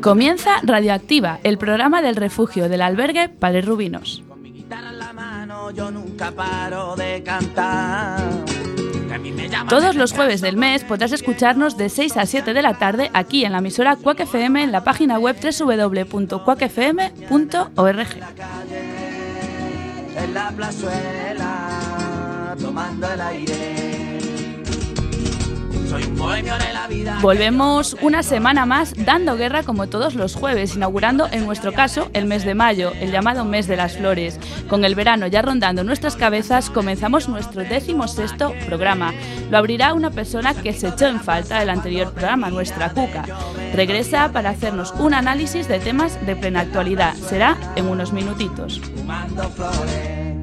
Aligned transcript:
Comienza 0.00 0.60
Radioactiva, 0.62 1.40
el 1.42 1.58
programa 1.58 2.00
del 2.00 2.16
refugio 2.16 2.70
del 2.70 2.80
albergue 2.80 3.28
Padre 3.28 3.60
Rubinos. 3.60 4.22
Con 4.28 4.40
mi 4.40 4.50
guitarra 4.50 4.88
en 4.90 4.98
la 4.98 5.12
mano 5.12 5.70
yo 5.72 5.90
nunca 5.90 6.30
paro 6.30 6.96
de 6.96 7.22
cantar. 7.22 8.18
Todos 9.68 9.96
los 9.96 10.12
jueves 10.12 10.40
del 10.40 10.56
mes 10.56 10.84
podrás 10.84 11.12
escucharnos 11.12 11.76
de 11.76 11.90
6 11.90 12.16
a 12.16 12.24
7 12.24 12.54
de 12.54 12.62
la 12.62 12.78
tarde 12.78 13.10
aquí 13.12 13.44
en 13.44 13.52
la 13.52 13.58
emisora 13.58 13.96
Quack 13.96 14.20
FM 14.20 14.62
en 14.62 14.72
la 14.72 14.84
página 14.84 15.18
web 15.18 15.36
www.quackfm.org. 15.36 18.06
en 20.16 20.34
la 20.34 20.50
plazuela 20.50 22.56
tomando 22.58 23.12
el 23.12 23.20
aire. 23.20 23.79
Soy 25.90 26.04
un 26.04 26.16
bohemio 26.16 26.56
de 26.56 26.72
la 26.72 26.86
vida. 26.86 27.18
Volvemos 27.20 27.96
una 28.00 28.22
semana 28.22 28.64
más 28.64 28.94
dando 28.96 29.36
guerra 29.36 29.64
como 29.64 29.88
todos 29.88 30.14
los 30.14 30.36
jueves, 30.36 30.76
inaugurando 30.76 31.26
en 31.32 31.44
nuestro 31.46 31.72
caso 31.72 32.08
el 32.12 32.26
mes 32.26 32.44
de 32.44 32.54
mayo, 32.54 32.92
el 33.00 33.10
llamado 33.10 33.44
mes 33.44 33.66
de 33.66 33.74
las 33.74 33.96
flores. 33.96 34.38
Con 34.68 34.84
el 34.84 34.94
verano 34.94 35.26
ya 35.26 35.42
rondando 35.42 35.82
nuestras 35.82 36.14
cabezas, 36.14 36.70
comenzamos 36.70 37.28
nuestro 37.28 37.62
décimo 37.62 38.06
sexto 38.06 38.54
programa. 38.66 39.12
Lo 39.50 39.58
abrirá 39.58 39.92
una 39.92 40.12
persona 40.12 40.54
que 40.54 40.72
se 40.74 40.86
echó 40.86 41.08
en 41.08 41.18
falta 41.18 41.58
del 41.58 41.70
anterior 41.70 42.12
programa, 42.12 42.50
nuestra 42.50 42.90
Cuca. 42.90 43.24
Regresa 43.74 44.30
para 44.30 44.50
hacernos 44.50 44.94
un 44.96 45.12
análisis 45.12 45.66
de 45.66 45.80
temas 45.80 46.24
de 46.24 46.36
plena 46.36 46.60
actualidad. 46.60 47.16
Será 47.16 47.56
en 47.74 47.88
unos 47.88 48.12
minutitos. 48.12 48.80
fumando 48.94 49.42
flores. 49.50 50.36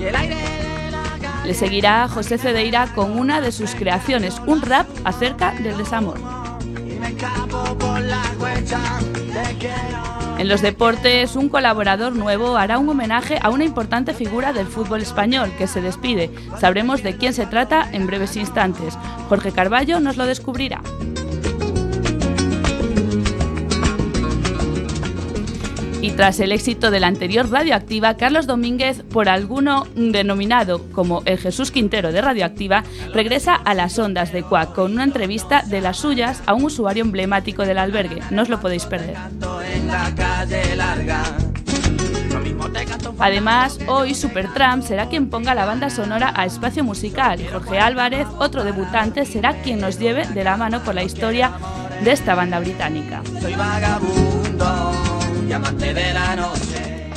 Y 0.00 0.04
el 0.04 0.16
aire 0.16 0.53
Le 1.44 1.54
seguirá 1.54 2.08
José 2.08 2.38
Cedeira 2.38 2.88
con 2.94 3.18
una 3.18 3.40
de 3.40 3.52
sus 3.52 3.74
creaciones, 3.74 4.40
un 4.46 4.62
rap 4.62 4.86
acerca 5.04 5.52
del 5.52 5.76
desamor. 5.76 6.18
En 10.38 10.48
los 10.48 10.62
deportes, 10.62 11.36
un 11.36 11.48
colaborador 11.48 12.14
nuevo 12.14 12.56
hará 12.56 12.78
un 12.78 12.88
homenaje 12.88 13.38
a 13.40 13.50
una 13.50 13.64
importante 13.64 14.14
figura 14.14 14.52
del 14.52 14.66
fútbol 14.66 15.02
español 15.02 15.52
que 15.56 15.66
se 15.66 15.80
despide. 15.80 16.30
Sabremos 16.58 17.02
de 17.02 17.16
quién 17.16 17.34
se 17.34 17.46
trata 17.46 17.88
en 17.92 18.06
breves 18.06 18.36
instantes. 18.36 18.98
Jorge 19.28 19.52
Carballo 19.52 20.00
nos 20.00 20.16
lo 20.16 20.26
descubrirá. 20.26 20.82
Y 26.04 26.10
tras 26.10 26.38
el 26.38 26.52
éxito 26.52 26.90
de 26.90 27.00
la 27.00 27.06
anterior 27.06 27.50
Radioactiva, 27.50 28.18
Carlos 28.18 28.46
Domínguez, 28.46 29.02
por 29.04 29.30
alguno 29.30 29.86
denominado 29.94 30.82
como 30.92 31.22
el 31.24 31.38
Jesús 31.38 31.70
Quintero 31.70 32.12
de 32.12 32.20
Radioactiva, 32.20 32.84
regresa 33.14 33.54
a 33.54 33.72
las 33.72 33.98
ondas 33.98 34.30
de 34.30 34.42
Cuac 34.42 34.74
con 34.74 34.92
una 34.92 35.04
entrevista 35.04 35.62
de 35.62 35.80
las 35.80 35.96
suyas 35.96 36.42
a 36.44 36.52
un 36.52 36.64
usuario 36.64 37.02
emblemático 37.04 37.64
del 37.64 37.78
albergue. 37.78 38.20
No 38.30 38.42
os 38.42 38.50
lo 38.50 38.60
podéis 38.60 38.84
perder. 38.84 39.16
Además, 43.18 43.78
hoy 43.86 44.14
Supertramp 44.14 44.84
será 44.84 45.08
quien 45.08 45.30
ponga 45.30 45.54
la 45.54 45.64
banda 45.64 45.88
sonora 45.88 46.34
a 46.36 46.44
espacio 46.44 46.84
musical. 46.84 47.40
Jorge 47.50 47.78
Álvarez, 47.78 48.26
otro 48.38 48.62
debutante, 48.62 49.24
será 49.24 49.54
quien 49.62 49.80
nos 49.80 49.98
lleve 49.98 50.26
de 50.26 50.44
la 50.44 50.58
mano 50.58 50.82
por 50.82 50.94
la 50.94 51.02
historia 51.02 51.52
de 52.02 52.12
esta 52.12 52.34
banda 52.34 52.60
británica. 52.60 53.22
Soy 53.40 53.54
vagabundo, 53.54 54.43
llamante 55.54 55.94
de 55.94 56.12
la 56.12 56.34
noche. 56.34 57.10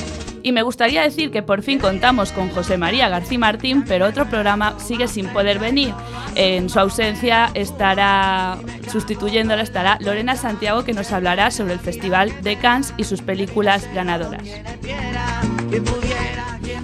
Y 0.44 0.52
me 0.52 0.62
gustaría 0.62 1.02
decir 1.02 1.32
que 1.32 1.42
por 1.42 1.62
fin 1.62 1.80
contamos 1.80 2.30
con 2.30 2.50
José 2.50 2.78
María 2.78 3.08
García 3.08 3.38
Martín, 3.38 3.84
pero 3.86 4.06
otro 4.06 4.26
programa 4.26 4.78
sigue 4.78 5.08
sin 5.08 5.26
poder 5.26 5.58
venir. 5.58 5.92
En 6.36 6.68
su 6.68 6.78
ausencia 6.78 7.50
estará 7.54 8.56
sustituyéndola 8.90 9.62
estará 9.62 9.98
Lorena 10.00 10.36
Santiago 10.36 10.84
que 10.84 10.92
nos 10.92 11.10
hablará 11.10 11.50
sobre 11.50 11.72
el 11.72 11.80
Festival 11.80 12.32
de 12.42 12.56
Cannes 12.56 12.94
y 12.96 13.04
sus 13.04 13.22
películas 13.22 13.88
ganadoras. 13.92 14.44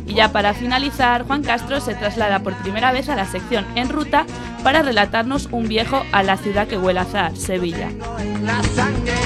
Y 0.07 0.15
ya 0.15 0.33
para 0.33 0.55
finalizar, 0.55 1.23
Juan 1.23 1.45
Castro 1.45 1.81
se 1.81 1.95
traslada 1.95 2.41
por 2.41 2.55
primera 2.55 2.91
vez 2.91 3.09
a 3.09 3.15
la 3.15 3.27
sección 3.27 3.65
En 3.77 3.91
Ruta 3.91 4.27
para 4.65 4.83
relatarnos 4.83 5.49
un 5.53 5.69
viejo 5.69 6.03
a 6.11 6.25
la 6.25 6.37
ciudad 6.37 6.67
que 6.67 6.79
huele 6.79 6.99
a 6.99 7.03
azar, 7.03 7.37
Sevilla. 7.37 7.91
en 8.19 8.45
la 8.45 8.61
sangre. 8.65 9.24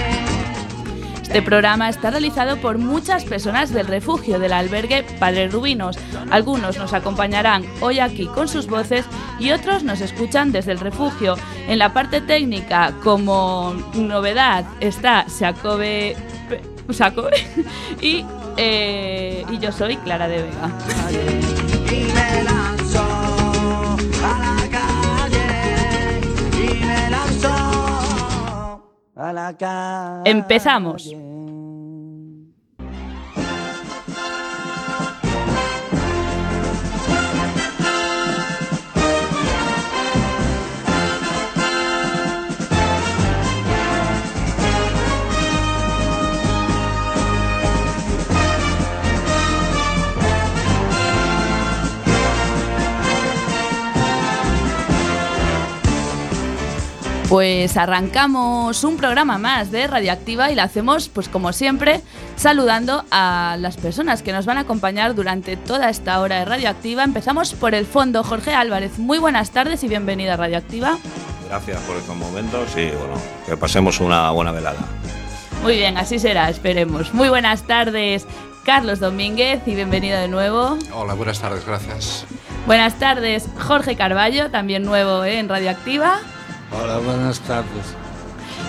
Este 1.28 1.42
programa 1.42 1.90
está 1.90 2.10
realizado 2.10 2.56
por 2.56 2.78
muchas 2.78 3.22
personas 3.26 3.70
del 3.70 3.86
refugio 3.86 4.38
del 4.38 4.54
albergue 4.54 5.04
Padre 5.20 5.48
Rubinos. 5.48 5.98
Algunos 6.30 6.78
nos 6.78 6.94
acompañarán 6.94 7.66
hoy 7.82 8.00
aquí 8.00 8.26
con 8.28 8.48
sus 8.48 8.66
voces 8.66 9.04
y 9.38 9.50
otros 9.50 9.84
nos 9.84 10.00
escuchan 10.00 10.52
desde 10.52 10.72
el 10.72 10.80
refugio. 10.80 11.36
En 11.68 11.78
la 11.78 11.92
parte 11.92 12.22
técnica, 12.22 12.94
como 13.04 13.74
novedad, 13.94 14.64
está 14.80 15.26
Jacobe, 15.38 16.16
y, 18.00 18.24
eh, 18.56 19.44
y 19.50 19.58
yo 19.58 19.70
soy 19.70 19.98
Clara 19.98 20.28
de 20.28 20.42
Vega. 20.44 20.72
A 29.18 29.32
la 29.32 29.52
calle. 29.52 30.30
Empezamos. 30.30 31.12
Pues 57.28 57.76
arrancamos 57.76 58.84
un 58.84 58.96
programa 58.96 59.36
más 59.36 59.70
de 59.70 59.86
Radioactiva 59.86 60.50
y 60.50 60.54
lo 60.54 60.62
hacemos, 60.62 61.10
pues 61.10 61.28
como 61.28 61.52
siempre, 61.52 62.00
saludando 62.36 63.04
a 63.10 63.56
las 63.60 63.76
personas 63.76 64.22
que 64.22 64.32
nos 64.32 64.46
van 64.46 64.56
a 64.56 64.60
acompañar 64.60 65.14
durante 65.14 65.58
toda 65.58 65.90
esta 65.90 66.20
hora 66.20 66.38
de 66.38 66.46
Radioactiva. 66.46 67.04
Empezamos 67.04 67.52
por 67.52 67.74
el 67.74 67.84
fondo, 67.84 68.24
Jorge 68.24 68.54
Álvarez. 68.54 68.98
Muy 68.98 69.18
buenas 69.18 69.50
tardes 69.50 69.84
y 69.84 69.88
bienvenida 69.88 70.34
a 70.34 70.36
Radioactiva. 70.38 70.96
Gracias 71.50 71.82
por 71.82 71.98
estos 71.98 72.16
momentos 72.16 72.70
y 72.76 72.86
bueno, 72.86 73.20
que 73.44 73.58
pasemos 73.58 74.00
una 74.00 74.30
buena 74.30 74.50
velada. 74.50 74.80
Muy 75.62 75.76
bien, 75.76 75.98
así 75.98 76.18
será, 76.18 76.48
esperemos. 76.48 77.12
Muy 77.12 77.28
buenas 77.28 77.64
tardes, 77.64 78.26
Carlos 78.64 79.00
Domínguez, 79.00 79.60
y 79.66 79.74
bienvenido 79.74 80.18
de 80.18 80.28
nuevo. 80.28 80.78
Hola, 80.94 81.12
buenas 81.12 81.40
tardes, 81.40 81.66
gracias. 81.66 82.24
Buenas 82.66 82.98
tardes, 82.98 83.50
Jorge 83.58 83.96
Carballo, 83.96 84.50
también 84.50 84.82
nuevo 84.82 85.24
¿eh? 85.24 85.38
en 85.38 85.50
Radioactiva. 85.50 86.20
Hola, 86.72 86.98
buenas 86.98 87.40
tardes. 87.40 87.94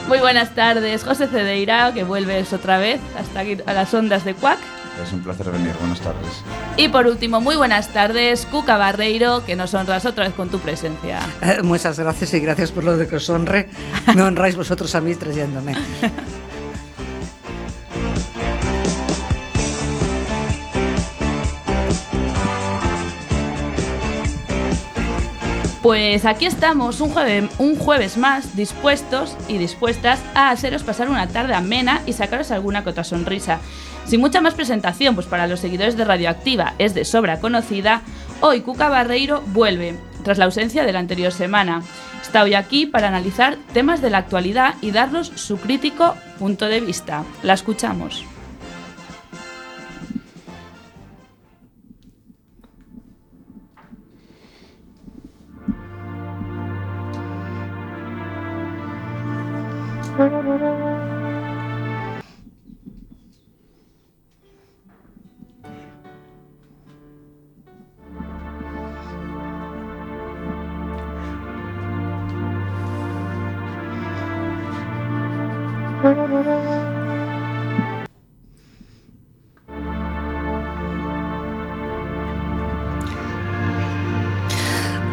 Muy 0.07 0.19
buenas 0.19 0.55
tardes, 0.55 1.03
José 1.03 1.27
Cedeira, 1.27 1.93
que 1.93 2.03
vuelves 2.03 2.53
otra 2.53 2.77
vez 2.77 2.99
hasta 3.17 3.41
aquí 3.41 3.57
a 3.65 3.73
las 3.73 3.93
ondas 3.93 4.23
de 4.25 4.33
Cuac. 4.33 4.59
Es 5.03 5.13
un 5.13 5.21
placer 5.21 5.49
venir. 5.51 5.73
Buenas 5.79 5.99
tardes. 6.01 6.43
Y 6.77 6.89
por 6.89 7.07
último, 7.07 7.39
muy 7.39 7.55
buenas 7.55 7.87
tardes, 7.89 8.45
Cuca 8.45 8.75
Barreiro, 8.77 9.45
que 9.45 9.55
nos 9.55 9.73
honras 9.73 10.05
otra 10.05 10.25
vez 10.25 10.33
con 10.33 10.49
tu 10.49 10.59
presencia. 10.59 11.19
Eh, 11.41 11.59
Muchas 11.63 11.97
gracias 11.99 12.33
y 12.33 12.39
gracias 12.39 12.71
por 12.71 12.83
lo 12.83 12.97
de 12.97 13.07
que 13.07 13.15
os 13.15 13.29
honre. 13.29 13.69
Me 14.13 14.21
honráis 14.21 14.55
vosotros 14.57 14.93
a 14.95 15.01
mí 15.01 15.15
trayéndome. 15.15 15.75
Pues 25.81 26.25
aquí 26.25 26.45
estamos 26.45 26.99
un, 26.99 27.77
jueves, 27.77 28.17
más 28.17 28.57
dispuestos 28.57 29.37
y 29.47 29.57
dispuestas 29.57 30.19
a 30.35 30.49
haceros 30.49 30.83
pasar 30.83 31.09
una 31.09 31.27
tarde 31.27 31.53
amena 31.53 32.01
y 32.05 32.11
sacaros 32.11 32.51
alguna 32.51 32.83
que 32.83 32.89
otra 32.89 33.05
sonrisa. 33.05 33.59
Sin 34.05 34.19
mucha 34.19 34.41
más 34.41 34.55
presentación, 34.55 35.15
pues 35.15 35.27
para 35.27 35.47
los 35.47 35.61
seguidores 35.61 35.95
de 35.95 36.03
Radioactiva 36.03 36.73
es 36.79 36.93
de 36.93 37.05
sobra 37.05 37.39
conocida, 37.39 38.01
hoy 38.41 38.59
Cuca 38.59 38.89
Barreiro 38.89 39.41
vuelve, 39.47 39.95
tras 40.25 40.37
la 40.37 40.45
ausencia 40.45 40.83
de 40.83 40.91
la 40.91 40.99
anterior 40.99 41.31
semana. 41.31 41.81
Está 42.21 42.43
hoy 42.43 42.55
aquí 42.55 42.85
para 42.85 43.07
analizar 43.07 43.57
temas 43.73 44.01
de 44.01 44.09
la 44.09 44.17
actualidad 44.17 44.75
y 44.81 44.91
darnos 44.91 45.31
su 45.35 45.57
crítico 45.57 46.15
punto 46.39 46.65
de 46.65 46.81
vista. 46.81 47.23
La 47.41 47.53
escuchamos. 47.53 48.25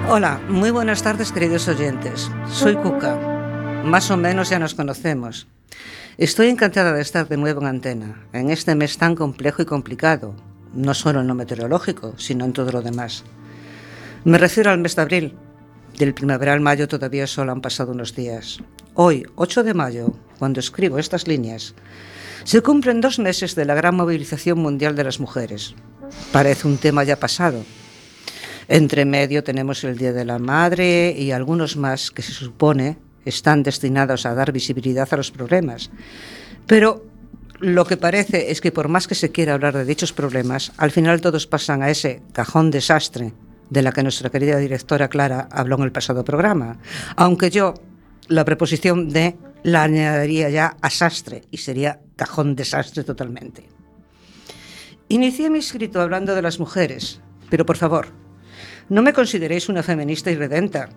Hola, 0.09 0.41
muy 0.49 0.71
buenas 0.71 1.03
tardes 1.05 1.31
queridos 1.31 1.69
oyentes. 1.69 2.29
Soy 2.49 2.75
Cuca. 2.75 3.26
Más 3.87 4.11
o 4.11 4.17
menos 4.17 4.51
ya 4.51 4.59
nos 4.59 4.75
conocemos. 4.75 5.47
Estoy 6.19 6.49
encantada 6.49 6.93
de 6.93 7.01
estar 7.01 7.29
de 7.29 7.37
nuevo 7.37 7.61
en 7.61 7.69
antena, 7.69 8.27
en 8.33 8.51
este 8.51 8.75
mes 8.75 8.99
tan 8.99 9.15
complejo 9.15 9.63
y 9.63 9.65
complicado, 9.65 10.35
no 10.75 10.93
solo 10.93 11.21
en 11.21 11.29
lo 11.29 11.37
meteorológico, 11.37 12.15
sino 12.19 12.45
en 12.45 12.53
todo 12.53 12.73
lo 12.73 12.83
demás. 12.83 13.23
Me 14.25 14.39
refiero 14.39 14.73
al 14.73 14.81
mes 14.81 14.97
de 14.97 15.03
abril. 15.03 15.35
Del 15.99 16.15
primavera 16.15 16.53
al 16.53 16.61
mayo 16.61 16.89
todavía 16.89 17.29
solo 17.29 17.53
han 17.53 17.61
pasado 17.61 17.93
unos 17.93 18.17
días. 18.17 18.59
Hoy, 18.95 19.25
8 19.37 19.63
de 19.63 19.75
mayo, 19.75 20.13
cuando 20.41 20.59
escribo 20.59 20.99
estas 20.99 21.29
líneas, 21.29 21.77
se 22.43 22.63
cumplen 22.63 23.01
dos 23.01 23.21
meses 23.21 23.55
de 23.55 23.67
la 23.67 23.77
gran 23.77 23.95
movilización 23.95 24.59
mundial 24.59 24.97
de 24.97 25.05
las 25.05 25.21
mujeres. 25.21 25.77
Parece 26.33 26.67
un 26.67 26.79
tema 26.79 27.05
ya 27.05 27.21
pasado, 27.21 27.63
entre 28.67 29.05
medio 29.05 29.45
tenemos 29.45 29.85
el 29.85 29.97
Día 29.97 30.13
de 30.13 30.25
la 30.25 30.41
Madre 30.41 31.15
y 31.17 31.31
algunos 31.31 31.77
más 31.77 32.11
que 32.11 32.23
se 32.23 32.33
supone 32.33 32.99
están 33.27 33.63
destinados 33.63 34.25
a 34.25 34.35
dar 34.35 34.53
visibilidad 34.53 35.09
a 35.11 35.17
los 35.17 35.31
problemas. 35.31 35.91
Pero 36.67 37.05
lo 37.61 37.85
que 37.85 37.97
parece 37.97 38.51
es 38.51 38.61
que 38.61 38.73
por 38.73 38.89
más 38.89 39.07
que 39.07 39.15
se 39.15 39.33
quiera 39.33 39.55
hablar 39.55 39.77
de 39.77 39.85
dichos 39.85 40.13
problemas, 40.13 40.73
al 40.79 40.91
final 40.91 41.21
todos 41.21 41.47
pasan 41.47 41.83
a 41.83 41.91
ese 41.91 42.23
cajón 42.33 42.71
desastre 42.71 43.35
de 43.71 43.83
la 43.83 43.93
que 43.93 44.03
nuestra 44.03 44.31
querida 44.31 44.59
directora 44.59 45.09
Clara 45.09 45.49
habló 45.51 45.77
en 45.77 45.83
el 45.83 45.93
pasado 45.93 46.25
programa. 46.25 46.79
Aunque 47.17 47.51
yo 47.51 47.75
la 48.29 48.45
preposición 48.45 49.09
de 49.09 49.37
la 49.63 49.83
añadiría 49.83 50.49
ya 50.51 50.77
a 50.81 50.91
sastre 50.91 51.43
y 51.51 51.59
sería 51.59 52.01
cajón 52.17 52.55
desastre 52.55 53.05
totalmente. 53.05 53.69
Inicié 55.09 55.51
mi 55.51 55.59
escrito 55.59 56.01
hablando 56.01 56.35
de 56.35 56.43
las 56.43 56.59
mujeres, 56.59 57.21
pero 57.49 57.65
por 57.65 57.77
favor, 57.77 58.09
no 58.89 59.03
me 59.03 59.13
consideréis 59.13 59.69
una 59.69 59.83
feminista 59.83 60.31
irredenta, 60.31 60.89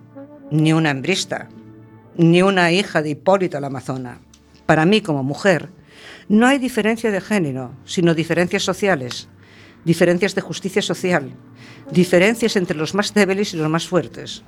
ni 0.52 0.74
una 0.74 0.92
hembrista, 0.92 1.48
ni 2.20 2.42
una 2.42 2.70
hija 2.74 3.02
de 3.02 3.12
Hipólita 3.12 3.62
la 3.62 3.68
Amazona. 3.68 4.20
Para 4.66 4.86
mí, 4.86 5.00
como 5.00 5.24
mujer, 5.24 5.70
no 6.28 6.48
hay 6.48 6.60
diferencia 6.60 7.12
de 7.12 7.22
género, 7.22 7.72
sino 7.86 8.14
diferencias 8.14 8.64
sociales, 8.64 9.30
diferencias 9.86 10.36
de 10.36 10.42
justicia 10.42 10.82
social, 10.82 11.32
diferencias 11.92 12.58
entre 12.58 12.76
los 12.76 12.94
más 12.94 13.14
débiles 13.14 13.54
y 13.54 13.58
los 13.58 13.70
más 13.70 13.88
fuertes. 13.88 14.44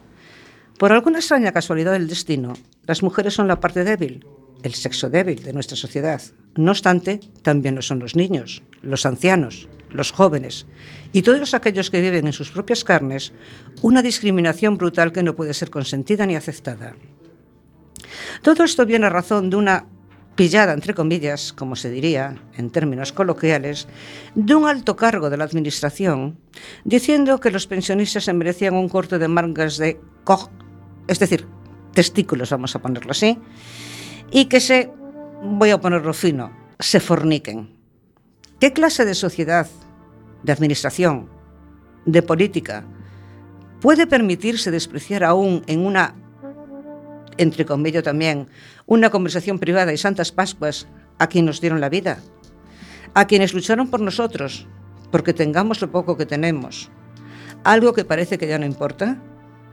Por 0.77 0.91
alguna 0.91 1.19
extraña 1.19 1.53
casualidad 1.53 1.93
del 1.93 2.09
destino, 2.09 2.53
las 2.87 3.03
mujeres 3.03 3.35
son 3.35 3.47
la 3.47 3.61
parte 3.61 3.85
débil, 3.85 4.25
el 4.63 4.73
sexo 4.73 5.09
débil 5.09 5.41
de 5.41 5.53
nuestra 5.53 5.77
sociedad. 5.77 6.21
No 6.57 6.71
obstante, 6.71 7.21
también 7.41 7.75
lo 7.75 7.81
son 7.81 7.99
los 7.99 8.17
niños, 8.17 8.63
los 8.81 9.05
ancianos, 9.05 9.69
los 9.89 10.11
jóvenes 10.11 10.65
y 11.13 11.21
todos 11.21 11.53
aquellos 11.53 11.89
que 11.89 12.01
viven 12.01 12.27
en 12.27 12.33
sus 12.33 12.51
propias 12.51 12.83
carnes 12.83 13.31
una 13.81 14.01
discriminación 14.01 14.77
brutal 14.77 15.13
que 15.13 15.23
no 15.23 15.37
puede 15.37 15.53
ser 15.53 15.69
consentida 15.69 16.25
ni 16.25 16.35
aceptada. 16.35 16.95
Todo 18.41 18.63
esto 18.63 18.85
viene 18.85 19.07
a 19.07 19.09
razón 19.09 19.49
de 19.49 19.55
una 19.57 19.85
pillada, 20.35 20.73
entre 20.73 20.93
comillas, 20.93 21.53
como 21.53 21.75
se 21.75 21.89
diría 21.89 22.41
en 22.55 22.69
términos 22.69 23.11
coloquiales, 23.11 23.87
de 24.35 24.55
un 24.55 24.67
alto 24.67 24.95
cargo 24.95 25.29
de 25.29 25.37
la 25.37 25.43
Administración, 25.43 26.39
diciendo 26.83 27.39
que 27.39 27.51
los 27.51 27.67
pensionistas 27.67 28.23
se 28.23 28.33
merecían 28.33 28.75
un 28.75 28.89
corte 28.89 29.19
de 29.19 29.27
mangas 29.27 29.77
de 29.77 29.99
coj, 30.23 30.49
es 31.07 31.19
decir, 31.19 31.47
testículos, 31.93 32.49
vamos 32.49 32.75
a 32.75 32.79
ponerlo 32.79 33.11
así, 33.11 33.37
y 34.31 34.45
que 34.45 34.59
se, 34.59 34.89
voy 35.43 35.71
a 35.71 35.79
ponerlo 35.79 36.13
fino, 36.13 36.51
se 36.79 36.99
forniquen. 36.99 37.77
¿Qué 38.59 38.73
clase 38.73 39.05
de 39.05 39.15
sociedad, 39.15 39.67
de 40.43 40.51
administración, 40.51 41.29
de 42.05 42.21
política 42.21 42.85
puede 43.79 44.07
permitirse 44.07 44.71
despreciar 44.71 45.23
aún 45.23 45.63
en 45.67 45.85
una, 45.85 46.15
entre 47.37 47.65
comillas 47.65 48.03
también, 48.03 48.47
una 48.85 49.09
conversación 49.09 49.59
privada 49.59 49.93
y 49.93 49.97
santas 49.97 50.31
pascuas 50.31 50.87
a 51.17 51.27
quienes 51.27 51.47
nos 51.47 51.61
dieron 51.61 51.81
la 51.81 51.89
vida? 51.89 52.19
A 53.13 53.25
quienes 53.27 53.53
lucharon 53.53 53.89
por 53.89 54.01
nosotros, 54.01 54.67
porque 55.11 55.33
tengamos 55.33 55.81
lo 55.81 55.91
poco 55.91 56.17
que 56.17 56.25
tenemos. 56.25 56.89
¿Algo 57.63 57.93
que 57.93 58.05
parece 58.05 58.37
que 58.37 58.47
ya 58.47 58.57
no 58.57 58.65
importa? 58.65 59.21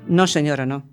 No, 0.07 0.27
señora, 0.27 0.67
no. 0.67 0.85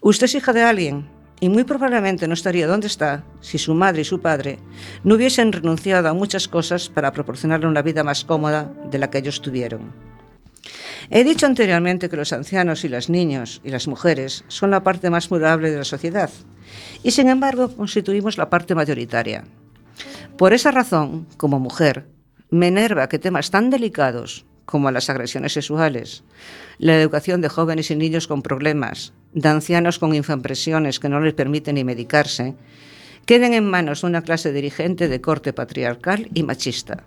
Usted 0.00 0.24
es 0.24 0.34
hija 0.34 0.52
de 0.52 0.62
alguien, 0.62 1.08
y 1.42 1.48
muy 1.48 1.64
probablemente 1.64 2.28
no 2.28 2.34
estaría 2.34 2.68
donde 2.68 2.86
está 2.86 3.24
si 3.40 3.58
su 3.58 3.74
madre 3.74 4.02
y 4.02 4.04
su 4.04 4.20
padre 4.20 4.60
no 5.02 5.16
hubiesen 5.16 5.50
renunciado 5.50 6.08
a 6.08 6.14
muchas 6.14 6.46
cosas 6.46 6.88
para 6.88 7.12
proporcionarle 7.12 7.66
una 7.66 7.82
vida 7.82 8.04
más 8.04 8.24
cómoda 8.24 8.72
de 8.90 8.98
la 8.98 9.10
que 9.10 9.18
ellos 9.18 9.42
tuvieron. 9.42 10.11
He 11.10 11.24
dicho 11.24 11.46
anteriormente 11.46 12.08
que 12.08 12.16
los 12.16 12.32
ancianos 12.32 12.84
y 12.84 12.88
los 12.88 13.08
niños 13.08 13.60
y 13.64 13.70
las 13.70 13.88
mujeres 13.88 14.44
son 14.48 14.70
la 14.70 14.82
parte 14.82 15.10
más 15.10 15.28
vulnerable 15.28 15.70
de 15.70 15.78
la 15.78 15.84
sociedad 15.84 16.30
y 17.02 17.10
sin 17.10 17.28
embargo 17.28 17.74
constituimos 17.74 18.38
la 18.38 18.48
parte 18.48 18.74
mayoritaria. 18.74 19.44
Por 20.36 20.52
esa 20.52 20.70
razón, 20.70 21.26
como 21.36 21.58
mujer, 21.58 22.06
me 22.50 22.68
enerva 22.68 23.08
que 23.08 23.18
temas 23.18 23.50
tan 23.50 23.70
delicados 23.70 24.44
como 24.64 24.90
las 24.90 25.10
agresiones 25.10 25.52
sexuales, 25.52 26.24
la 26.78 26.96
educación 26.96 27.40
de 27.40 27.48
jóvenes 27.48 27.90
y 27.90 27.96
niños 27.96 28.26
con 28.26 28.42
problemas, 28.42 29.12
de 29.34 29.48
ancianos 29.48 29.98
con 29.98 30.14
infampresiones 30.14 31.00
que 31.00 31.08
no 31.08 31.20
les 31.20 31.34
permiten 31.34 31.74
ni 31.74 31.84
medicarse, 31.84 32.54
queden 33.26 33.54
en 33.54 33.68
manos 33.68 34.02
de 34.02 34.06
una 34.08 34.22
clase 34.22 34.52
dirigente 34.52 35.08
de 35.08 35.20
corte 35.20 35.52
patriarcal 35.52 36.28
y 36.34 36.42
machista. 36.42 37.04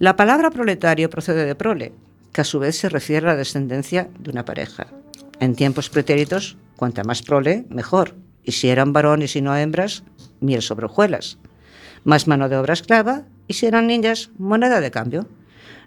La 0.00 0.14
palabra 0.14 0.50
proletario 0.50 1.10
procede 1.10 1.44
de 1.44 1.56
prole, 1.56 1.92
que 2.32 2.42
a 2.42 2.44
su 2.44 2.60
vez 2.60 2.76
se 2.76 2.88
refiere 2.88 3.26
a 3.26 3.30
la 3.30 3.36
descendencia 3.36 4.08
de 4.20 4.30
una 4.30 4.44
pareja. 4.44 4.86
En 5.40 5.56
tiempos 5.56 5.90
pretéritos, 5.90 6.56
cuanta 6.76 7.02
más 7.02 7.22
prole, 7.22 7.64
mejor. 7.68 8.14
Y 8.44 8.52
si 8.52 8.68
eran 8.68 8.92
varones 8.92 9.34
y 9.34 9.42
no 9.42 9.56
hembras, 9.56 10.04
miel 10.38 10.62
sobre 10.62 10.86
hojuelas. 10.86 11.38
Más 12.04 12.28
mano 12.28 12.48
de 12.48 12.56
obra 12.56 12.74
esclava, 12.74 13.24
y 13.48 13.54
si 13.54 13.66
eran 13.66 13.88
niñas, 13.88 14.30
moneda 14.38 14.80
de 14.80 14.92
cambio. 14.92 15.26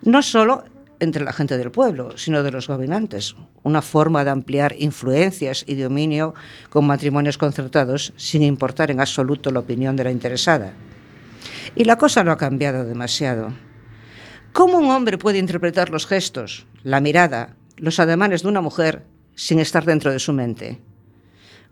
No 0.02 0.22
solo 0.22 0.66
entre 1.00 1.24
la 1.24 1.32
gente 1.32 1.58
del 1.58 1.72
pueblo, 1.72 2.18
sino 2.18 2.44
de 2.44 2.52
los 2.52 2.68
gobernantes. 2.68 3.38
Una 3.64 3.82
forma 3.82 4.26
de 4.26 4.32
ampliar 4.32 4.76
influencias 4.78 5.64
y 5.66 5.76
dominio 5.76 6.34
con 6.70 6.86
matrimonios 6.86 7.38
concertados 7.38 8.12
sin 8.18 8.44
importar 8.44 8.92
en 8.92 9.00
absoluto 9.00 9.52
la 9.52 9.62
opinión 9.62 9.96
de 9.96 10.04
la 10.04 10.12
interesada. 10.12 10.74
Y 11.78 11.86
la 11.86 11.98
cosa 11.98 12.26
no 12.26 12.34
ha 12.34 12.38
cambiado 12.38 12.84
demasiado. 12.84 13.54
¿Cómo 14.54 14.80
un 14.80 14.92
hombre 14.92 15.18
puede 15.18 15.38
interpretar 15.38 15.90
los 15.90 16.06
gestos, 16.06 16.66
la 16.84 17.00
mirada, 17.00 17.56
los 17.78 18.00
ademanes 18.00 18.44
de 18.44 18.50
una 18.50 18.60
mujer 18.60 19.06
sin 19.34 19.60
estar 19.60 19.86
dentro 19.86 20.12
de 20.12 20.20
su 20.20 20.34
mente? 20.34 20.80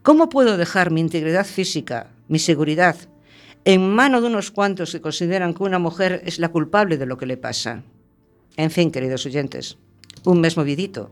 ¿Cómo 0.01 0.29
puedo 0.29 0.55
dejar 0.55 0.89
mi 0.89 1.01
integridad 1.01 1.45
física, 1.45 2.07
mi 2.29 2.39
seguridad, 2.39 2.95
en 3.65 3.93
mano 3.93 4.21
de 4.21 4.27
unos 4.27 4.51
cuantos 4.51 4.93
que 4.93 5.01
consideran 5.01 5.53
que 5.53 5.63
una 5.63 5.77
mujer 5.77 6.21
es 6.25 6.39
la 6.39 6.49
culpable 6.49 6.97
de 6.97 7.05
lo 7.05 7.17
que 7.17 7.25
le 7.25 7.35
pasa? 7.35 7.83
En 8.55 8.71
fin, 8.71 8.91
queridos 8.91 9.25
oyentes, 9.25 9.77
un 10.23 10.39
mes 10.39 10.55
movidito 10.55 11.09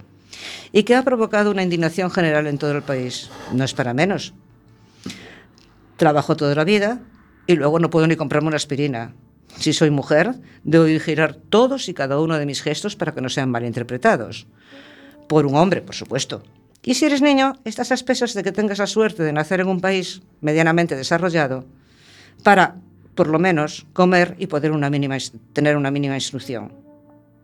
y 0.72 0.84
que 0.84 0.96
ha 0.96 1.04
provocado 1.04 1.52
una 1.52 1.64
indignación 1.64 2.10
general 2.12 2.48
en 2.48 2.58
todo 2.58 2.72
el 2.72 2.82
país. 2.82 3.30
No 3.52 3.66
es 3.66 3.74
para 3.74 3.94
menos. 3.94 4.34
Trabajo 5.98 6.38
toda 6.38 6.56
la 6.56 6.64
vida 6.64 7.02
y 7.46 7.56
luego 7.56 7.80
no 7.80 7.90
puedo 7.90 8.08
ni 8.08 8.16
comprarme 8.16 8.48
una 8.48 8.58
aspirina. 8.58 9.14
Si 9.60 9.74
soy 9.74 9.90
mujer, 9.90 10.36
debo 10.64 10.86
vigilar 10.86 11.36
todos 11.36 11.90
y 11.90 11.94
cada 11.94 12.20
uno 12.20 12.38
de 12.38 12.46
mis 12.46 12.62
gestos 12.62 12.96
para 12.96 13.14
que 13.14 13.22
no 13.22 13.30
sean 13.30 13.50
malinterpretados. 13.50 14.48
Por 15.28 15.46
un 15.46 15.56
hombre, 15.56 15.82
por 15.82 15.96
supuesto. 15.96 16.44
Y 16.84 16.94
si 16.94 17.06
eres 17.06 17.22
niño, 17.22 17.54
estás 17.66 17.92
a 17.92 17.96
expensas 17.96 18.34
de 18.34 18.44
que 18.44 18.52
tengas 18.52 18.78
la 18.78 18.88
suerte 18.88 19.24
de 19.24 19.34
nacer 19.34 19.60
en 19.60 19.68
un 19.68 19.82
país 19.82 20.22
medianamente 20.42 20.96
desarrollado 20.96 21.66
para, 22.44 22.76
por 23.16 23.28
lo 23.28 23.40
menos, 23.40 23.86
comer 23.94 24.36
y 24.38 24.48
poder 24.48 24.72
tener 25.54 25.76
una 25.76 25.92
mínima 25.92 26.16
instrucción. 26.16 26.72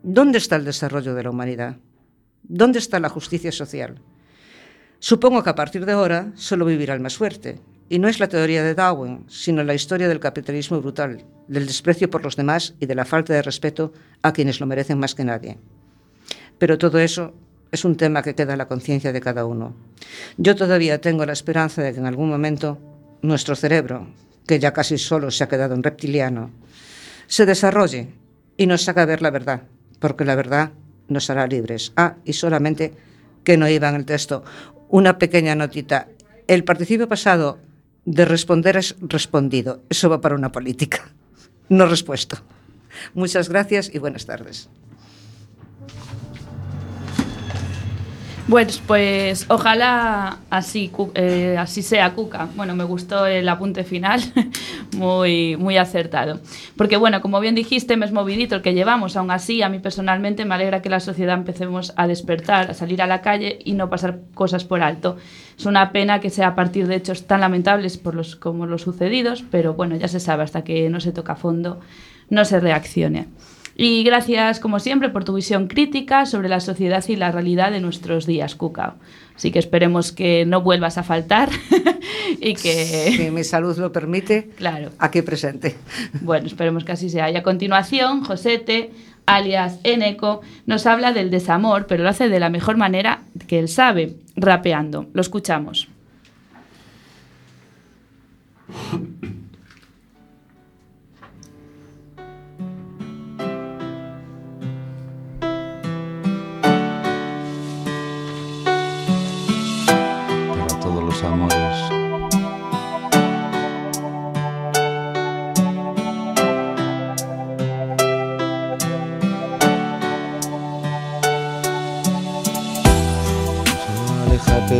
¿Dónde 0.02 0.38
está 0.38 0.56
el 0.56 0.64
desarrollo 0.64 1.14
de 1.14 1.22
la 1.24 1.30
humanidad? 1.30 1.76
¿Dónde 2.42 2.78
está 2.78 3.00
la 3.00 3.08
justicia 3.08 3.52
social? 3.52 4.00
Supongo 4.98 5.42
que 5.42 5.50
a 5.50 5.54
partir 5.54 5.84
de 5.84 5.92
ahora 5.92 6.32
solo 6.36 6.64
vivirá 6.64 6.94
el 6.94 7.00
más 7.00 7.16
fuerte. 7.16 7.58
Y 7.88 7.98
no 7.98 8.08
es 8.08 8.18
la 8.18 8.28
teoría 8.28 8.62
de 8.62 8.74
Darwin, 8.74 9.24
sino 9.28 9.62
la 9.62 9.74
historia 9.74 10.08
del 10.08 10.20
capitalismo 10.20 10.80
brutal, 10.80 11.24
del 11.48 11.66
desprecio 11.66 12.10
por 12.10 12.22
los 12.22 12.36
demás 12.36 12.74
y 12.80 12.86
de 12.86 12.94
la 12.94 13.04
falta 13.04 13.34
de 13.34 13.42
respeto 13.42 13.92
a 14.22 14.32
quienes 14.32 14.60
lo 14.60 14.66
merecen 14.66 14.98
más 14.98 15.14
que 15.14 15.24
nadie. 15.24 15.58
Pero 16.58 16.78
todo 16.78 16.98
eso 16.98 17.34
es 17.70 17.84
un 17.84 17.96
tema 17.96 18.22
que 18.22 18.34
queda 18.34 18.52
en 18.52 18.58
la 18.58 18.68
conciencia 18.68 19.12
de 19.12 19.20
cada 19.20 19.44
uno. 19.44 19.74
Yo 20.38 20.56
todavía 20.56 21.00
tengo 21.00 21.26
la 21.26 21.32
esperanza 21.32 21.82
de 21.82 21.92
que 21.92 21.98
en 21.98 22.06
algún 22.06 22.30
momento 22.30 22.78
nuestro 23.22 23.56
cerebro, 23.56 24.06
que 24.46 24.58
ya 24.58 24.72
casi 24.72 24.96
solo 24.96 25.30
se 25.30 25.44
ha 25.44 25.48
quedado 25.48 25.74
en 25.74 25.82
reptiliano, 25.82 26.50
se 27.26 27.46
desarrolle 27.46 28.08
y 28.56 28.66
nos 28.66 28.88
haga 28.88 29.04
ver 29.04 29.20
la 29.22 29.30
verdad 29.30 29.62
porque 30.04 30.26
la 30.26 30.34
verdad 30.34 30.72
nos 31.08 31.30
hará 31.30 31.46
libres. 31.46 31.94
Ah, 31.96 32.16
y 32.26 32.34
solamente 32.34 32.92
que 33.42 33.56
no 33.56 33.66
iba 33.68 33.88
en 33.88 33.94
el 33.94 34.04
texto, 34.04 34.44
una 34.90 35.16
pequeña 35.16 35.54
notita. 35.54 36.08
El 36.46 36.62
participio 36.62 37.08
pasado 37.08 37.58
de 38.04 38.24
responder 38.24 38.76
es 38.76 38.96
respondido. 39.00 39.82
Eso 39.88 40.08
va 40.08 40.20
para 40.20 40.34
una 40.34 40.52
política, 40.52 41.12
no 41.68 41.86
respuesto. 41.86 42.38
Muchas 43.14 43.48
gracias 43.48 43.90
y 43.92 43.98
buenas 43.98 44.26
tardes. 44.26 44.68
Bueno, 48.46 48.70
pues 48.86 49.46
ojalá 49.48 50.40
así, 50.50 50.92
eh, 51.14 51.56
así 51.58 51.82
sea, 51.82 52.12
Cuca. 52.12 52.46
Bueno, 52.56 52.74
me 52.74 52.84
gustó 52.84 53.24
el 53.24 53.48
apunte 53.48 53.84
final, 53.84 54.20
muy, 54.96 55.56
muy 55.56 55.78
acertado. 55.78 56.40
Porque 56.76 56.98
bueno, 56.98 57.22
como 57.22 57.40
bien 57.40 57.54
dijiste, 57.54 57.94
es 57.94 58.12
movidito 58.12 58.56
el 58.56 58.60
que 58.60 58.74
llevamos. 58.74 59.16
Aún 59.16 59.30
así, 59.30 59.62
a 59.62 59.70
mí 59.70 59.78
personalmente 59.78 60.44
me 60.44 60.56
alegra 60.56 60.82
que 60.82 60.90
la 60.90 61.00
sociedad 61.00 61.38
empecemos 61.38 61.94
a 61.96 62.06
despertar, 62.06 62.70
a 62.70 62.74
salir 62.74 63.00
a 63.00 63.06
la 63.06 63.22
calle 63.22 63.60
y 63.64 63.72
no 63.72 63.88
pasar 63.88 64.20
cosas 64.34 64.64
por 64.64 64.82
alto. 64.82 65.16
Es 65.58 65.64
una 65.64 65.90
pena 65.90 66.20
que 66.20 66.28
sea 66.28 66.48
a 66.48 66.54
partir 66.54 66.86
de 66.86 66.96
hechos 66.96 67.26
tan 67.26 67.40
lamentables 67.40 67.96
por 67.96 68.14
los, 68.14 68.36
como 68.36 68.66
los 68.66 68.82
sucedidos, 68.82 69.42
pero 69.50 69.72
bueno, 69.72 69.96
ya 69.96 70.08
se 70.08 70.20
sabe, 70.20 70.42
hasta 70.42 70.64
que 70.64 70.90
no 70.90 71.00
se 71.00 71.12
toca 71.12 71.32
a 71.32 71.36
fondo, 71.36 71.80
no 72.28 72.44
se 72.44 72.60
reaccione. 72.60 73.28
Y 73.76 74.04
gracias, 74.04 74.60
como 74.60 74.78
siempre, 74.78 75.08
por 75.08 75.24
tu 75.24 75.34
visión 75.34 75.66
crítica 75.66 76.26
sobre 76.26 76.48
la 76.48 76.60
sociedad 76.60 77.04
y 77.08 77.16
la 77.16 77.32
realidad 77.32 77.72
de 77.72 77.80
nuestros 77.80 78.24
días, 78.26 78.54
Cuca. 78.54 78.94
Así 79.34 79.50
que 79.50 79.58
esperemos 79.58 80.12
que 80.12 80.46
no 80.46 80.60
vuelvas 80.60 80.96
a 80.96 81.02
faltar 81.02 81.48
y 82.40 82.54
que... 82.54 83.14
Si 83.16 83.30
mi 83.32 83.42
salud 83.42 83.76
lo 83.78 83.90
permite, 83.90 84.50
claro. 84.56 84.90
aquí 84.98 85.22
presente. 85.22 85.74
Bueno, 86.20 86.46
esperemos 86.46 86.84
que 86.84 86.92
así 86.92 87.10
sea. 87.10 87.30
Y 87.30 87.36
a 87.36 87.42
continuación, 87.42 88.22
Josete, 88.22 88.92
alias 89.26 89.80
Eneco, 89.82 90.42
nos 90.66 90.86
habla 90.86 91.12
del 91.12 91.30
desamor, 91.30 91.86
pero 91.88 92.04
lo 92.04 92.10
hace 92.10 92.28
de 92.28 92.38
la 92.38 92.48
mejor 92.48 92.76
manera 92.76 93.22
que 93.48 93.58
él 93.58 93.68
sabe, 93.68 94.14
rapeando. 94.36 95.06
Lo 95.12 95.20
escuchamos. 95.20 95.88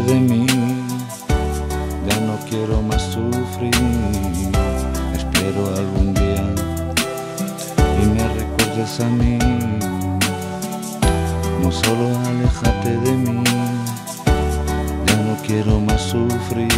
de 0.02 0.14
mí, 0.14 0.46
ya 2.08 2.20
no 2.20 2.36
quiero 2.48 2.82
más 2.82 3.00
sufrir. 3.00 3.70
Espero 5.14 5.68
algún 5.76 6.12
día 6.14 6.44
y 8.02 8.06
me 8.06 8.28
recuerdes 8.34 9.00
a 9.00 9.08
mí. 9.08 9.38
No 11.62 11.70
solo 11.70 12.18
alejate 12.26 12.96
de 12.98 13.12
mí, 13.12 13.44
ya 15.06 15.16
no 15.16 15.36
quiero 15.46 15.80
más 15.80 16.00
sufrir. 16.02 16.68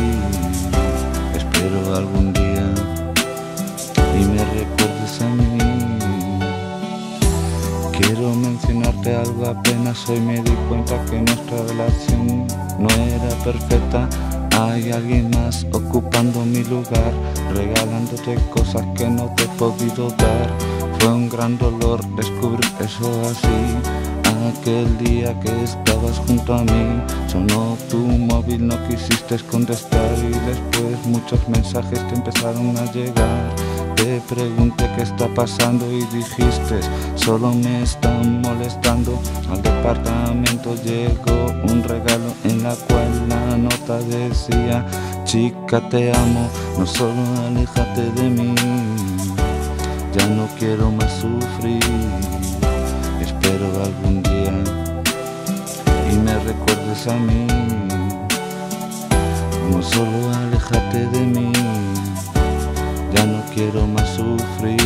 Espero 1.35 1.96
algún 1.96 2.35
día 2.35 2.66
y 4.20 4.25
me 4.26 4.44
recuerdes 4.44 5.23
a 5.23 5.28
mí. 5.28 5.58
Quiero 7.99 8.35
mencionarte 8.35 9.16
algo 9.16 9.46
apenas 9.46 10.06
hoy 10.08 10.20
me 10.20 10.42
di 10.42 10.52
cuenta 10.68 11.02
que 11.06 11.23
nuestra 11.23 11.62
relación 11.68 12.65
no 12.78 12.88
era 12.90 13.28
perfecta. 13.45 14.09
Hay 14.59 14.90
alguien 14.90 15.30
más 15.30 15.66
ocupando 15.73 16.45
mi 16.45 16.62
lugar, 16.64 17.12
regalándote 17.54 18.37
cosas 18.54 18.85
que 18.97 19.09
no 19.09 19.33
te 19.37 19.45
he 19.45 19.49
podido 19.49 20.09
dar. 20.11 20.50
Fue 20.99 21.12
un 21.12 21.28
gran 21.28 21.59
dolor 21.59 22.04
descubrir 22.16 22.66
eso 22.80 23.11
así. 23.30 23.76
Aquel 24.61 24.99
día 24.99 25.38
que 25.40 25.64
estabas 25.64 26.18
junto 26.26 26.54
a 26.54 26.62
mí, 26.62 27.02
sonó 27.26 27.76
tu 27.90 27.99
móvil, 27.99 28.66
no 28.66 28.76
quisiste 28.88 29.38
contestar 29.50 30.14
y 30.18 30.33
después 30.47 31.06
muchos 31.06 31.49
mensajes 31.49 32.06
te 32.09 32.14
empezaron 32.14 32.76
a 32.76 32.90
llegar. 32.92 33.65
Te 33.96 34.20
pregunté 34.28 34.88
qué 34.94 35.02
está 35.02 35.26
pasando 35.28 35.90
y 35.90 36.04
dijiste, 36.14 36.80
solo 37.14 37.52
me 37.54 37.82
están 37.82 38.42
molestando. 38.42 39.18
Al 39.50 39.62
departamento 39.62 40.74
llegó 40.84 41.46
un 41.72 41.82
regalo 41.82 42.34
en 42.44 42.62
la 42.62 42.74
cual 42.74 43.28
la 43.28 43.56
nota 43.56 43.98
decía, 44.00 44.84
chica 45.24 45.80
te 45.88 46.12
amo, 46.12 46.48
no 46.78 46.86
solo 46.86 47.22
aléjate 47.46 48.12
de 48.12 48.28
mí. 48.28 48.54
Ya 50.12 50.26
no 50.28 50.46
quiero 50.58 50.90
más 50.92 51.12
sufrir, 51.12 51.82
espero 53.18 53.82
algún 53.82 54.22
día 54.22 54.52
y 56.12 56.16
me 56.16 56.34
recuerdes 56.40 57.06
a 57.08 57.14
mí. 57.16 57.46
No 59.70 59.82
solo 59.82 60.34
aléjate 60.34 61.06
de 61.06 61.20
mí 61.20 61.56
quiero 63.56 63.86
más 63.86 64.06
sufrir, 64.10 64.76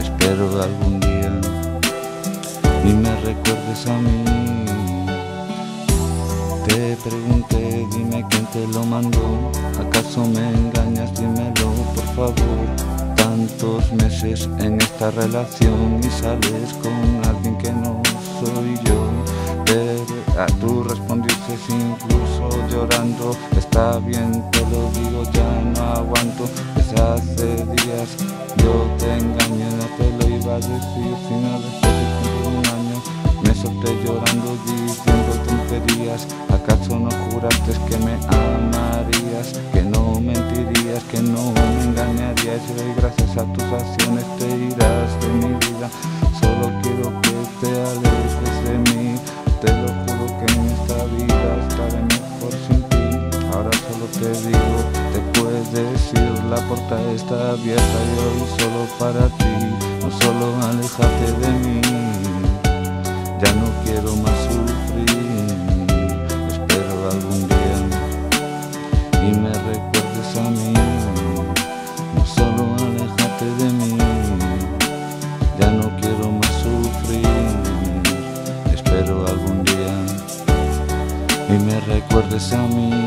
espero 0.00 0.62
algún 0.62 0.98
día 1.00 1.30
y 2.82 2.94
me 2.94 3.14
recuerdes 3.20 3.86
a 3.86 3.98
mí. 3.98 4.24
Te 6.66 6.96
pregunté, 7.04 7.86
dime 7.92 8.24
quién 8.30 8.46
te 8.46 8.66
lo 8.68 8.82
mandó, 8.84 9.52
acaso 9.78 10.24
me 10.24 10.48
engañas, 10.48 11.12
dímelo 11.20 11.72
por 11.94 12.06
favor. 12.16 12.66
Tantos 13.16 13.92
meses 13.92 14.48
en 14.58 14.80
esta 14.80 15.10
relación 15.10 16.00
y 16.02 16.08
sales 16.08 16.72
con 16.82 17.22
alguien 17.28 17.58
que 17.58 17.70
no 17.70 18.00
soy 18.40 18.78
yo. 18.82 19.10
Pero 19.66 20.42
a 20.42 20.46
tú 20.58 20.84
respondiste 20.84 21.52
incluso 21.68 22.48
llorando, 22.70 23.36
está 23.58 23.98
bien, 23.98 24.42
te 24.52 24.60
lo 24.70 24.90
digo, 24.92 25.22
ya 25.34 25.50
no 25.74 25.82
aguanto 25.82 26.48
hace 26.92 27.56
días. 27.56 28.08
Yo 28.58 28.86
te 28.98 29.12
engañé, 29.12 29.68
no 29.76 29.86
te 29.96 30.10
lo 30.18 30.36
iba 30.36 30.54
a 30.54 30.56
decir 30.56 31.16
después 31.26 32.12
de 32.22 32.48
un 32.48 32.66
año. 32.66 33.02
Me 33.42 33.54
solté 33.54 33.90
llorando 34.04 34.56
diciendo 34.66 35.32
tonterías. 35.46 36.26
¿acaso 36.48 36.98
no 36.98 37.10
juraste 37.30 37.72
que 37.88 37.96
me 38.04 38.14
amarías? 38.28 39.60
que 39.72 39.82
no 39.82 40.20
mentirías, 40.20 41.02
que 41.10 41.20
no 41.22 41.52
me 41.52 41.82
engañarías. 41.84 42.62
Y 42.70 43.00
gracias 43.00 43.36
a 43.36 43.44
tus 43.52 43.64
acciones 43.64 44.24
te 44.38 44.46
irás 44.46 45.20
de 45.20 45.28
mi 45.28 45.54
vida. 45.54 45.90
Solo 46.40 46.72
quiero 46.82 47.10
que 47.22 47.36
te 47.60 47.70
alejes 47.90 48.56
de 48.64 48.78
mí. 48.90 49.14
Te 49.60 49.72
lo 49.72 49.88
juro 50.04 50.26
que 50.38 50.52
en 50.52 50.66
esta 50.66 51.04
vida 51.16 51.66
estaré 51.68 52.02
mejor 52.02 52.52
sin 52.66 52.82
ti. 52.88 53.46
Ahora 53.52 53.70
solo 53.72 54.06
te 54.18 54.48
digo 54.48 54.95
decir 55.72 56.44
la 56.50 56.56
puerta 56.68 57.00
está 57.12 57.50
abierta 57.50 57.98
y 58.06 58.18
hoy 58.20 58.48
solo 58.58 58.86
para 58.98 59.26
ti, 59.26 59.54
no 60.00 60.10
solo 60.10 60.54
alejate 60.62 61.32
de 61.40 61.50
mí, 61.64 61.80
ya 63.42 63.52
no 63.54 63.68
quiero 63.84 64.14
más 64.16 64.38
sufrir, 64.46 65.06
espero 66.48 67.10
algún 67.10 67.48
día 67.48 67.78
y 69.22 69.38
me 69.38 69.52
recuerdes 69.52 70.36
a 70.36 70.50
mí, 70.50 70.74
no 72.14 72.26
solo 72.26 72.74
alejate 72.76 73.46
de 73.58 73.70
mí, 73.72 73.98
ya 75.58 75.70
no 75.70 75.90
quiero 76.00 76.30
más 76.30 76.52
sufrir, 76.62 77.26
espero 78.72 79.26
algún 79.26 79.64
día 79.64 79.94
y 81.48 81.58
me 81.64 81.80
recuerdes 81.80 82.52
a 82.52 82.62
mí. 82.68 83.05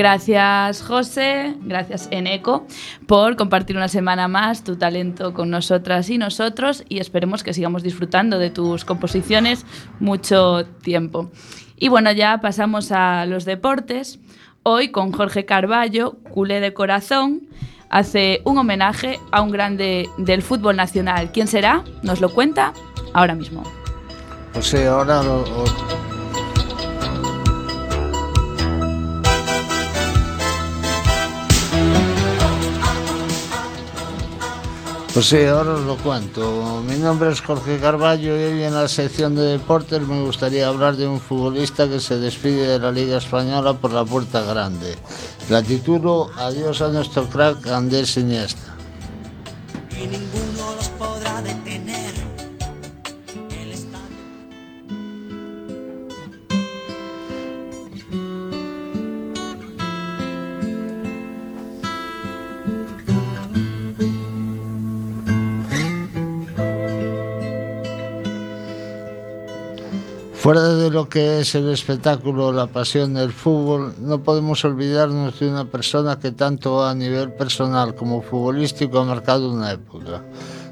Gracias, 0.00 0.80
José, 0.80 1.56
gracias, 1.60 2.08
Eneco, 2.10 2.66
por 3.06 3.36
compartir 3.36 3.76
una 3.76 3.88
semana 3.88 4.28
más 4.28 4.64
tu 4.64 4.76
talento 4.76 5.34
con 5.34 5.50
nosotras 5.50 6.08
y 6.08 6.16
nosotros 6.16 6.84
y 6.88 7.00
esperemos 7.00 7.42
que 7.42 7.52
sigamos 7.52 7.82
disfrutando 7.82 8.38
de 8.38 8.48
tus 8.48 8.86
composiciones 8.86 9.66
mucho 9.98 10.64
tiempo. 10.80 11.30
Y 11.76 11.88
bueno, 11.88 12.12
ya 12.12 12.40
pasamos 12.40 12.92
a 12.92 13.26
los 13.26 13.44
deportes. 13.44 14.20
Hoy 14.62 14.90
con 14.90 15.12
Jorge 15.12 15.44
Carballo, 15.44 16.14
culé 16.30 16.60
de 16.60 16.72
corazón, 16.72 17.42
hace 17.90 18.40
un 18.46 18.56
homenaje 18.56 19.20
a 19.32 19.42
un 19.42 19.50
grande 19.50 20.08
del 20.16 20.40
fútbol 20.40 20.76
nacional. 20.76 21.30
¿Quién 21.30 21.46
será? 21.46 21.84
Nos 22.02 22.22
lo 22.22 22.30
cuenta 22.30 22.72
ahora 23.12 23.34
mismo. 23.34 23.64
Pues 24.54 24.74
ahora 24.76 25.22
sí, 25.22 26.09
ahora 35.48 35.74
os 35.74 35.80
lo 35.80 35.96
cuento. 35.96 36.82
Mi 36.86 36.96
nombre 36.96 37.32
es 37.32 37.40
Jorge 37.40 37.78
Carballo 37.80 38.36
y 38.38 38.44
hoy 38.44 38.62
en 38.62 38.74
la 38.74 38.86
sección 38.86 39.34
de 39.34 39.42
deportes 39.42 40.00
me 40.06 40.22
gustaría 40.22 40.68
hablar 40.68 40.96
de 40.96 41.08
un 41.08 41.20
futbolista 41.20 41.88
que 41.88 41.98
se 41.98 42.18
despide 42.18 42.68
de 42.68 42.78
la 42.78 42.92
Liga 42.92 43.18
Española 43.18 43.74
por 43.74 43.92
la 43.92 44.04
puerta 44.04 44.40
grande. 44.42 44.96
La 45.48 45.62
titulo 45.62 46.30
Adiós 46.36 46.80
a 46.80 46.88
nuestro 46.88 47.28
crack 47.28 47.66
Andrés 47.66 48.16
Iniesta. 48.16 48.76
Fuera 70.40 70.62
de 70.62 70.88
lo 70.88 71.06
que 71.06 71.40
es 71.40 71.54
el 71.54 71.68
espectáculo, 71.68 72.50
la 72.50 72.66
pasión 72.66 73.12
del 73.12 73.30
fútbol, 73.30 73.94
no 74.00 74.22
podemos 74.22 74.64
olvidarnos 74.64 75.38
de 75.38 75.50
una 75.50 75.66
persona 75.66 76.18
que 76.18 76.32
tanto 76.32 76.82
a 76.82 76.94
nivel 76.94 77.34
personal 77.34 77.94
como 77.94 78.22
futbolístico 78.22 79.00
ha 79.00 79.04
marcado 79.04 79.52
una 79.52 79.72
época. 79.72 80.24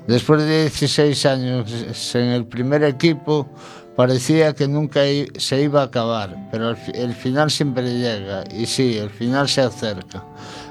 Después 0.07 0.41
de 0.41 0.63
16 0.63 1.27
años 1.27 2.15
en 2.15 2.29
el 2.29 2.47
primer 2.47 2.83
equipo, 2.83 3.47
parecía 3.95 4.55
que 4.55 4.67
nunca 4.67 5.03
se 5.37 5.61
iba 5.61 5.83
a 5.83 5.85
acabar, 5.85 6.49
pero 6.51 6.75
el 6.95 7.13
final 7.13 7.51
siempre 7.51 7.93
llega, 7.93 8.45
y 8.51 8.65
sí, 8.65 8.97
el 8.97 9.11
final 9.11 9.51
se 9.51 9.61
acerca. 9.61 10.25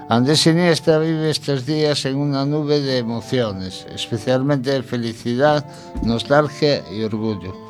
Andrés 0.09 0.47
Iniesta 0.47 0.97
vive 0.97 1.29
estos 1.29 1.67
días 1.67 2.03
en 2.05 2.15
una 2.15 2.47
nube 2.47 2.79
de 2.79 2.97
emociones, 2.97 3.85
especialmente 3.93 4.71
de 4.71 4.81
felicidad, 4.81 5.63
nostalgia 6.01 6.81
y 6.91 7.03
orgullo. 7.03 7.67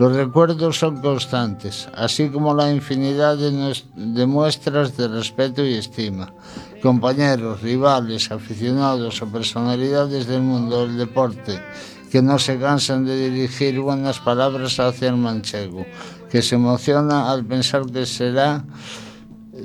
Los 0.00 0.16
recuerdos 0.16 0.78
son 0.78 1.02
constantes, 1.02 1.86
así 1.94 2.30
como 2.30 2.54
la 2.54 2.72
infinidad 2.72 3.36
de, 3.36 3.74
de, 3.96 4.24
muestras 4.24 4.96
de 4.96 5.08
respeto 5.08 5.62
y 5.62 5.74
estima. 5.74 6.32
Compañeros, 6.82 7.60
rivales, 7.60 8.30
aficionados 8.30 9.20
o 9.20 9.26
personalidades 9.26 10.26
del 10.26 10.40
mundo 10.40 10.86
del 10.86 10.96
deporte 10.96 11.60
que 12.10 12.22
no 12.22 12.38
se 12.38 12.58
cansan 12.58 13.04
de 13.04 13.28
dirigir 13.28 13.78
buenas 13.78 14.20
palabras 14.20 14.80
hacia 14.80 15.10
el 15.10 15.18
manchego, 15.18 15.84
que 16.30 16.40
se 16.40 16.54
emociona 16.54 17.30
al 17.30 17.44
pensar 17.44 17.84
que 17.84 18.06
será 18.06 18.64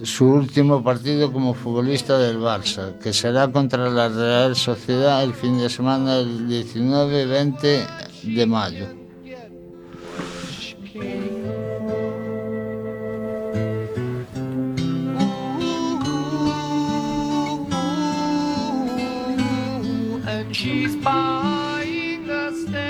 su 0.04 0.26
último 0.26 0.84
partido 0.84 1.32
como 1.32 1.54
futbolista 1.54 2.18
del 2.18 2.40
Barça, 2.40 3.00
que 3.00 3.14
será 3.14 3.48
contra 3.48 3.90
la 3.90 4.10
Real 4.10 4.54
Sociedad 4.58 5.24
el 5.24 5.34
fin 5.34 5.58
de 5.60 5.70
semana 5.70 6.18
del 6.18 6.46
19-20 6.46 8.36
de 8.36 8.46
mayo. 8.46 9.05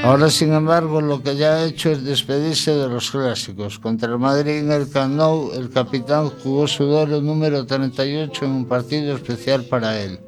Ahora, 0.03 0.29
sin 0.29 0.53
embargo, 0.53 1.01
lo 1.01 1.23
que 1.23 1.35
ya 1.35 1.55
ha 1.55 1.65
hecho 1.65 1.89
es 1.89 2.03
despedirse 2.03 2.71
de 2.71 2.87
los 2.87 3.09
clásicos. 3.09 3.79
Contra 3.79 4.11
el 4.11 4.19
Madrid 4.19 4.59
en 4.59 4.71
el 4.71 4.87
Camp 4.87 5.15
Nou, 5.15 5.51
el 5.51 5.71
capitán 5.71 6.29
jugó 6.29 6.67
su 6.67 6.85
duelo 6.85 7.21
número 7.21 7.65
38 7.65 8.45
en 8.45 8.51
un 8.51 8.65
partido 8.65 9.15
especial 9.15 9.63
para 9.63 9.99
él. 9.99 10.19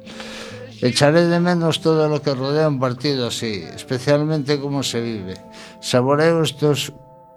Echaré 0.82 1.26
de 1.26 1.38
menos 1.38 1.80
todo 1.80 2.08
lo 2.08 2.20
que 2.20 2.34
rodea 2.34 2.68
un 2.68 2.80
partido 2.80 3.28
así, 3.28 3.62
especialmente 3.72 4.58
cómo 4.58 4.82
se 4.82 5.00
vive. 5.00 5.34
Saboreo 5.80 6.42
estos 6.42 6.92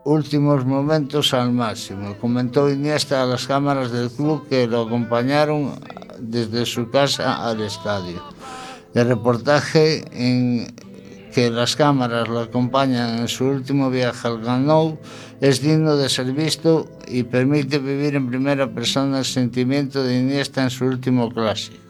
últimos 0.05 0.65
momentos 0.65 1.33
al 1.33 1.51
máximo. 1.51 2.15
Comentó 2.19 2.69
Iniesta 2.69 3.23
a 3.23 3.25
las 3.25 3.47
cámaras 3.47 3.91
del 3.91 4.09
club 4.09 4.47
que 4.47 4.67
lo 4.67 4.81
acompañaron 4.81 5.73
desde 6.19 6.65
su 6.65 6.89
casa 6.89 7.47
al 7.47 7.61
estadio. 7.61 8.21
El 8.93 9.07
reportaje 9.07 10.03
en 10.11 10.73
que 11.33 11.49
las 11.49 11.75
cámaras 11.75 12.27
lo 12.27 12.41
acompañan 12.41 13.19
en 13.19 13.27
su 13.27 13.45
último 13.45 13.89
viaje 13.89 14.27
al 14.27 14.41
Ganou 14.41 14.99
es 15.39 15.61
digno 15.61 15.95
de 15.95 16.09
ser 16.09 16.33
visto 16.33 16.89
y 17.07 17.23
permite 17.23 17.79
vivir 17.79 18.15
en 18.15 18.27
primera 18.27 18.69
persona 18.69 19.19
el 19.19 19.25
sentimiento 19.25 20.03
de 20.03 20.19
Iniesta 20.19 20.61
en 20.61 20.69
su 20.69 20.85
último 20.85 21.31
clásico. 21.31 21.80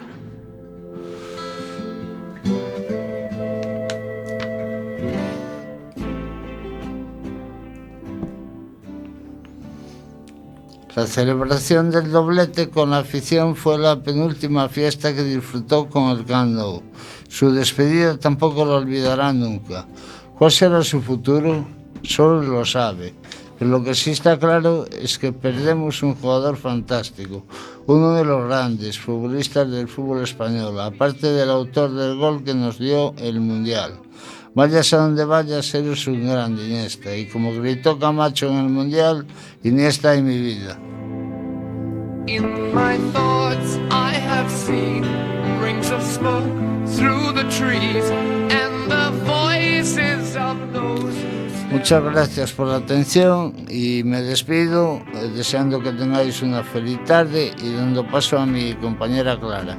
La 10.93 11.07
celebración 11.07 11.89
del 11.89 12.11
doblete 12.11 12.69
con 12.69 12.89
la 12.89 12.97
afición 12.97 13.55
fue 13.55 13.79
la 13.79 14.03
penúltima 14.03 14.67
fiesta 14.67 15.15
que 15.15 15.23
disfrutó 15.23 15.87
con 15.87 16.09
el 16.11 16.25
Camp 16.25 16.51
Nou. 16.51 16.83
Su 17.29 17.49
despedida 17.49 18.17
tampoco 18.17 18.65
la 18.65 18.75
olvidará 18.75 19.31
nunca. 19.31 19.85
¿Cuál 20.37 20.51
será 20.51 20.83
su 20.83 21.01
futuro? 21.01 21.65
Solo 22.03 22.41
lo 22.41 22.65
sabe. 22.65 23.13
Pero 23.57 23.71
lo 23.71 23.83
que 23.85 23.95
sí 23.95 24.11
está 24.11 24.37
claro 24.37 24.85
es 24.91 25.17
que 25.17 25.31
perdemos 25.31 26.03
un 26.03 26.15
jugador 26.15 26.57
fantástico, 26.57 27.45
uno 27.85 28.15
de 28.15 28.25
los 28.25 28.45
grandes 28.47 28.99
futbolistas 28.99 29.71
del 29.71 29.87
fútbol 29.87 30.23
español, 30.23 30.77
aparte 30.81 31.31
del 31.31 31.51
autor 31.51 31.93
del 31.93 32.17
gol 32.17 32.43
que 32.43 32.53
nos 32.53 32.79
dio 32.79 33.13
el 33.17 33.39
Mundial. 33.39 33.93
Vayas 34.53 34.91
a 34.91 34.97
donde 34.97 35.23
vayas, 35.23 35.73
eres 35.73 36.05
un 36.07 36.27
grande 36.27 36.65
Iniesta. 36.65 37.15
Y 37.15 37.25
como 37.27 37.53
gritó 37.53 37.97
Camacho 37.97 38.49
en 38.49 38.57
el 38.57 38.69
Mundial, 38.69 39.25
Iniesta 39.63 40.13
en 40.13 40.25
mi 40.25 40.37
vida. 40.37 40.77
In 42.27 42.73
my 42.73 42.97
thoughts, 43.13 43.79
I 43.89 44.13
have 44.13 44.49
seen 44.51 45.03
rings 45.61 45.89
of 45.91 46.03
smoke 46.03 46.43
through 46.85 47.31
the 47.33 47.43
trees 47.49 48.11
and 48.51 48.91
the 48.91 49.11
voices 49.25 50.35
of 50.35 50.57
those. 50.73 51.15
Muchas 51.71 52.03
gracias 52.03 52.51
por 52.51 52.67
la 52.67 52.75
atención 52.75 53.53
y 53.69 54.03
me 54.03 54.21
despido 54.21 55.01
eh, 55.13 55.29
deseando 55.33 55.81
que 55.81 55.93
tengáis 55.93 56.41
una 56.41 56.63
feliz 56.63 57.01
tarde 57.05 57.53
y 57.63 57.73
dando 57.73 58.05
paso 58.05 58.37
a 58.37 58.45
mi 58.45 58.73
compañera 58.73 59.39
Clara. 59.39 59.77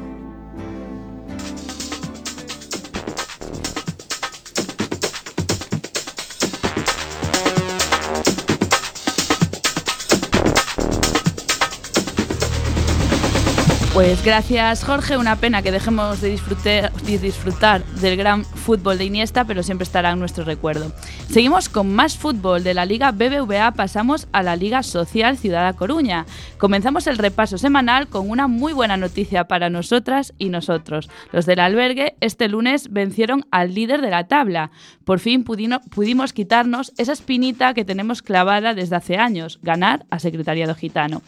Pues 13.95 14.25
gracias 14.25 14.85
Jorge, 14.85 15.19
una 15.19 15.37
pena 15.37 15.61
que 15.61 15.71
dejemos 15.71 16.23
de 16.23 16.31
disfrutar, 16.31 17.85
de 17.85 18.01
del 18.01 18.17
gran 18.17 18.43
fútbol 18.47 18.97
de 18.97 19.05
Iniesta, 19.05 19.45
pero 19.45 19.63
siempre 19.63 19.83
estará 19.83 20.13
en 20.13 20.19
nuestro 20.19 20.45
recuerdo. 20.45 20.93
Seguimos 21.29 21.69
con 21.69 21.95
más 21.95 22.17
fútbol 22.17 22.65
de 22.65 22.73
la 22.73 22.87
Liga 22.87 23.13
BBVA, 23.13 23.73
pasamos 23.73 24.29
a 24.33 24.43
la 24.43 24.57
Liga 24.57 24.83
Social 24.83 25.37
Ciudad 25.37 25.69
A 25.69 25.75
Coruña. 25.75 26.25
Comenzamos 26.57 27.07
el 27.07 27.19
repaso 27.19 27.59
semanal 27.59 28.09
con 28.09 28.31
una 28.31 28.49
muy 28.49 28.73
buena 28.73 28.97
noticia 28.97 29.45
para 29.45 29.69
nosotras 29.69 30.33
y 30.39 30.49
nosotros. 30.49 31.11
Los 31.31 31.45
del 31.45 31.61
albergue 31.61 32.15
este 32.21 32.49
lunes 32.49 32.91
vencieron 32.91 33.45
al 33.51 33.75
líder 33.75 34.01
de 34.01 34.09
la 34.09 34.27
tabla. 34.27 34.71
Por 35.05 35.19
fin 35.19 35.45
pudimos 35.45 36.33
quitarnos 36.33 36.95
esa 36.97 37.13
espinita 37.13 37.75
que 37.75 37.85
tenemos 37.85 38.23
clavada 38.23 38.73
desde 38.73 38.97
hace 38.97 39.19
años, 39.19 39.59
ganar 39.63 40.07
a 40.09 40.19
Secretariado 40.19 40.75
Gitano. 40.75 41.21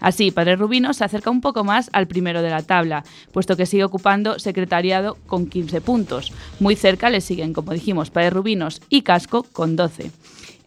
Así, 0.00 0.30
Padre 0.30 0.56
Rubino 0.56 0.92
se 0.92 1.04
acerca 1.04 1.30
un 1.30 1.40
poco 1.40 1.64
más 1.64 1.90
al 1.92 2.06
primero 2.06 2.42
de 2.42 2.50
la 2.50 2.62
tabla, 2.62 3.04
puesto 3.32 3.56
que 3.56 3.66
sigue 3.66 3.84
ocupando 3.84 4.38
secretariado 4.38 5.16
con 5.26 5.46
15 5.46 5.80
puntos. 5.80 6.32
Muy 6.60 6.76
cerca 6.76 7.10
le 7.10 7.20
siguen, 7.20 7.52
como 7.52 7.72
dijimos, 7.72 8.10
Padre 8.10 8.30
Rubinos 8.30 8.82
y 8.88 9.02
Casco 9.02 9.44
con 9.52 9.76
12. 9.76 10.10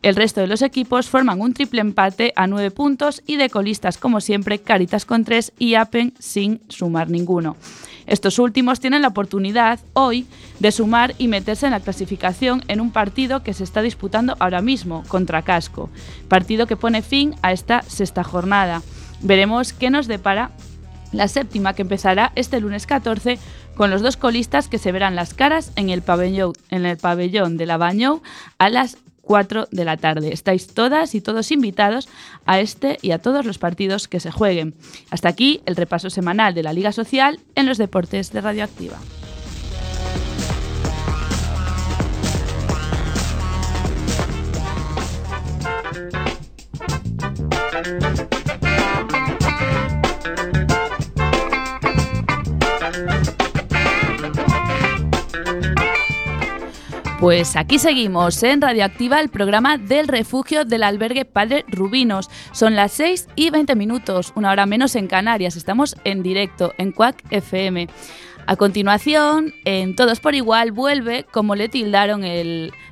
El 0.02 0.16
resto 0.16 0.40
de 0.40 0.48
los 0.48 0.62
equipos 0.62 1.10
forman 1.10 1.42
un 1.42 1.54
triple 1.54 1.82
empate 1.82 2.32
a 2.38 2.48
9 2.48 2.72
puntos 2.72 3.22
y 3.28 3.36
de 3.36 3.50
colistas, 3.50 3.98
como 3.98 4.22
siempre, 4.22 4.60
Caritas 4.60 5.06
con 5.06 5.26
3 5.26 5.52
y 5.60 5.74
Apen 5.74 6.14
sin 6.20 6.62
sumar 6.70 7.10
ninguno. 7.10 7.58
Estos 8.10 8.40
últimos 8.40 8.80
tienen 8.80 9.02
la 9.02 9.10
oportunidad 9.10 9.80
hoy 9.94 10.26
de 10.60 10.72
sumar 10.72 11.14
y 11.18 11.28
meterse 11.28 11.68
en 11.68 11.74
la 11.74 11.82
clasificación 11.82 12.64
en 12.68 12.80
un 12.80 12.92
partido 12.92 13.44
que 13.44 13.54
se 13.54 13.64
está 13.64 13.82
disputando 13.82 14.36
ahora 14.40 14.62
mismo 14.62 15.04
contra 15.10 15.42
Casco, 15.42 15.90
partido 16.28 16.66
que 16.66 16.78
pone 16.78 17.02
fin 17.02 17.36
a 17.42 17.52
esta 17.52 17.82
sexta 17.84 18.24
jornada. 18.24 18.82
Veremos 19.22 19.74
qué 19.74 19.90
nos 19.90 20.08
depara 20.08 20.52
la 21.12 21.28
séptima 21.28 21.74
que 21.74 21.82
empezará 21.82 22.32
este 22.36 22.60
lunes 22.60 22.86
14 22.86 23.40
con 23.76 23.90
los 23.90 24.02
dos 24.02 24.18
colistas 24.18 24.68
que 24.68 24.78
se 24.78 24.92
verán 24.92 25.16
las 25.16 25.34
caras 25.34 25.72
en 25.76 25.90
el 25.90 26.02
pabellón, 26.02 26.54
en 26.70 26.86
el 26.86 26.98
de 26.98 27.66
la 27.66 27.78
Bañou 27.78 28.22
a 28.58 28.70
las 28.70 28.98
4 29.22 29.68
de 29.72 29.86
la 29.86 29.96
tarde. 29.98 30.34
Estáis 30.34 30.68
todas 30.74 31.14
y 31.14 31.22
todos 31.22 31.52
invitados 31.52 32.10
a 32.46 32.60
este 32.60 32.98
y 33.02 33.12
a 33.12 33.20
todos 33.20 33.46
los 33.46 33.60
partidos 33.60 34.08
que 34.08 34.20
se 34.20 34.32
jueguen. 34.32 34.74
Hasta 35.12 35.30
aquí 35.30 35.62
el 35.66 35.76
repaso 35.76 36.10
semanal 36.10 36.54
de 36.56 36.64
la 36.64 36.74
Liga 36.74 36.92
Social 36.92 37.40
en 37.56 37.68
los 37.68 37.78
deportes 37.78 38.32
de 38.32 38.42
Radioactiva. 38.42 38.98
Pues 57.20 57.58
aquí 57.58 57.80
seguimos 57.80 58.42
en 58.44 58.62
Radioactiva, 58.62 59.20
el 59.20 59.28
programa 59.28 59.78
del 59.78 60.08
refugio 60.08 60.64
del 60.64 60.84
albergue 60.84 61.26
Padre 61.26 61.66
Rubinos. 61.68 62.30
Son 62.54 62.78
las 62.78 62.94
6 62.94 63.28
y 63.36 63.50
20 63.50 63.76
minutos, 63.76 64.32
una 64.36 64.52
hora 64.52 64.66
menos 64.66 64.96
en 64.96 65.08
Canarias. 65.08 65.58
Estamos 65.58 65.98
en 66.06 66.24
directo 66.24 66.74
en 66.78 66.94
Quack 66.94 67.22
FM. 67.30 67.90
A 68.50 68.56
continuación, 68.56 69.54
en 69.64 69.96
Todos 69.96 70.20
por 70.20 70.34
Igual 70.34 70.72
vuelve, 70.72 71.24
como 71.24 71.54
le 71.54 71.70
tildaron 71.70 72.24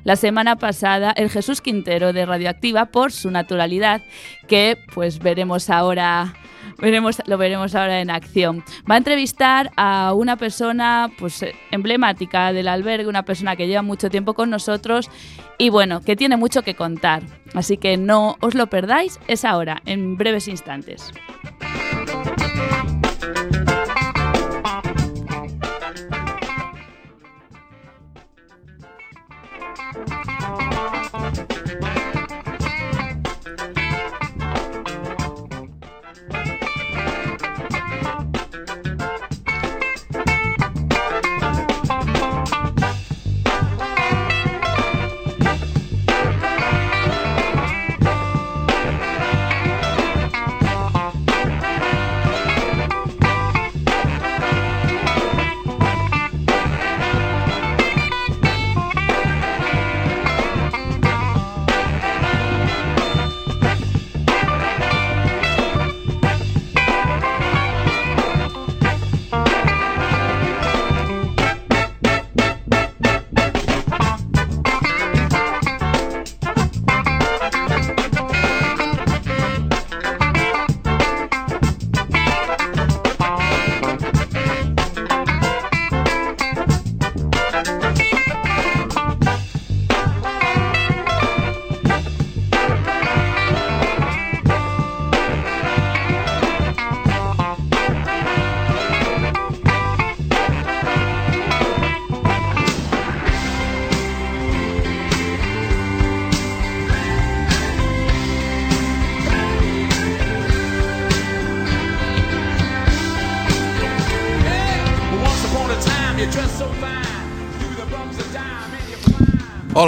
la 0.04 0.14
semana 0.14 0.54
pasada, 0.54 1.10
el 1.10 1.30
Jesús 1.30 1.60
Quintero 1.60 2.12
de 2.12 2.24
Radioactiva 2.26 2.84
por 2.84 3.10
su 3.10 3.28
naturalidad, 3.32 4.00
que 4.46 4.78
pues 4.94 5.18
veremos 5.18 5.68
ahora, 5.68 6.32
veremos, 6.78 7.20
lo 7.26 7.38
veremos 7.38 7.74
ahora 7.74 8.00
en 8.00 8.08
acción. 8.08 8.62
Va 8.88 8.94
a 8.94 8.98
entrevistar 8.98 9.72
a 9.74 10.12
una 10.14 10.36
persona 10.36 11.10
pues 11.18 11.44
emblemática 11.72 12.52
del 12.52 12.68
albergue, 12.68 13.08
una 13.08 13.24
persona 13.24 13.56
que 13.56 13.66
lleva 13.66 13.82
mucho 13.82 14.10
tiempo 14.10 14.34
con 14.34 14.50
nosotros 14.50 15.10
y 15.58 15.70
bueno, 15.70 16.02
que 16.02 16.14
tiene 16.14 16.36
mucho 16.36 16.62
que 16.62 16.76
contar. 16.76 17.24
Así 17.54 17.78
que 17.78 17.96
no 17.96 18.36
os 18.42 18.54
lo 18.54 18.68
perdáis, 18.68 19.18
es 19.26 19.44
ahora, 19.44 19.82
en 19.86 20.16
breves 20.16 20.46
instantes. 20.46 21.10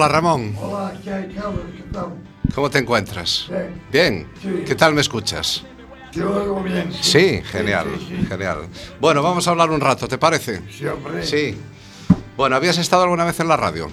Hola 0.00 0.08
Ramón, 0.08 0.56
Hola, 0.58 0.94
¿qué 1.04 1.12
hay, 1.12 1.28
cabrón? 1.28 1.74
¿Qué 1.76 1.82
tal? 1.92 2.06
¿cómo 2.54 2.70
te 2.70 2.78
encuentras? 2.78 3.44
Bien. 3.50 3.82
Bien, 3.92 4.28
Sí. 4.40 4.64
¿qué 4.66 4.74
tal 4.74 4.94
me 4.94 5.02
escuchas? 5.02 5.62
Te 6.10 6.22
oigo 6.24 6.62
bien. 6.62 6.90
Sí, 7.02 7.42
genial, 7.44 7.86
sí, 7.98 8.16
sí. 8.18 8.26
genial. 8.26 8.60
Bueno, 8.98 9.22
vamos 9.22 9.46
a 9.46 9.50
hablar 9.50 9.68
un 9.68 9.78
rato, 9.82 10.08
¿te 10.08 10.16
parece? 10.16 10.62
Sí, 10.70 10.86
hombre. 10.86 11.22
Sí. 11.22 11.54
Bueno, 12.34 12.56
¿habías 12.56 12.78
estado 12.78 13.02
alguna 13.02 13.26
vez 13.26 13.40
en 13.40 13.48
la 13.48 13.58
radio? 13.58 13.90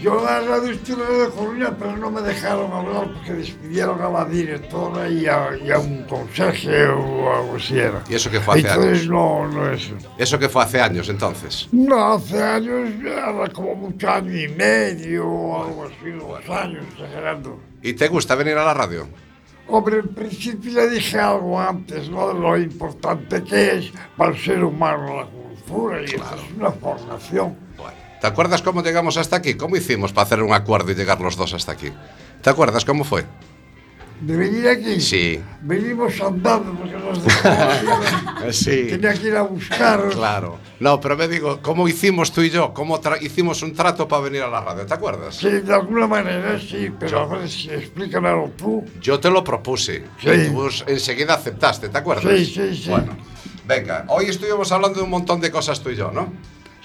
Yo 0.00 0.20
en 0.20 0.24
la 0.24 0.40
radio 0.42 0.70
estuve 0.70 1.02
en 1.04 1.18
La 1.24 1.28
Coruña, 1.30 1.76
pero 1.76 1.96
no 1.96 2.10
me 2.12 2.20
dejaron 2.22 2.72
hablar 2.72 3.12
porque 3.12 3.32
despidieron 3.32 4.00
a 4.00 4.08
la 4.08 4.24
directora 4.24 5.08
y 5.10 5.26
a, 5.26 5.48
y 5.62 5.70
a 5.72 5.78
un 5.80 6.04
conserje 6.04 6.86
o 6.86 7.34
algo 7.34 7.56
así 7.56 7.76
era. 7.76 8.00
¿Y 8.08 8.14
eso 8.14 8.30
que 8.30 8.40
fue 8.40 8.54
hace 8.60 8.68
Entonces 8.68 8.92
años? 9.00 9.06
no, 9.08 9.48
no 9.48 9.70
eso. 9.72 9.94
Eso 10.16 10.38
que 10.38 10.48
fue 10.48 10.62
hace 10.62 10.80
años 10.80 11.08
entonces. 11.08 11.68
No, 11.72 12.12
hace 12.14 12.40
años, 12.40 12.88
nada 13.32 13.48
como 13.48 13.74
mucho 13.74 14.08
año 14.10 14.36
y 14.36 14.48
medio 14.48 15.26
o 15.26 15.64
algo 15.64 15.84
así, 15.84 16.10
dos 16.10 16.48
años 16.48 16.84
exagerando. 16.92 17.60
¿Y 17.82 17.92
te 17.94 18.08
gusta 18.08 18.34
venir 18.34 18.56
a 18.56 18.64
la 18.64 18.74
radio? 18.74 19.08
Hombre, 19.68 19.98
en 19.98 20.08
principio 20.08 20.72
le 20.72 20.90
dije 20.90 21.18
algo 21.18 21.60
antes, 21.60 22.08
¿no? 22.10 22.28
De 22.28 22.40
lo 22.40 22.58
importante 22.58 23.42
que 23.44 23.78
es 23.78 23.92
para 24.16 24.32
el 24.32 24.38
ser 24.38 24.64
humano 24.64 25.16
la 25.16 25.26
cultura 25.26 26.02
y 26.02 26.06
claro. 26.06 26.36
eso 26.36 26.44
es 26.44 26.56
una 26.56 26.72
formación. 26.72 27.56
Bueno, 27.76 27.96
¿te 28.20 28.26
acuerdas 28.26 28.62
cómo 28.62 28.82
llegamos 28.82 29.16
hasta 29.16 29.36
aquí? 29.36 29.54
¿Cómo 29.54 29.76
hicimos 29.76 30.12
para 30.12 30.26
hacer 30.26 30.42
un 30.42 30.52
acuerdo 30.52 30.90
y 30.90 30.94
llegar 30.96 31.20
los 31.20 31.36
dos 31.36 31.54
hasta 31.54 31.72
aquí? 31.72 31.92
¿Te 32.42 32.50
acuerdas 32.50 32.84
cómo 32.84 33.04
fue? 33.04 33.24
de 34.20 34.36
venir 34.36 34.68
aquí. 34.68 35.00
Sí. 35.00 35.40
Venimos 35.62 36.20
andando 36.20 36.74
porque 36.74 36.96
nos 36.96 37.24
dejamos. 37.24 38.56
sí. 38.56 38.86
Tenía 38.90 39.14
que 39.14 39.28
ir 39.28 39.36
a 39.36 39.42
buscar. 39.42 40.08
Claro. 40.10 40.58
No, 40.78 41.00
pero 41.00 41.16
me 41.16 41.28
digo, 41.28 41.60
¿cómo 41.62 41.88
hicimos 41.88 42.32
tú 42.32 42.42
y 42.42 42.50
yo? 42.50 42.72
¿Cómo 42.72 43.00
hicimos 43.20 43.62
un 43.62 43.74
trato 43.74 44.08
para 44.08 44.22
venir 44.22 44.42
a 44.42 44.48
la 44.48 44.60
radio? 44.60 44.86
¿Te 44.86 44.94
acuerdas? 44.94 45.36
Sí, 45.36 45.48
de 45.48 45.74
alguna 45.74 46.06
manera 46.06 46.58
sí, 46.58 46.90
pero 46.98 47.10
yo, 47.10 47.18
a 47.20 47.38
ver 47.38 47.48
si 47.48 47.70
explícamelo 47.70 48.50
tú. 48.56 48.84
Yo 49.00 49.20
te 49.20 49.30
lo 49.30 49.44
propuse. 49.44 50.04
Sí. 50.22 50.28
Y 50.30 50.48
tú 50.50 50.68
enseguida 50.86 51.34
aceptaste, 51.34 51.88
¿te 51.88 51.98
acuerdas? 51.98 52.34
Sí, 52.34 52.46
sí, 52.46 52.76
sí. 52.76 52.90
Bueno, 52.90 53.16
venga, 53.66 54.04
hoy 54.08 54.26
estuvimos 54.26 54.72
hablando 54.72 54.98
de 54.98 55.04
un 55.04 55.10
montón 55.10 55.40
de 55.40 55.50
cosas 55.50 55.80
tú 55.80 55.90
y 55.90 55.96
yo, 55.96 56.10
¿no? 56.10 56.32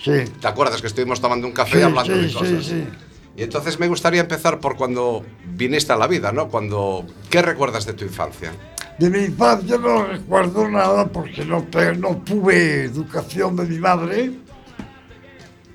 Sí. 0.03 0.25
¿Te 0.39 0.47
acuerdas 0.47 0.81
que 0.81 0.87
estuvimos 0.87 1.21
tomando 1.21 1.47
un 1.47 1.53
café 1.53 1.77
sí, 1.77 1.83
hablando 1.83 2.13
sí, 2.13 2.19
de 2.27 2.33
cosas? 2.33 2.65
Sí, 2.65 2.69
sí. 2.69 2.87
Y 3.37 3.43
entonces 3.43 3.79
me 3.79 3.87
gustaría 3.87 4.21
empezar 4.21 4.59
por 4.59 4.77
cuando 4.77 5.23
viniste 5.45 5.91
a 5.91 5.97
la 5.97 6.07
vida, 6.07 6.31
¿no? 6.31 6.47
Cuando 6.47 7.05
¿qué 7.29 7.41
recuerdas 7.41 7.85
de 7.85 7.93
tu 7.93 8.05
infancia? 8.05 8.51
De 8.97 9.09
mi 9.09 9.19
infancia 9.25 9.77
no 9.77 10.05
recuerdo 10.05 10.69
nada 10.69 11.05
porque 11.07 11.43
no, 11.43 11.65
no 11.97 12.17
tuve 12.23 12.83
educación 12.83 13.57
de 13.57 13.65
mi 13.65 13.77
madre 13.77 14.31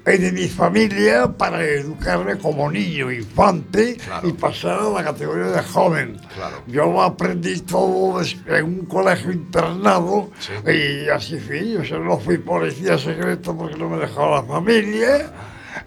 y 0.07 0.16
de 0.16 0.33
mi 0.33 0.49
familia 0.49 1.29
para 1.31 1.62
educarme 1.62 2.38
como 2.38 2.70
niño, 2.70 3.12
infante 3.12 3.96
Claro. 3.99 4.27
y 4.27 4.33
pasar 4.33 4.81
a 4.81 4.88
la 4.88 5.05
categoría 5.05 5.49
de 5.49 5.62
joven. 5.62 6.18
Claro. 6.35 6.62
Yo 6.66 7.03
aprendí 7.03 7.61
todo 7.61 8.20
en 8.46 8.64
un 8.64 8.87
colegio 8.87 9.31
internado 9.31 10.31
Sí. 10.38 10.53
y 10.73 11.09
así 11.11 11.38
fui. 11.38 11.77
O 11.77 11.85
sea, 11.85 11.99
no 11.99 12.16
fui 12.18 12.38
policía 12.38 12.96
secreto 12.96 13.55
porque 13.55 13.77
no 13.77 13.90
me 13.90 13.99
dejó 13.99 14.31
la 14.35 14.42
familia 14.42 15.31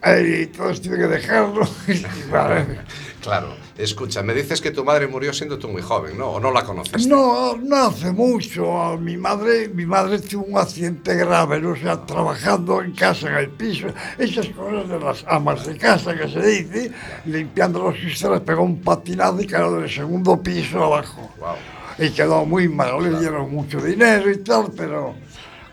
y 0.06 0.43
entonces 0.43 0.82
tuve 0.82 0.98
que 0.98 1.08
dejarlo. 1.08 1.67
Claro. 3.24 3.56
Escucha, 3.78 4.22
me 4.22 4.34
dices 4.34 4.60
que 4.60 4.72
tu 4.72 4.84
madre 4.84 5.08
murió 5.08 5.32
siendo 5.32 5.58
tú 5.58 5.69
muy 5.69 5.82
joven, 5.82 6.17
¿no? 6.17 6.32
¿O 6.32 6.39
no 6.41 6.52
la 6.52 6.63
conociste? 6.63 7.08
No, 7.08 7.56
no 7.56 7.88
hace 7.88 8.12
mucho. 8.12 8.98
Mi 9.00 9.15
madre, 9.15 9.69
mi 9.69 9.86
madre 9.86 10.19
tuvo 10.19 10.43
un 10.43 10.58
accidente 10.58 11.15
grave, 11.15 11.62
¿no? 11.62 11.69
o 11.69 11.76
sea, 11.76 12.06
trabajando 12.06 12.82
en 12.82 12.91
casa, 12.91 13.30
en 13.30 13.36
el 13.36 13.50
piso, 13.52 13.88
esas 14.17 14.50
cosas 14.50 14.89
de 14.89 15.00
las 15.00 15.26
amas 15.28 15.65
de 15.65 15.78
casa 15.78 16.13
que 16.15 16.28
se 16.28 16.46
dice, 16.46 16.91
limpiando 17.26 17.80
los 17.80 17.96
cristales, 17.96 18.41
pegó 18.41 18.63
un 18.63 18.82
patinado 18.82 19.41
y 19.41 19.48
cayó 19.48 19.72
del 19.72 19.89
segundo 19.89 20.41
piso 20.43 20.84
abajo. 20.84 21.32
Wow. 21.39 21.56
Y 22.00 22.10
quedó 22.12 22.46
muy 22.46 22.67
mal, 22.67 23.02
le 23.02 23.19
dieron 23.19 23.50
mucho 23.52 23.80
dinero 23.80 24.30
y 24.30 24.38
tal, 24.43 24.72
pero 24.76 25.15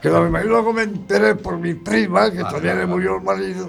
quedó 0.00 0.22
muy 0.22 0.30
mal. 0.30 0.44
Y 0.44 0.48
luego 0.48 0.72
me 0.72 0.82
enteré 0.82 1.34
por 1.34 1.58
mi 1.58 1.74
prima, 1.74 2.30
que 2.30 2.42
Vale, 2.42 2.54
también 2.54 2.74
vale, 2.76 2.86
le 2.86 2.92
murió 2.92 3.16
el 3.16 3.22
marido, 3.22 3.68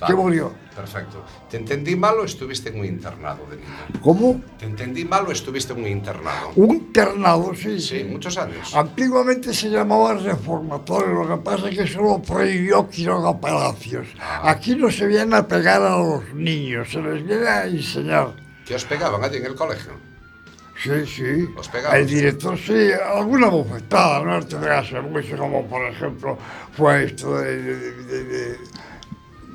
Vale, 0.00 0.06
que 0.06 0.14
volvió. 0.14 0.52
Perfecto. 0.74 1.24
Te 1.50 1.56
entendí 1.56 1.96
mal 1.96 2.18
o 2.18 2.24
estuviste 2.24 2.68
en 2.68 2.78
un 2.78 2.84
internado 2.86 3.44
de 3.50 3.56
niño? 3.56 3.68
¿Cómo? 4.00 4.40
Te 4.58 4.66
entendí 4.66 5.04
mal 5.04 5.26
o 5.26 5.32
estuviste 5.32 5.72
en 5.72 5.80
un 5.80 5.88
internado? 5.88 6.52
Un 6.54 6.76
internado, 6.76 7.52
sí. 7.54 7.80
Sí, 7.80 8.04
muchos 8.04 8.38
años. 8.38 8.74
Antiguamente 8.76 9.52
se 9.52 9.70
llamaba 9.70 10.14
reformatorio, 10.14 11.24
lo 11.24 11.28
que 11.28 11.42
pasa 11.42 11.68
es 11.68 11.78
que 11.78 11.86
solo 11.86 12.22
prohibió 12.22 12.88
Quiroga 12.88 13.40
Palacios. 13.40 14.06
Ah. 14.20 14.50
Aquí 14.50 14.76
no 14.76 14.90
se 14.90 15.06
viene 15.06 15.34
a 15.34 15.48
pegar 15.48 15.82
a 15.82 15.98
los 15.98 16.32
niños, 16.32 16.90
se 16.92 17.00
les 17.02 17.26
viene 17.26 17.48
a 17.48 17.66
enseñar. 17.66 18.34
¿Qué 18.64 18.74
os 18.76 18.84
pegaban 18.84 19.24
allí 19.24 19.38
en 19.38 19.46
el 19.46 19.54
colegio? 19.54 19.92
Sí, 20.80 21.06
sí. 21.06 21.48
¿Os 21.56 21.68
pegaban? 21.68 21.98
el 21.98 22.06
director, 22.06 22.56
sí, 22.56 22.90
alguna 22.92 23.48
bofetada, 23.48 24.22
no 24.22 24.46
te 24.46 24.54
hagas 24.54 24.92
mucho, 25.02 25.36
como 25.36 25.66
por 25.66 25.84
ejemplo 25.88 26.38
fue 26.76 27.04
esto 27.06 27.36
de, 27.38 27.62
de, 27.62 27.92
de, 28.04 28.24
de 28.24 28.58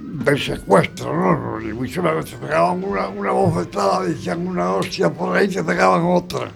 del 0.04 0.40
secuestro, 0.40 1.14
¿no? 1.16 1.62
Y 1.62 1.74
muchas 1.74 2.04
veces 2.04 2.36
pegaban 2.36 2.84
una, 2.84 3.08
una 3.08 3.32
bofetada, 3.32 4.04
decían 4.04 4.46
una 4.46 4.74
hostia 4.76 5.10
por 5.10 5.36
ahí, 5.36 5.48
te 5.48 5.64
pegaban 5.64 6.04
otra. 6.06 6.52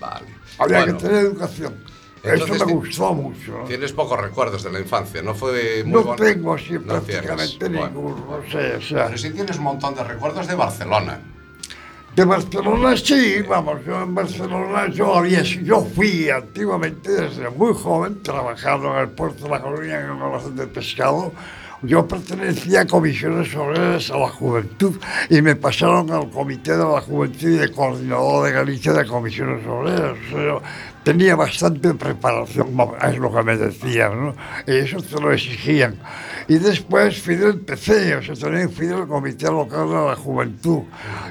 Vale. 0.00 0.26
Había 0.58 0.78
bueno, 0.80 0.98
que 0.98 1.04
tener 1.04 1.24
educación. 1.26 1.74
Entonces, 2.22 2.56
Eso 2.56 2.66
me 2.66 2.72
gustó 2.72 3.12
mucho. 3.14 3.58
¿no? 3.58 3.64
Tienes 3.64 3.92
pocos 3.92 4.18
recuerdos 4.20 4.62
de 4.62 4.72
la 4.72 4.80
infancia, 4.80 5.22
¿no 5.22 5.34
fue 5.34 5.82
muy 5.84 5.92
No 5.92 6.02
bueno? 6.02 6.24
tengo 6.24 6.54
así 6.54 6.72
no 6.72 6.80
prácticamente 6.80 7.58
tienes. 7.58 7.80
ninguno, 7.82 8.16
bueno. 8.16 8.42
no 8.44 8.50
sé, 8.50 8.76
o 8.76 8.80
sea... 8.80 9.06
Pero 9.06 9.18
sí 9.18 9.30
tienes 9.30 9.58
un 9.58 9.64
montón 9.64 9.94
de 9.94 10.04
recuerdos 10.04 10.46
de 10.46 10.54
Barcelona. 10.54 11.20
De 12.16 12.24
Barcelona 12.24 12.96
sí, 12.96 13.42
vamos, 13.42 13.84
yo 13.84 14.00
en 14.00 14.14
Barcelona 14.14 14.88
yo 14.88 15.16
había, 15.16 15.42
yo 15.42 15.84
fui 15.84 16.30
antiguamente 16.30 17.10
desde 17.10 17.50
muy 17.50 17.74
joven, 17.74 18.22
trabajando 18.22 18.94
en 18.94 19.00
el 19.00 19.08
puerto 19.08 19.44
de 19.44 19.50
la 19.50 19.60
Coruña 19.60 19.98
en 20.00 20.04
el 20.06 20.10
almacén 20.22 20.54
de 20.54 20.66
pescado, 20.68 21.32
Yo 21.86 22.08
pertenecía 22.08 22.80
a 22.82 22.86
comisiones 22.86 23.54
obreras 23.54 24.10
a 24.10 24.16
la 24.16 24.28
juventud 24.28 24.98
y 25.28 25.42
me 25.42 25.54
pasaron 25.54 26.10
al 26.10 26.30
comité 26.30 26.72
de 26.72 26.84
la 26.84 27.00
juventud 27.00 27.48
y 27.48 27.56
de 27.56 27.70
coordinador 27.70 28.46
de 28.46 28.52
Galicia 28.52 28.92
de 28.94 29.06
comisiones 29.06 29.66
obreras. 29.66 30.16
O 30.32 30.36
sea, 30.36 30.58
tenía 31.02 31.36
bastante 31.36 31.92
preparación, 31.92 32.68
es 33.02 33.18
lo 33.18 33.30
que 33.30 33.42
me 33.42 33.56
decían, 33.58 34.26
¿no? 34.26 34.34
Y 34.66 34.76
eso 34.78 34.96
te 35.02 35.20
lo 35.20 35.30
exigían. 35.30 35.96
Y 36.48 36.56
después 36.56 37.20
fui 37.20 37.36
del 37.36 37.60
PC, 37.60 38.16
o 38.16 38.22
sea, 38.22 38.34
también 38.34 38.70
fui 38.70 38.86
del 38.86 39.06
comité 39.06 39.46
local 39.46 39.88
de 39.88 39.94
la 39.94 40.16
juventud. 40.16 40.82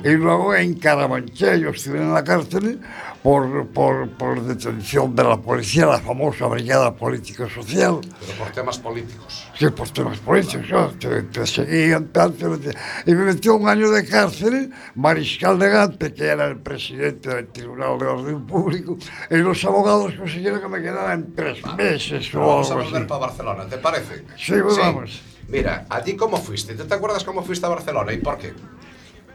Y 0.04 0.10
luego 0.10 0.54
en 0.54 0.76
Carabanchel, 0.76 1.62
yo 1.62 1.70
estuve 1.70 1.98
en 1.98 2.14
la 2.14 2.24
cárcel 2.24 2.80
por, 3.24 3.68
por, 3.68 4.10
por 4.10 4.44
detención 4.44 5.16
de 5.16 5.24
la 5.24 5.38
policía, 5.38 5.86
la 5.86 6.00
famosa 6.00 6.46
brigada 6.48 6.94
político-social. 6.94 8.02
Pero 8.02 8.38
por 8.38 8.50
temas 8.52 8.78
políticos. 8.78 9.48
Sí, 9.58 9.70
por 9.70 9.90
temas 9.90 10.20
políticos. 10.20 10.68
Yo 10.68 10.82
¿no? 10.82 10.88
Te, 10.90 11.24
te, 11.24 11.48
seguían 11.48 12.08
tanto. 12.10 12.60
Te... 12.60 12.76
Y 13.06 13.16
me 13.16 13.24
metió 13.24 13.56
un 13.56 13.70
año 13.70 13.90
de 13.92 14.06
cárcel, 14.06 14.72
Mariscal 14.96 15.58
de 15.58 15.70
Gante, 15.70 16.14
que 16.14 16.26
era 16.26 16.48
el 16.48 16.58
presidente 16.58 17.30
del 17.34 17.48
Tribunal 17.48 17.98
de 17.98 18.06
Orden 18.06 18.46
Público, 18.46 18.98
y 19.30 19.38
los 19.38 19.64
abogados 19.64 20.14
consiguieron 20.16 20.60
que 20.60 20.68
me 20.68 20.82
quedaran 20.82 21.34
tres 21.34 21.66
meses 21.78 22.28
Pero 22.30 22.46
o 22.46 22.48
vamos 22.48 22.70
algo 22.72 22.72
Vamos 22.72 22.72
a 22.72 22.76
volver 22.76 22.96
así. 22.98 23.08
para 23.08 23.20
Barcelona, 23.22 23.68
¿te 23.70 23.78
parece? 23.78 24.26
Sí, 24.38 24.54
pues 24.62 24.76
sí. 24.76 24.82
vamos. 24.82 25.22
Mira, 25.48 25.86
¿a 25.90 26.02
ti 26.02 26.16
cómo 26.18 26.38
fuiste? 26.38 26.74
¿Tú 26.76 26.86
te 26.86 26.94
acuerdas 26.94 27.24
cómo 27.24 27.42
fuiste 27.44 27.66
a 27.66 27.70
Barcelona 27.70 28.12
y 28.12 28.18
por 28.18 28.38
qué? 28.38 28.54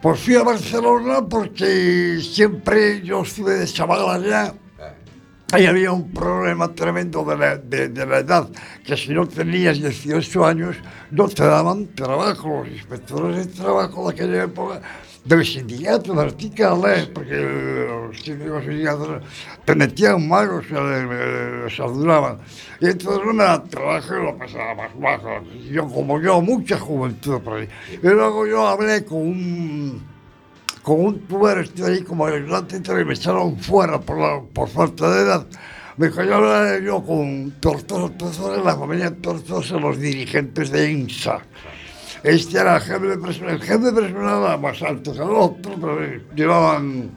Pues 0.00 0.20
fui 0.20 0.36
a 0.36 0.44
Barcelona 0.44 1.26
porque 1.28 2.20
siempre 2.22 3.02
yo 3.02 3.22
estuve 3.22 3.54
de 3.54 3.66
chaval 3.66 4.08
allá. 4.08 4.54
Aí 5.50 5.66
había 5.66 5.90
un 5.90 6.12
problema 6.12 6.72
tremendo 6.72 7.24
de 7.24 7.36
la, 7.36 7.56
de, 7.56 7.88
de 7.88 8.06
la, 8.06 8.18
edad, 8.18 8.48
que 8.84 8.96
si 8.96 9.14
no 9.14 9.26
tenías 9.26 9.78
18 9.78 10.44
años 10.44 10.76
no 11.10 11.26
te 11.28 11.42
daban 11.42 11.86
trabajo, 11.94 12.64
los 12.64 12.68
inspectores 12.68 13.46
de 13.46 13.52
trabajo 13.54 14.06
de 14.06 14.14
aquella 14.14 14.44
época 14.44 14.82
del 15.28 15.44
sindicato 15.44 16.14
de 16.14 16.22
Articales, 16.22 17.06
porque 17.08 17.34
los 17.86 18.22
típicos 18.22 18.64
sindicatos 18.64 19.22
te 19.64 19.74
metían 19.74 20.26
mal, 20.26 20.48
o 20.50 20.62
sea, 20.62 20.80
le- 20.80 21.68
adulaban. 21.84 22.38
Y 22.80 22.86
entonces 22.86 23.22
no 23.26 23.32
me 23.34 23.44
daban 23.44 23.68
trabajo 23.68 24.14
y 24.16 24.22
lo 24.24 24.38
pasaba 24.38 24.74
más 24.74 24.98
bajo. 24.98 25.28
Yo, 25.70 25.86
como 25.88 26.20
yo, 26.20 26.40
mucha 26.40 26.78
juventud 26.78 27.40
por 27.40 27.58
ahí. 27.58 27.68
Y 28.02 28.06
luego 28.08 28.46
yo 28.46 28.66
hablé 28.66 29.04
con 29.04 29.18
un 29.18 30.18
con 30.82 31.04
un 31.04 31.18
tubero 31.26 31.60
estoy 31.60 31.92
ahí 31.96 32.02
como 32.02 32.24
ayudante 32.24 32.76
y 32.78 33.04
me 33.04 33.12
echaron 33.12 33.58
fuera 33.58 34.00
por, 34.00 34.18
la- 34.18 34.40
por 34.54 34.68
falta 34.70 35.10
de 35.14 35.22
edad. 35.22 35.46
Me 35.98 36.06
dijo, 36.08 36.22
yo 36.22 36.36
hablaré 36.36 36.82
yo 36.82 37.04
con 37.04 37.50
Tortosa, 37.60 38.08
Tortosa, 38.16 38.56
la 38.64 38.74
familia 38.76 39.14
Tortosa, 39.14 39.74
los 39.78 39.98
dirigentes 39.98 40.70
de 40.70 40.90
INSA. 40.92 41.40
Este 42.22 42.58
era 42.58 42.76
el 42.76 42.82
jefe 42.82 43.06
de 43.06 43.18
personal, 43.18 43.54
el 43.54 43.62
jefe 43.62 43.78
de 43.78 43.92
personal 43.92 44.60
más 44.60 44.82
alto, 44.82 45.12
llevaban, 46.34 47.10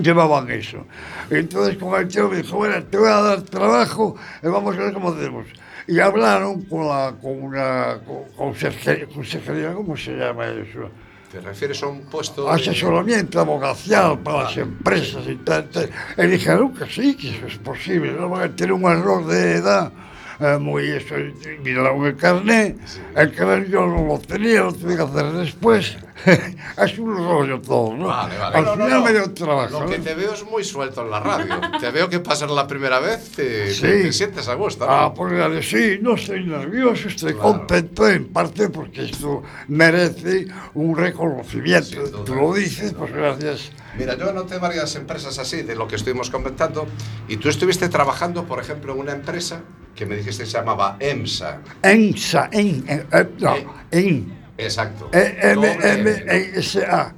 llevaban 0.00 0.50
eso. 0.50 0.84
Entonces, 1.30 1.76
con 1.76 2.00
el 2.00 2.08
tío 2.08 2.28
me 2.28 2.38
dijo, 2.38 2.56
bueno, 2.56 2.82
te 2.84 2.98
voy 2.98 3.08
a 3.08 3.20
dar 3.20 3.42
trabajo, 3.42 4.16
eh, 4.42 4.48
vamos 4.48 4.76
a 4.76 4.78
ver 4.78 4.92
cómo 4.92 5.10
hacemos. 5.10 5.46
Y 5.86 6.00
hablaron 6.00 6.62
con, 6.62 6.88
la, 6.88 7.14
con 7.20 7.42
una 7.42 7.98
consejería, 8.36 9.06
consejería, 9.06 9.74
¿cómo 9.74 9.96
se 9.96 10.12
llama 10.12 10.46
eso? 10.46 10.90
¿Te 11.30 11.40
refieres 11.40 11.82
a 11.82 11.88
un 11.88 12.02
puesto? 12.02 12.48
Asesoramiento 12.48 13.40
abogacial 13.40 14.20
para 14.20 14.44
las 14.44 14.56
ah, 14.56 14.60
empresas 14.60 15.26
y 15.26 15.34
tal. 15.36 15.68
tal. 15.68 15.90
Y 16.16 16.26
dijeron 16.28 16.72
que 16.72 16.86
sí, 16.86 17.16
que 17.16 17.30
eso 17.30 17.46
es 17.48 17.58
posible, 17.58 18.12
no 18.12 18.28
van 18.28 18.42
a 18.42 18.54
tener 18.54 18.72
un 18.72 18.84
error 18.84 19.26
de 19.26 19.56
edad. 19.56 19.92
Eh, 20.40 20.58
muy 20.58 20.88
eso, 20.88 21.14
y 21.18 21.68
el 21.68 22.16
carnet, 22.16 22.76
el 23.16 23.32
carnet 23.34 23.68
yo 23.68 23.86
no 23.86 24.04
lo 24.06 24.18
tenía, 24.18 24.62
lo 24.62 24.72
tuve 24.72 24.96
que 24.96 25.02
hacer 25.02 25.24
después. 25.32 25.96
es 26.78 26.98
un 26.98 27.16
rollo 27.16 27.60
todo, 27.60 27.94
¿no? 27.94 28.06
Vale, 28.06 28.38
vale. 28.38 28.56
Al 28.56 28.64
No, 28.64 28.76
no, 28.76 28.84
final 28.84 29.00
no. 29.00 29.04
me 29.04 29.12
dio 29.12 29.30
trabajo. 29.34 29.80
Lo 29.80 29.86
que 29.86 29.98
¿no? 29.98 30.04
te 30.04 30.14
veo 30.14 30.32
es 30.32 30.44
muy 30.44 30.64
suelto 30.64 31.02
en 31.02 31.10
la 31.10 31.20
radio. 31.20 31.54
te 31.80 31.90
veo 31.90 32.08
que 32.08 32.20
pasar 32.20 32.50
la 32.50 32.66
primera 32.66 33.00
vez 33.00 33.30
te, 33.32 33.72
Sí. 33.74 33.82
te- 33.82 34.02
te 34.04 34.12
sientes 34.12 34.48
a 34.48 34.54
gusto. 34.54 34.86
¿no? 34.86 34.92
Ah, 34.92 35.12
pues 35.12 35.36
dale, 35.36 35.62
sí, 35.62 35.98
no 36.00 36.14
estoy 36.14 36.44
nervioso, 36.44 37.08
estoy 37.08 37.34
contento 37.34 38.08
en 38.08 38.32
parte 38.32 38.68
porque 38.70 39.04
esto 39.06 39.42
merece 39.68 40.46
un 40.74 40.96
reconocimiento. 40.96 42.02
Tú 42.24 42.34
lo 42.34 42.54
dices, 42.54 42.92
pues 42.94 43.12
gracias. 43.12 43.72
Mira, 43.98 44.16
yo 44.16 44.30
anoté 44.30 44.58
varias 44.58 44.94
empresas 44.96 45.38
así 45.38 45.62
de 45.62 45.74
lo 45.76 45.86
que 45.86 45.96
estuvimos 45.96 46.30
comentando 46.30 46.86
y 47.28 47.36
tú 47.36 47.48
estuviste 47.48 47.88
trabajando, 47.88 48.44
por 48.44 48.60
ejemplo, 48.60 48.94
en 48.94 49.00
una 49.00 49.12
empresa 49.12 49.62
que 49.94 50.06
me 50.06 50.16
dijiste 50.16 50.44
se 50.46 50.52
llamaba 50.58 50.96
EMSA. 51.00 51.60
ENSA, 51.82 52.48
en, 52.52 52.84
en, 52.88 53.06
eh, 53.12 53.28
no, 53.38 53.54
en, 53.90 54.34
Exacto. 54.58 55.10
E, 55.12 55.36
M, 55.42 55.54
Doble 55.54 55.92
M, 55.92 56.10
M. 56.10 56.10
E, 56.28 56.52
S, 56.60 56.84
A. 56.84 57.12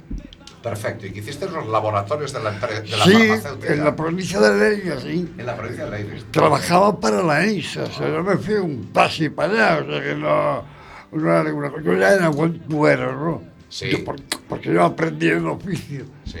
Perfecto. 0.63 1.05
Y 1.05 1.11
que 1.11 1.19
hiciste 1.19 1.47
los 1.49 1.67
laboratorios 1.67 2.33
de 2.33 2.41
la, 2.43 2.51
empre- 2.59 2.81
de 2.81 2.97
la 2.97 3.03
Sí, 3.05 3.13
farmacéutica. 3.13 3.73
en 3.73 3.83
la 3.83 3.95
provincia 3.95 4.39
de 4.41 4.69
Leyva, 4.75 4.99
sí. 4.99 5.33
En 5.37 5.45
la 5.45 5.55
provincia 5.55 5.85
de 5.85 5.91
Leire. 5.91 6.23
Trabajaba 6.31 6.99
para 6.99 7.21
la 7.23 7.45
ENSA, 7.45 7.83
o 7.83 7.91
sea, 7.91 8.07
yo 8.09 8.23
me 8.23 8.37
fui 8.37 8.55
un 8.55 8.91
taxi 8.91 9.29
para 9.29 9.53
allá, 9.77 9.85
o 9.85 9.91
sea 9.91 10.03
que 10.03 10.15
no, 10.15 10.63
no 11.11 11.31
era 11.31 11.43
ninguna 11.43 11.69
cosa. 11.69 11.83
Yo 11.83 11.93
ya 11.93 12.09
era 12.13 12.29
buen 12.29 12.59
tubero, 12.67 13.13
¿no? 13.15 13.43
Sí. 13.69 13.89
Yo 13.91 14.03
por- 14.03 14.21
porque 14.49 14.73
yo 14.73 14.83
aprendí 14.83 15.27
el 15.29 15.45
oficio. 15.47 16.05
Sí. 16.25 16.39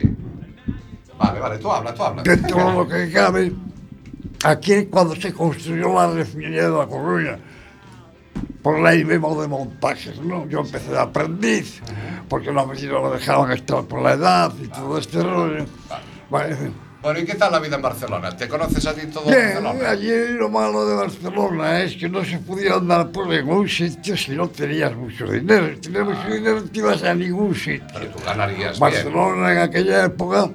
Vale, 1.17 1.39
vale, 1.39 1.57
tú 1.59 1.71
habla, 1.71 1.93
tú 1.93 2.03
habla. 2.03 2.23
De 2.23 2.37
lo 2.49 2.87
que 2.87 3.11
cabe, 3.11 3.51
Aquí 4.47 4.85
cuando 4.85 5.13
se 5.13 5.33
construyó 5.33 5.93
la 5.93 6.09
refinería 6.09 6.69
de 6.69 6.77
La 6.77 6.87
Coruña, 6.87 7.37
por 8.61 8.79
ley 8.79 9.03
mismo 9.03 9.41
de 9.41 9.45
montajes, 9.49 10.21
¿no? 10.21 10.47
Yo 10.47 10.61
empecé 10.61 10.91
de 10.91 10.99
aprendiz, 10.99 11.81
porque 12.29 12.53
no, 12.53 12.65
no 12.65 12.67
me 12.71 13.09
dejaban 13.17 13.51
estar 13.51 13.83
por 13.83 14.01
la 14.01 14.13
edad 14.13 14.53
y 14.63 14.69
todo 14.69 14.97
este 14.99 15.21
rollo. 15.21 15.65
Vale. 16.29 16.55
bueno, 17.01 17.19
¿y 17.19 17.25
qué 17.25 17.35
tal 17.35 17.51
la 17.51 17.59
vida 17.59 17.75
en 17.75 17.81
Barcelona? 17.81 18.37
¿Te 18.37 18.47
conoces 18.47 18.85
a 18.85 18.93
ti 18.93 19.07
todo 19.07 19.25
Bien, 19.25 19.55
Barcelona? 19.55 19.89
Allí 19.89 20.27
lo 20.37 20.49
malo 20.49 20.87
de 20.87 20.95
Barcelona 20.95 21.81
es 21.81 21.97
que 21.97 22.07
no 22.07 22.23
se 22.23 22.37
podía 22.37 22.75
andar 22.75 23.11
por 23.11 23.27
ningún 23.27 23.67
sitio 23.67 24.15
si 24.15 24.31
no 24.31 24.47
tenías 24.47 24.95
mucho 24.95 25.29
dinero. 25.29 25.67
Si 25.75 25.81
tenías 25.81 26.03
ah. 26.03 26.13
mucho 26.13 26.33
dinero, 26.33 26.61
no 26.61 26.69
te 26.69 26.79
ibas 26.79 27.03
a 27.03 27.13
ningún 27.13 27.53
sitio. 27.53 27.85
Pero 27.93 28.11
tú 28.11 28.19
ganarías 28.25 28.79
Barcelona 28.79 29.47
bien. 29.47 29.57
en 29.57 29.63
aquella 29.63 30.05
época 30.05 30.51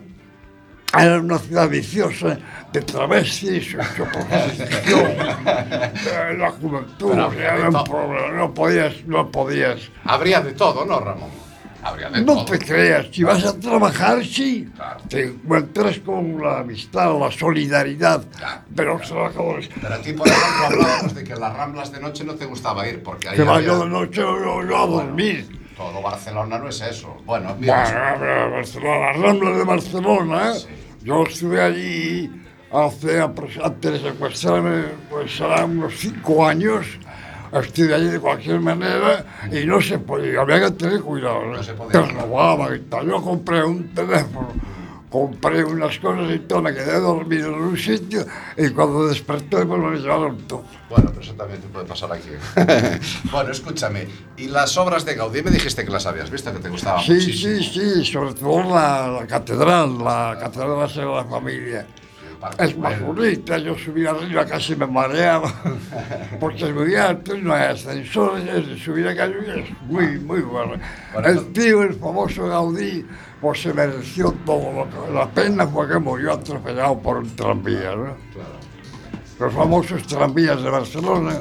era 0.92 1.16
unha 1.16 1.40
cidade 1.40 1.80
viciosa 1.80 2.36
de 2.68 2.80
travestis, 2.84 3.72
por 3.96 4.12
prostitución, 4.12 5.08
eh, 5.08 6.36
la 6.36 6.50
juventud, 6.52 7.16
Pero, 7.16 7.32
era 7.32 7.68
un 7.72 7.80
problema, 7.80 8.28
non 8.36 8.52
podías, 8.52 8.94
non 9.08 9.32
podías. 9.32 9.88
Habría 10.04 10.44
de 10.44 10.52
todo, 10.52 10.84
non, 10.84 11.00
Ramón? 11.00 11.32
Habría 11.80 12.12
de 12.12 12.20
no 12.20 12.44
todo. 12.44 12.52
te 12.52 12.58
creas, 12.60 13.08
si 13.08 13.24
vas 13.24 13.40
a 13.40 13.56
trabajar, 13.58 14.20
sí, 14.20 14.68
claro. 14.76 15.00
te 15.08 15.32
encuentras 15.32 15.98
con 16.04 16.36
la 16.36 16.60
amistad, 16.60 17.08
la 17.18 17.32
solidaridad 17.32 18.22
claro, 18.36 18.60
de 18.68 18.84
los 18.84 19.00
claro. 19.00 19.08
trabajadores. 19.08 19.70
Pero 19.72 19.94
a 19.94 19.98
ti, 19.98 20.12
por 20.12 20.28
ejemplo, 20.28 20.66
hablábamos 20.66 21.14
de 21.16 21.24
que 21.24 21.34
las 21.34 21.56
ramblas 21.56 21.90
de 21.90 22.00
noche 22.00 22.22
no 22.22 22.34
te 22.36 22.44
gustaba 22.44 22.86
ir, 22.86 23.02
porque 23.02 23.32
ahí. 23.32 23.36
Te 23.36 23.48
había... 23.48 23.66
yo 23.66 23.80
de 23.80 23.88
noche 23.88 24.20
yo, 24.20 24.62
yo 24.62 24.76
a 24.76 24.86
dormir. 24.86 25.48
Bueno. 25.48 25.62
Todo 25.72 26.02
Barcelona 26.02 26.58
no 26.58 26.68
es 26.68 26.80
eso. 26.82 27.16
Bueno, 27.24 27.56
mira. 27.58 28.16
Bueno, 28.20 28.50
Barcelona, 28.60 29.00
las 29.00 29.16
ramblas 29.18 29.56
de 29.56 29.64
Barcelona, 29.64 30.50
¿eh? 30.52 30.54
Sí. 30.54 30.81
Yo 31.04 31.24
estuve 31.24 31.60
allí 31.60 32.30
hace, 32.70 33.20
antes 33.20 33.92
de 33.92 34.10
secuestrarme, 34.10 34.84
pues 35.10 35.36
serán 35.36 35.78
unos 35.78 35.94
cinco 35.98 36.46
años. 36.46 36.86
Estuve 37.52 37.94
allí 37.94 38.06
de 38.06 38.20
cualquier 38.20 38.60
manera 38.60 39.24
y 39.50 39.66
no 39.66 39.80
se 39.80 39.98
podía, 39.98 40.40
había 40.40 40.60
que 40.60 40.70
tener 40.70 41.00
cuidado. 41.00 41.44
No 41.46 41.62
se 41.62 41.74
podía. 41.74 42.02
Te 42.02 42.12
robaban 42.12 42.76
y 42.76 42.78
tal. 42.80 43.06
Yo 43.06 43.20
compré 43.20 43.64
un 43.64 43.88
teléfono 43.88 44.48
compré 45.12 45.62
unas 45.62 45.98
cosas 45.98 46.34
y 46.34 46.38
todo, 46.40 46.62
me 46.62 46.72
quedé 46.74 46.98
dormido 46.98 47.48
en 47.48 47.54
un 47.54 47.76
sitio 47.76 48.24
y 48.56 48.70
cuando 48.70 49.06
desperté 49.06 49.64
pues 49.66 49.78
me 49.78 49.96
llevaron 49.98 50.38
todo. 50.48 50.64
Bueno, 50.88 51.10
pero 51.10 51.20
eso 51.20 51.34
también 51.34 51.60
te 51.60 51.68
puede 51.68 51.84
pasar 51.84 52.10
aquí. 52.12 52.30
bueno, 53.30 53.50
escúchame. 53.50 54.08
¿Y 54.38 54.48
las 54.48 54.76
obras 54.78 55.04
de 55.04 55.14
Gaudí 55.14 55.42
me 55.42 55.50
dijiste 55.50 55.84
que 55.84 55.90
las 55.90 56.06
habías 56.06 56.30
visto, 56.30 56.52
que 56.52 56.58
te 56.60 56.68
gustaban 56.70 57.04
Sí, 57.04 57.12
muchísimo? 57.12 57.62
sí, 57.62 57.80
sí, 58.04 58.04
sobre 58.12 58.32
todo 58.34 58.62
la, 58.74 59.08
la 59.20 59.26
catedral, 59.26 59.98
la 59.98 60.36
catedral 60.40 60.70
de 60.70 60.76
la 60.80 60.88
Sagrada 60.88 61.24
parte 62.42 62.64
es 62.64 62.76
más 62.76 63.00
bonita, 63.00 63.56
yo 63.58 63.78
subí 63.78 64.04
arriba 64.04 64.44
casi 64.44 64.74
me 64.74 64.86
mareaba, 64.86 65.52
porque 66.40 66.64
es 66.64 66.74
muy 66.74 66.94
alto, 66.96 67.36
no 67.38 67.54
hay 67.54 67.68
ascensores, 67.68 68.82
subir 68.82 69.06
a 69.06 69.14
calle 69.14 69.60
es 69.60 69.82
muy, 69.82 70.18
muy 70.18 70.40
bueno. 70.40 70.72
bueno 71.12 71.28
el 71.28 71.52
tío, 71.52 71.82
el 71.82 71.94
famoso 71.94 72.48
Gaudí, 72.48 73.06
pues 73.40 73.62
se 73.62 73.72
mereció 73.72 74.34
todo, 74.44 74.88
la 75.14 75.30
pena 75.30 75.66
fue 75.68 75.88
que 75.88 75.98
murió 76.00 76.32
atropellado 76.32 76.98
por 76.98 77.18
un 77.18 77.36
tranvía, 77.36 77.94
¿no? 77.94 78.16
Claro. 78.32 78.62
Los 79.38 79.54
famosos 79.54 80.06
tranvías 80.06 80.62
de 80.62 80.70
Barcelona. 80.70 81.40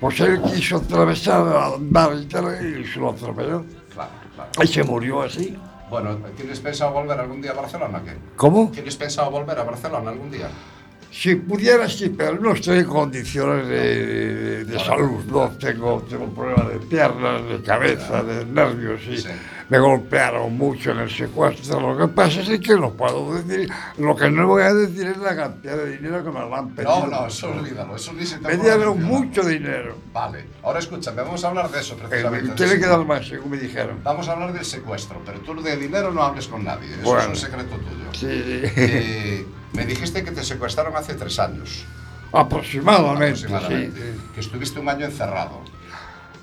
Pues 0.00 0.20
él 0.20 0.40
quiso 0.42 0.76
atravesar 0.76 1.44
la 1.44 1.72
mar 1.78 2.12
y 2.14 2.84
se 2.86 3.00
lo 3.00 3.10
atropelló. 3.10 3.64
Claro, 3.92 4.10
claro. 4.34 4.50
Y 4.62 4.66
se 4.66 4.84
murió 4.84 5.22
así. 5.22 5.56
Bueno, 5.90 6.16
¿tienes 6.36 6.60
pensado 6.60 6.92
volver 6.92 7.18
algún 7.20 7.40
día 7.40 7.52
a 7.52 7.54
Barcelona? 7.54 8.02
Qué? 8.04 8.12
¿Cómo? 8.36 8.70
¿Tienes 8.72 8.96
pensado 8.96 9.30
volver 9.30 9.58
a 9.58 9.64
Barcelona 9.64 10.10
algún 10.10 10.30
día? 10.30 10.48
Si 11.10 11.34
pudiera, 11.36 11.88
sí, 11.88 12.10
pero 12.10 12.38
no 12.38 12.52
estoy 12.52 12.80
en 12.80 12.84
condiciones 12.84 13.68
de, 13.68 14.64
de 14.64 14.78
salud, 14.78 15.24
no 15.26 15.48
tengo, 15.58 16.02
tengo 16.02 16.26
problemas 16.26 16.68
de 16.68 16.78
piernas, 16.80 17.48
de 17.48 17.62
cabeza, 17.62 18.22
de 18.22 18.44
nervios 18.44 19.00
y... 19.08 19.18
Sí. 19.18 19.28
Me 19.68 19.78
golpearon 19.78 20.56
mucho 20.56 20.92
en 20.92 20.98
el 20.98 21.10
secuestro. 21.10 21.80
Lo 21.80 21.96
que 21.98 22.12
pasa 22.12 22.40
es 22.40 22.60
que 22.60 22.74
no 22.74 22.92
puedo 22.92 23.34
decir. 23.34 23.68
Lo 23.98 24.14
que 24.14 24.30
no 24.30 24.46
voy 24.46 24.62
a 24.62 24.72
decir 24.72 25.06
es 25.08 25.16
la 25.16 25.34
cantidad 25.34 25.76
de 25.76 25.96
dinero 25.96 26.22
que 26.24 26.30
me 26.30 26.40
lo 26.40 26.54
han 26.54 26.70
pedido. 26.74 27.00
No, 27.00 27.06
no, 27.22 27.26
eso 27.26 27.50
olvídalo, 27.50 27.96
eso 27.96 28.12
ni 28.12 28.24
se 28.24 28.38
te 28.38 28.46
Me 28.48 28.56
dieron 28.56 29.02
mucho 29.02 29.42
dinero. 29.42 29.96
Vale, 30.12 30.44
ahora 30.62 30.78
escúchame, 30.78 31.22
vamos 31.22 31.44
a 31.44 31.48
hablar 31.48 31.70
de 31.70 31.80
eso 31.80 31.96
precisamente. 31.96 32.50
Eh, 32.50 32.54
Tiene 32.56 32.78
que 32.78 32.86
dar 32.86 33.04
más, 33.04 33.26
según 33.26 33.50
me 33.50 33.56
dijeron. 33.56 34.00
Vamos 34.04 34.28
a 34.28 34.32
hablar 34.32 34.52
del 34.52 34.64
secuestro, 34.64 35.20
pero 35.26 35.40
tú 35.40 35.60
de 35.62 35.76
dinero 35.76 36.12
no 36.12 36.22
hables 36.22 36.46
con 36.46 36.64
nadie, 36.64 36.88
eso 36.90 36.98
es 36.98 37.04
Bueno. 37.04 37.28
un 37.30 37.36
secreto 37.36 37.76
tuyo. 37.76 38.12
Sí, 38.12 38.42
sí. 38.44 38.72
Eh, 38.76 39.46
me 39.72 39.84
dijiste 39.84 40.22
que 40.22 40.30
te 40.30 40.44
secuestraron 40.44 40.96
hace 40.96 41.14
tres 41.14 41.38
años. 41.38 41.84
Aproximadamente, 42.32 43.46
aproximadamente, 43.46 44.14
Que 44.34 44.40
estuviste 44.40 44.78
un 44.80 44.88
año 44.88 45.06
encerrado. 45.06 45.60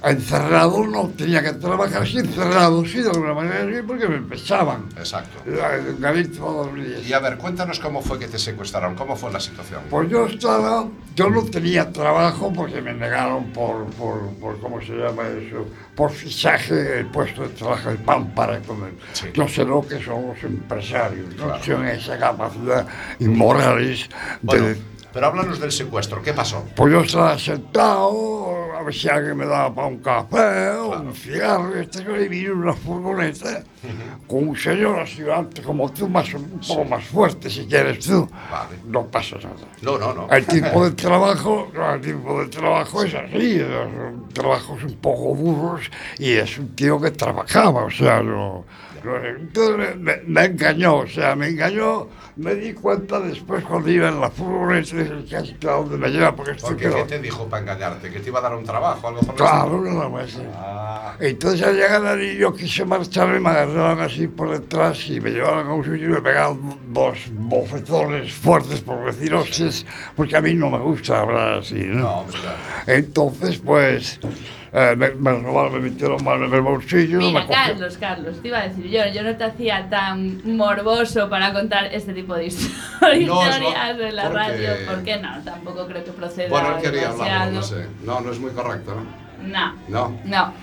Encerrado 0.03 0.85
no 0.85 1.07
tenía 1.15 1.41
que 1.41 1.53
trabajar, 1.53 2.05
sí, 2.05 2.17
encerrado 2.17 2.85
sí, 2.85 3.01
de 3.01 3.09
alguna 3.09 3.33
manera 3.33 3.65
sí, 3.65 3.81
porque 3.87 4.05
me 4.09 4.19
pesaban. 4.19 4.89
Exacto. 4.97 5.41
El 5.45 6.29
todos 6.31 6.73
los 6.73 6.85
días. 6.85 7.07
Y 7.07 7.13
a 7.13 7.19
ver, 7.19 7.37
cuéntanos 7.37 7.79
cómo 7.79 8.01
fue 8.01 8.19
que 8.19 8.27
te 8.27 8.37
secuestraron, 8.37 8.95
cómo 8.95 9.15
fue 9.15 9.31
la 9.31 9.39
situación. 9.39 9.81
Pues 9.89 10.09
yo 10.09 10.25
estaba, 10.25 10.85
yo 11.15 11.29
no 11.29 11.45
tenía 11.45 11.89
trabajo 11.89 12.51
porque 12.51 12.81
me 12.81 12.93
negaron 12.93 13.45
por, 13.51 13.85
por, 13.91 14.29
por 14.41 14.59
¿cómo 14.59 14.81
se 14.81 14.91
llama 14.91 15.23
eso? 15.29 15.65
Por 15.95 16.11
fichaje 16.11 16.99
el 16.99 17.05
puesto 17.05 17.43
de 17.43 17.49
trabajo 17.49 17.87
del 17.87 17.99
PAN 17.99 18.27
para 18.35 18.59
comer. 18.59 18.91
Yo 19.33 19.47
sé 19.47 19.63
lo 19.63 19.87
que 19.87 20.03
son 20.03 20.27
los 20.27 20.43
empresarios, 20.43 21.33
¿no? 21.37 21.57
Tienen 21.59 21.87
esa 21.87 22.17
capacidad 22.17 22.85
inmorales 23.19 24.09
Bueno, 24.41 24.65
de... 24.65 24.92
Pero 25.13 25.27
háblanos 25.27 25.59
del 25.59 25.71
secuestro, 25.71 26.23
¿qué 26.23 26.33
pasó? 26.33 26.65
Pues 26.75 26.91
yo 26.91 27.01
estaba 27.01 27.37
sentado, 27.37 28.73
a 28.75 28.81
ver 28.81 28.93
si 28.93 29.07
alguien 29.07 29.37
me 29.37 29.45
daba 29.45 29.73
para 29.73 29.87
un 29.87 29.99
café 29.99 30.69
o 30.71 30.89
claro. 30.89 31.01
un 31.03 31.13
cigarro, 31.13 31.75
este 31.75 32.03
que 32.03 32.27
vino 32.27 32.53
una 32.53 32.73
furgoneta 32.73 33.49
uh 33.49 33.87
-huh. 33.87 34.27
con 34.27 34.47
un 34.49 34.57
señor 34.57 34.99
así 34.99 35.21
como 35.63 35.91
tú, 35.91 36.09
más, 36.09 36.33
un 36.33 36.59
poco 36.67 36.85
más 36.85 37.03
fuerte 37.03 37.47
si 37.47 37.67
quieres 37.67 37.99
tú. 37.99 38.27
Vale. 38.51 38.79
No 38.87 39.05
pasa 39.05 39.35
nada. 39.35 39.67
No, 39.83 39.99
no, 39.99 40.13
no. 40.15 40.27
El 40.31 40.47
tipo 40.47 40.83
de 40.83 40.91
trabajo, 40.91 41.71
el 41.93 42.01
tipo 42.01 42.41
de 42.41 42.47
trabajo 42.47 43.03
es 43.03 43.13
así, 43.13 43.61
trabajos 44.33 44.83
un 44.83 44.95
poco 44.95 45.35
burros 45.35 45.91
y 46.17 46.31
es 46.31 46.57
un 46.57 46.75
tío 46.75 46.99
que 46.99 47.11
trabajaba, 47.11 47.85
o 47.85 47.91
sea, 47.91 48.23
no 48.23 48.65
entonces 49.05 49.97
me, 49.97 50.17
me 50.25 50.45
engañó, 50.45 50.97
o 50.99 51.07
sea, 51.07 51.35
me 51.35 51.47
engañó, 51.49 52.07
me 52.37 52.55
di 52.55 52.73
cuenta 52.73 53.19
después 53.19 53.63
cuando 53.65 53.89
iba 53.89 54.07
en 54.09 54.21
la 54.21 54.29
furgoneta, 54.29 54.95
"¿Qué 55.29 55.35
es- 55.37 55.65
a 55.65 55.71
dónde 55.71 55.97
me 55.97 56.09
lleva? 56.09 56.35
Porque 56.35 56.51
estoy 56.53 56.69
Porque, 56.71 56.83
¿Qué 56.85 56.89
quedado 56.91 57.05
te 57.07 57.19
dijo 57.19 57.47
para 57.49 57.61
engañarte? 57.63 58.09
¿Que 58.09 58.19
te 58.19 58.29
iba 58.29 58.39
a 58.39 58.41
dar 58.43 58.55
un 58.55 58.63
trabajo 58.63 59.07
algo 59.09 59.21
por 59.21 59.35
Claro, 59.35 59.77
estilo? 59.77 59.93
nada 59.93 60.09
más. 60.09 60.29
sí. 60.31 60.39
Ah, 60.55 61.15
Entonces 61.19 61.61
al 61.61 61.75
llegar 61.75 62.05
allí 62.05 62.37
yo 62.37 62.53
quise 62.55 62.85
marcharme, 62.85 63.39
me 63.39 63.49
agarraron 63.49 63.99
así 64.01 64.27
por 64.27 64.49
detrás 64.49 65.07
y 65.09 65.19
me 65.21 65.29
llevaron 65.31 65.67
a 65.67 65.73
un 65.73 65.83
sitio 65.83 66.05
y 66.09 66.11
me 66.13 66.21
pegaron 66.21 66.59
dos 66.91 67.17
bofetones 67.31 68.33
fuertes 68.33 68.81
por 68.81 69.05
decir 69.05 69.33
hostias, 69.35 69.85
porque 70.15 70.35
a 70.37 70.41
mí 70.41 70.53
no 70.55 70.69
me 70.71 70.79
gusta 70.79 71.19
hablar 71.21 71.59
así, 71.59 71.75
¿no? 71.83 72.25
Entonces 72.87 73.59
pues 73.59 74.19
eh, 74.73 74.95
me, 74.97 75.09
me 75.11 75.31
robaron, 75.39 75.73
me 75.73 75.89
metieron 75.89 76.23
mano 76.23 76.45
en 76.45 76.53
el 76.53 76.61
bolsillo, 76.61 77.19
Mira, 77.19 77.41
me. 77.41 77.47
Carlos, 77.47 77.97
Carlos, 77.97 78.41
te 78.41 78.47
iba 78.47 78.59
a 78.59 78.67
decir 78.67 78.85
yo, 78.87 79.01
yo 79.13 79.21
no 79.23 79.35
te 79.37 79.43
hacía 79.43 79.87
tan 79.89 80.41
morboso 80.57 81.29
para 81.29 81.53
contar 81.53 81.85
este 81.85 82.13
tipo 82.13 82.33
de 82.35 82.47
No, 83.01 83.09
historias 83.11 83.99
en 83.99 84.15
la 84.15 84.23
porque- 84.23 84.37
radio, 84.37 84.69
¿por 84.87 85.03
qué 85.03 85.17
no? 85.17 85.29
Tampoco 85.43 85.85
creo 85.87 86.03
que 86.03 86.11
proceda 86.11 86.49
Bueno, 86.49 86.77
quería 86.81 87.09
demasiado. 87.11 87.51
no 87.51 87.61
sé. 87.63 87.87
No, 88.03 88.19
no 88.21 88.31
es 88.31 88.39
muy 88.39 88.51
correcto, 88.51 88.95
¿no? 88.95 89.23
No, 89.47 89.75
No. 89.87 90.19
no. 90.25 90.53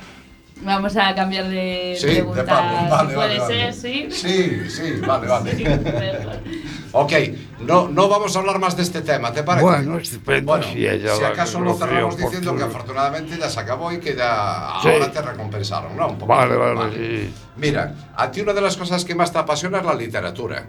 Vamos 0.63 0.97
a 0.97 1.15
cambiar 1.15 1.49
de 1.49 1.97
Sí, 1.99 2.07
de 2.07 2.13
pregunta. 2.17 2.45
palo, 2.45 2.91
vale, 2.91 3.09
si 3.09 3.15
puede 3.15 3.39
vale, 3.39 3.47
ser, 3.47 3.61
vale. 3.61 3.73
sí. 3.73 4.09
Sí, 4.11 4.71
sí, 4.71 5.01
vale, 5.07 5.27
vale. 5.27 5.51
Sí. 6.51 6.63
Ok, 6.93 7.13
no, 7.61 7.87
no 7.89 8.09
vamos 8.09 8.35
a 8.35 8.41
hablar 8.41 8.59
más 8.59 8.77
de 8.77 8.83
este 8.83 9.03
tema, 9.03 9.33
¿te 9.33 9.45
parece? 9.45 9.65
Bueno, 9.65 9.97
estupendo, 9.99 10.45
Bueno, 10.53 10.65
si 10.73 10.85
ella 10.85 11.15
si 11.15 11.23
acaso 11.23 11.61
lo 11.61 11.75
cerramos 11.75 12.17
diciendo 12.17 12.57
que 12.57 12.65
afortunadamente 12.65 13.39
ya 13.39 13.49
se 13.49 13.61
acabó 13.61 13.93
y 13.93 14.01
que 14.01 14.17
ya 14.17 14.73
Sí. 14.83 14.89
ahora 14.89 15.13
te 15.13 15.23
recompensaron, 15.23 15.97
¿no? 15.97 16.09
Un 16.09 16.19
poco. 16.19 16.35
Vale, 16.35 16.57
vale, 16.57 16.93
sí. 16.97 17.33
Mira, 17.57 17.95
a 18.17 18.31
ti 18.33 18.41
una 18.41 18.53
de 18.53 18.61
las 18.61 18.77
cosas 18.77 19.05
que 19.05 19.15
más 19.15 19.33
te 19.33 19.39
apasiona 19.39 19.79
es 19.79 19.85
la 19.85 19.95
literatura. 19.95 20.67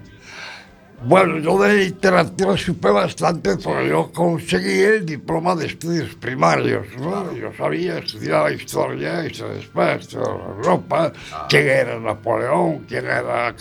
Bueno, 1.04 1.40
yo 1.40 1.60
de 1.62 1.86
literatura 1.86 2.56
supe 2.56 2.90
bastante 2.90 3.58
porque 3.58 3.90
yo 3.90 4.12
conseguí 4.12 4.82
el 4.82 5.06
diploma 5.06 5.56
de 5.56 5.66
estudios 5.66 6.14
primarios, 6.16 6.86
¿no? 7.00 7.34
Yo 7.34 7.52
sabía, 7.58 7.98
estudiaba 7.98 8.52
historia, 8.52 9.26
y 9.26 9.30
después 9.30 10.14
Europa, 10.14 11.12
quién 11.50 11.68
era 11.68 12.00
Napoleón, 12.00 12.86
quién 12.88 13.06
era... 13.06 13.56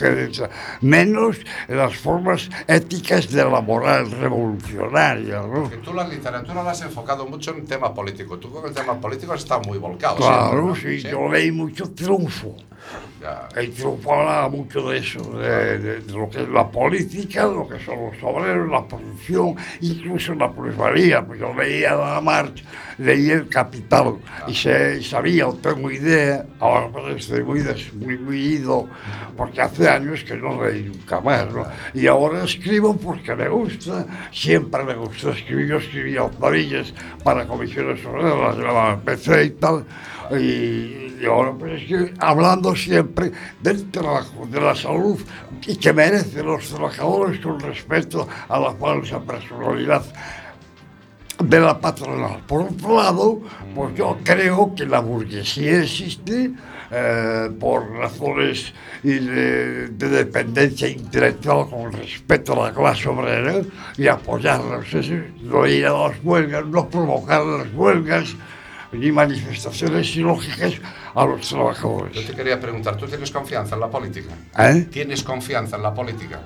menos 0.83 1.39
las 1.69 1.97
formas 1.97 2.51
éticas 2.67 3.31
de 3.31 3.45
la 3.45 3.61
moral 3.63 4.11
revolucionaria, 4.11 5.41
¿no? 5.41 5.63
Porque 5.63 5.79
tú 5.79 5.95
la 5.95 6.07
literatura 6.07 6.63
la 6.63 6.73
has 6.73 6.83
enfocado 6.83 7.27
mucho 7.27 7.53
en 7.53 7.65
tema 7.65 7.95
político, 7.95 8.39
tú 8.39 8.51
con 8.51 8.67
el 8.67 8.75
tema 8.75 9.01
político 9.01 9.33
has 9.33 9.41
estado 9.41 9.63
muy 9.63 9.79
volcado. 9.79 10.17
Claro, 10.17 10.75
siempre, 10.75 10.91
¿no? 10.91 10.99
sí, 10.99 11.01
¿Sí? 11.01 11.09
yo 11.11 11.29
leí 11.29 11.51
mucho 11.51 11.91
Triunfo 11.91 12.57
entrufó 13.57 14.49
mucho 14.51 14.89
de 14.89 14.99
eso, 14.99 15.21
de, 15.39 15.79
de, 15.79 16.01
de, 16.01 16.13
lo 16.13 16.29
que 16.31 16.43
es 16.43 16.49
la 16.49 16.71
política, 16.71 17.47
de 17.47 17.55
lo 17.55 17.69
que 17.69 17.79
son 17.85 18.07
los 18.07 18.23
obreros, 18.23 18.69
la 18.71 18.87
producción, 18.87 19.57
incluso 19.81 20.35
la 20.35 20.51
plusvalía, 20.51 21.25
Pues 21.25 21.41
yo 21.41 21.53
leía 21.55 21.95
la 21.95 22.21
marcha, 22.21 22.65
leía 22.99 23.35
el 23.35 23.49
capital 23.49 24.17
ah. 24.27 24.47
y, 24.49 24.55
se, 24.55 24.99
y 25.01 25.05
sabía 25.05 25.49
o 25.49 25.55
tengo 25.55 25.91
idea, 25.91 26.47
ahora 26.61 26.89
pues 26.89 27.17
estoy 27.17 27.43
muy, 27.43 27.61
des, 27.61 27.93
muy, 27.95 28.17
muy, 28.17 28.39
ido, 28.39 28.89
porque 29.37 29.61
hace 29.61 29.89
años 29.89 30.25
que 30.25 30.37
no 30.37 30.65
leí 30.65 30.85
nunca 30.85 31.21
más, 31.21 31.53
¿no? 31.53 31.67
y 31.95 32.07
ahora 32.07 32.45
escribo 32.45 32.97
porque 32.97 33.35
me 33.35 33.49
gusta, 33.49 34.07
siempre 34.33 34.83
me 34.85 34.95
gustó 34.95 35.31
escribir, 35.31 35.69
yo 35.69 35.77
escribía 35.77 36.25
octavillas 36.25 36.95
para 37.23 37.47
comisiones 37.47 38.05
obreras, 38.05 38.57
la 38.57 38.99
PC 39.05 39.45
y 39.45 39.51
tal, 39.51 39.85
y 40.33 41.10
y 41.21 41.27
ahora 41.27 41.53
pues 41.53 41.83
es 41.83 42.13
hablando 42.19 42.75
siempre 42.75 43.31
del 43.61 43.91
trabajo, 43.91 44.47
de 44.51 44.61
la 44.61 44.75
salud 44.75 45.19
y 45.67 45.77
que 45.77 45.93
merecen 45.93 46.47
los 46.47 46.69
trabajadores 46.69 47.41
con 47.41 47.61
respecto 47.61 48.27
a 48.49 48.59
la 48.59 48.73
falsa 48.73 49.21
personalidad 49.21 50.03
de 51.43 51.61
la 51.61 51.79
patronal. 51.79 52.41
Por 52.47 52.63
otro 52.63 52.97
lado, 52.97 53.41
pues 53.75 53.95
yo 53.95 54.19
creo 54.25 54.75
que 54.75 54.87
la 54.87 55.01
burguesía 55.01 55.83
existe 55.83 56.53
eh, 56.91 57.51
por 57.59 57.91
razones 57.93 58.73
de, 59.03 59.89
de 59.89 60.09
dependencia 60.09 60.89
intelectual 60.89 61.69
con 61.71 61.93
respecto 61.93 62.53
a 62.53 62.69
la 62.69 62.75
clase 62.75 63.09
obrera 63.09 63.61
y 63.97 64.07
apoyarlos, 64.07 64.93
eso, 64.93 65.15
no 65.43 65.67
ir 65.67 65.87
a 65.87 65.93
las 65.93 66.19
huelgas, 66.23 66.67
no 66.67 66.89
provocar 66.89 67.45
las 67.45 67.73
huelgas 67.75 68.35
ni 68.93 69.13
manifestaciones 69.13 70.17
ilógicas 70.17 70.75
a 71.15 71.25
los 71.27 71.49
trabajadores. 71.49 72.15
Yo 72.15 72.23
te 72.25 72.35
quería 72.35 72.59
preguntar, 72.61 72.97
¿tú 72.97 73.07
tienes 73.07 73.31
confianza 73.31 73.75
en 73.75 73.81
la 73.81 73.89
política? 73.91 74.31
¿Eh? 74.59 74.87
¿Tienes 74.91 75.23
confianza 75.23 75.77
en 75.77 75.83
la 75.83 75.93
política? 75.95 76.41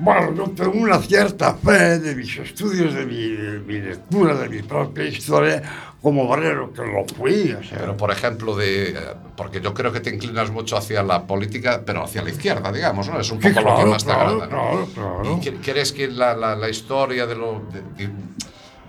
Bueno, 0.00 0.32
yo 0.32 0.44
tengo 0.50 0.78
una 0.78 0.98
cierta 1.00 1.54
fe 1.54 1.98
de 1.98 2.14
mis 2.14 2.36
estudios, 2.36 2.94
de 2.94 3.04
mi, 3.04 3.30
de 3.32 3.58
mi 3.58 3.80
lectura, 3.80 4.34
de 4.34 4.48
mi 4.48 4.62
propia 4.62 5.04
historia 5.04 5.60
como 6.00 6.22
obrero, 6.30 6.72
que 6.72 6.82
lo 6.82 7.04
fui. 7.16 7.50
O 7.52 7.64
sea, 7.64 7.78
Pero, 7.78 7.96
por 7.96 8.12
ejemplo, 8.12 8.54
de, 8.54 8.96
porque 9.36 9.60
yo 9.60 9.74
creo 9.74 9.90
que 9.90 9.98
te 9.98 10.10
inclinas 10.14 10.52
mucho 10.52 10.76
hacia 10.76 11.02
la 11.02 11.26
política, 11.26 11.82
pero 11.84 12.04
hacia 12.04 12.22
la 12.22 12.30
izquierda, 12.30 12.70
digamos, 12.70 13.08
¿no? 13.08 13.18
Es 13.18 13.28
un 13.32 13.42
Sí, 13.42 13.48
poco 13.48 13.60
lo 13.62 13.66
que 13.70 13.74
claro, 13.74 13.90
más 13.90 14.04
te 14.04 14.10
claro, 14.12 14.30
agrada, 14.30 14.46
¿no? 14.46 14.70
claro, 14.70 14.88
claro. 14.94 15.22
¿Y 15.24 15.44
cre- 15.44 15.58
crees 15.64 15.92
que 15.92 16.06
la, 16.06 16.36
la- 16.36 16.54
la 16.54 16.68
historia 16.68 17.26
de, 17.26 17.34
lo- 17.34 17.62
de- 17.72 18.06
de- 18.06 18.12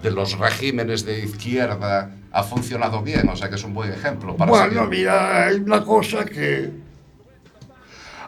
de 0.01 0.11
los 0.11 0.37
regímenes 0.37 1.05
de 1.05 1.19
izquierda 1.19 2.11
ha 2.31 2.43
funcionado 2.43 3.01
bien? 3.01 3.27
O 3.29 3.35
sea, 3.35 3.49
que 3.49 3.55
es 3.55 3.63
un 3.63 3.73
buen 3.73 3.91
ejemplo 3.91 4.35
para 4.35 4.49
bueno, 4.49 4.83
seguir. 4.83 4.89
mira, 4.89 5.45
hay 5.45 5.55
una 5.57 5.83
cosa 5.83 6.25
que. 6.25 6.69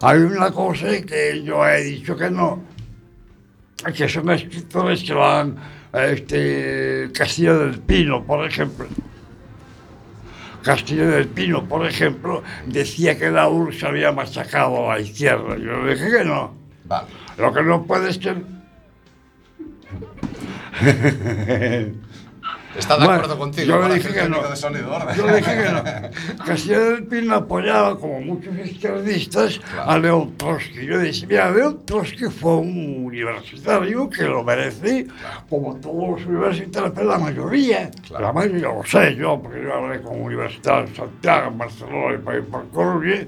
Hay 0.02 0.20
una 0.20 0.52
cosa 0.52 0.88
que 1.02 1.44
yo 1.44 1.66
he 1.68 1.84
dicho 1.84 2.16
que 2.16 2.30
no. 2.30 2.62
Que 3.96 4.10
son 4.10 4.30
escritores 4.32 5.04
que 5.04 5.14
van. 5.14 5.56
Este, 5.94 7.10
Castillo 7.14 7.60
del 7.60 7.80
Pino, 7.80 8.24
por 8.24 8.46
ejemplo. 8.46 8.88
Castillo 10.64 11.10
del 11.10 11.28
Pino, 11.28 11.66
por 11.68 11.86
ejemplo, 11.86 12.44
decía 12.68 13.18
que 13.18 13.32
la 13.32 13.50
URSS 13.50 13.84
había 13.84 14.12
machacado 14.12 14.90
a 14.92 14.96
la 14.96 15.02
izquierda. 15.02 15.58
Yo 15.58 15.84
le 15.84 15.96
dije 15.96 16.18
que 16.18 16.24
no. 16.24 16.54
Vale. 16.86 17.08
Lo 17.38 17.54
que 17.54 17.64
no 17.64 17.84
puede 17.84 18.14
ser. 18.14 18.44
Está 22.78 22.94
de 22.98 23.06
bueno, 23.06 23.14
acuerdo 23.16 23.38
contigo. 23.38 23.68
Yo 23.68 23.88
le 23.88 23.96
dije 23.96 24.14
que 24.14 24.30
no. 24.30 24.48
De 24.48 24.56
sonido, 24.56 24.98
yo 25.16 25.28
le 25.28 25.36
dije 25.38 25.58
que 25.58 25.70
no. 25.70 26.46
Castilla 26.46 26.80
del 26.80 27.04
Pino 27.06 27.36
apoyaba, 27.36 28.00
como 28.00 28.22
muchos 28.22 28.58
izquierdistas, 28.58 29.60
claro. 29.60 29.92
a 29.92 30.00
León 30.00 30.38
Trotsky. 30.38 30.86
Yo 30.86 31.00
dije, 31.00 31.28
mira, 31.28 31.52
León 31.52 31.82
Trotsky 31.86 32.26
fue 32.26 32.58
un 32.58 33.06
universitario 33.06 34.10
que 34.10 34.24
lo 34.24 34.44
merece, 34.44 35.06
claro. 35.06 35.44
como 35.50 35.76
todos 35.76 36.20
los 36.20 36.26
universitarios, 36.28 36.94
pero 36.96 37.08
la 37.08 37.18
mayoría. 37.18 37.92
Claro. 38.08 38.26
La 38.26 38.34
mayoría, 38.34 38.68
lo 38.70 38.86
sé 38.86 39.16
yo, 39.16 39.40
porque 39.42 39.62
yo 39.62 39.74
hablé 39.74 40.02
con 40.02 40.22
universitarios 40.22 40.92
en 40.92 40.96
Santiago, 40.96 41.48
en 41.52 41.58
Barcelona 41.58 42.16
y 42.16 42.18
por, 42.20 42.46
por 42.46 42.70
Coruña. 42.70 43.26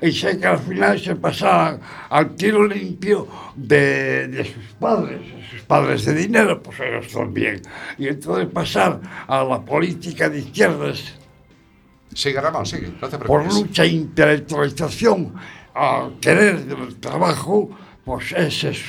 y 0.00 0.12
sé 0.12 0.38
que 0.38 0.46
al 0.46 0.58
final 0.58 1.00
se 1.00 1.16
pasaban 1.16 1.80
al 2.08 2.36
tiro 2.36 2.64
limpio 2.66 3.26
de, 3.56 4.28
de 4.28 4.44
sus 4.44 4.64
padres 4.78 5.35
padres 5.66 6.04
de 6.04 6.14
dinero, 6.14 6.62
pues 6.62 6.78
ellos 6.80 7.12
también. 7.12 7.62
Y 7.98 8.08
entonces 8.08 8.46
pasar 8.46 9.00
a 9.26 9.44
la 9.44 9.64
política 9.64 10.28
de 10.28 10.40
izquierdas. 10.40 11.14
Sigue, 12.14 12.40
Ramón, 12.40 12.64
sigue, 12.64 12.92
no 13.00 13.08
te 13.08 13.18
preocupes. 13.18 13.26
Por 13.26 13.54
lucha 13.54 13.84
e 13.84 13.88
intelectualización, 13.88 15.34
a 15.74 16.08
querer 16.20 16.66
el 16.68 16.96
trabajo, 16.96 17.70
pues 18.04 18.32
ese 18.32 18.70
es 18.70 18.82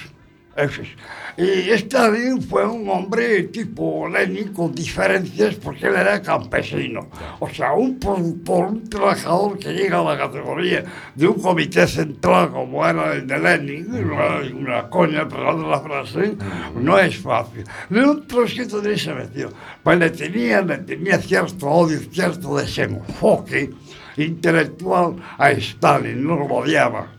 Y 1.38 1.70
Stalin 1.70 2.41
fue 2.41 2.66
un 2.66 2.89
hombre 2.89 3.43
tipo 3.43 4.10
Lenin 4.10 4.53
con 4.53 4.74
diferencias 4.74 5.53
porque 5.55 5.86
él 5.86 5.95
era 5.95 6.20
campesino. 6.20 7.10
O 7.39 7.47
sea, 7.47 7.74
un, 7.74 7.99
productor, 7.99 8.68
un 8.70 8.89
trabajador 8.89 9.60
que 9.60 9.72
llega 9.72 9.99
a 9.99 10.03
la 10.03 10.18
categoría 10.18 10.84
de 11.14 11.28
un 11.28 11.39
comité 11.39 11.86
central 11.86 12.51
como 12.51 12.84
era 12.88 13.14
el 13.14 13.28
de 13.28 13.38
Lenin, 13.38 13.93
una, 13.93 14.39
una 14.55 14.89
coña, 14.89 15.28
perdón 15.28 15.70
la 15.70 15.80
frase, 15.80 16.36
no 16.74 16.97
es 16.97 17.18
fácil. 17.18 17.64
De 17.89 18.03
un 18.03 18.26
trocito 18.26 18.82
de 18.82 18.97
se 18.97 19.14
metió. 19.14 19.51
Pues 19.84 19.99
le 19.99 20.10
tenía, 20.10 20.62
le 20.62 20.80
tenía 20.80 21.20
cierto 21.20 21.68
odio, 21.68 21.99
cierto 22.12 22.58
desenfoque 22.58 23.70
intelectual 24.18 25.18
a 25.38 25.51
Stalin, 25.51 26.26
no 26.26 26.36
lo 26.36 26.45
odiaba. 26.45 27.16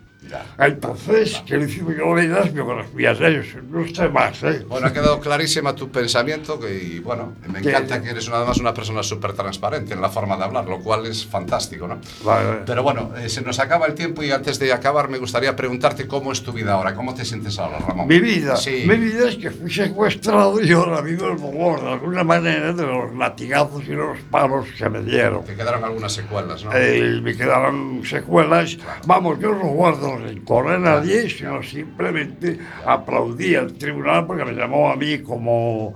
Entonces, 0.59 1.43
que 1.47 1.57
decir, 1.59 1.85
yo 1.97 2.15
leí 2.15 2.29
las 2.29 2.53
biografías 2.53 3.19
de 3.19 3.29
ellos, 3.29 3.47
no 3.71 3.87
sé 3.87 4.09
más, 4.09 4.43
¿eh? 4.43 4.65
Bueno, 4.69 4.87
ha 4.89 4.93
quedado 4.93 5.21
clarísima 5.21 5.75
tu 5.75 5.91
pensamiento 5.91 6.59
que, 6.61 6.75
y 6.75 6.99
bueno, 6.99 7.35
me 7.53 7.61
Que- 7.63 7.71
encanta 7.71 8.03
que 8.03 8.11
eres 8.11 8.29
además 8.29 8.59
una 8.59 8.75
persona 8.75 9.03
súper 9.03 9.33
transparente 9.33 9.95
en 9.95 10.01
la 10.01 10.09
forma 10.09 10.37
de 10.37 10.45
hablar, 10.45 10.67
lo 10.67 10.81
cual 10.81 11.07
es 11.07 11.27
fantástico, 11.27 11.87
¿no? 11.89 11.99
Vale. 12.25 12.61
Pero 12.67 12.83
bueno, 12.83 13.13
eh, 13.17 13.29
se 13.29 13.43
nos 13.43 13.59
acaba 13.59 13.87
el 13.87 13.95
tiempo 13.95 14.23
y 14.23 14.31
antes 14.31 14.59
de 14.59 14.73
acabar 14.73 15.09
me 15.09 15.19
gustaría 15.19 15.55
preguntarte 15.57 16.07
cómo 16.07 16.33
es 16.33 16.43
tu 16.43 16.53
vida 16.53 16.73
ahora, 16.75 16.95
cómo 16.95 17.15
te 17.15 17.25
sientes 17.25 17.59
ahora, 17.59 17.79
Ramón. 17.79 18.07
Mi 18.07 18.19
vida, 18.21 18.57
Sí. 18.57 18.85
mi 18.87 18.97
vida 18.97 19.29
es 19.29 19.37
que 19.37 19.51
fui 19.51 19.71
secuestrado 19.71 20.61
y 20.63 20.71
ahora 20.73 21.01
vivo 21.01 21.29
el 21.29 21.39
dolor 21.41 21.81
de 21.83 21.93
alguna 21.93 22.25
manera 22.25 22.73
de 22.73 22.83
los 22.87 23.15
latigazos 23.15 23.85
y 23.87 23.93
los 23.93 24.19
palos 24.31 24.67
que 24.77 24.89
me 24.89 25.01
dieron. 25.03 25.45
Te 25.45 25.55
quedaron 25.55 25.85
algunas 25.85 26.13
secuelas, 26.13 26.65
¿no? 26.65 26.71
Eh, 26.75 27.21
me 27.23 27.37
quedaron 27.37 28.03
secuelas. 28.05 28.77
Vamos, 29.07 29.39
yo 29.41 29.51
no 29.53 29.67
guardo 29.69 30.18
rencor 30.19 30.69
a 30.69 30.79
nadie, 30.79 31.29
sino 31.29 31.63
simplemente 31.63 32.59
aplaudí 32.85 33.55
al 33.55 33.73
tribunal 33.75 34.27
porque 34.27 34.45
me 34.45 34.53
llamó 34.53 34.91
a 34.91 34.97
mí 34.97 35.19
como, 35.19 35.95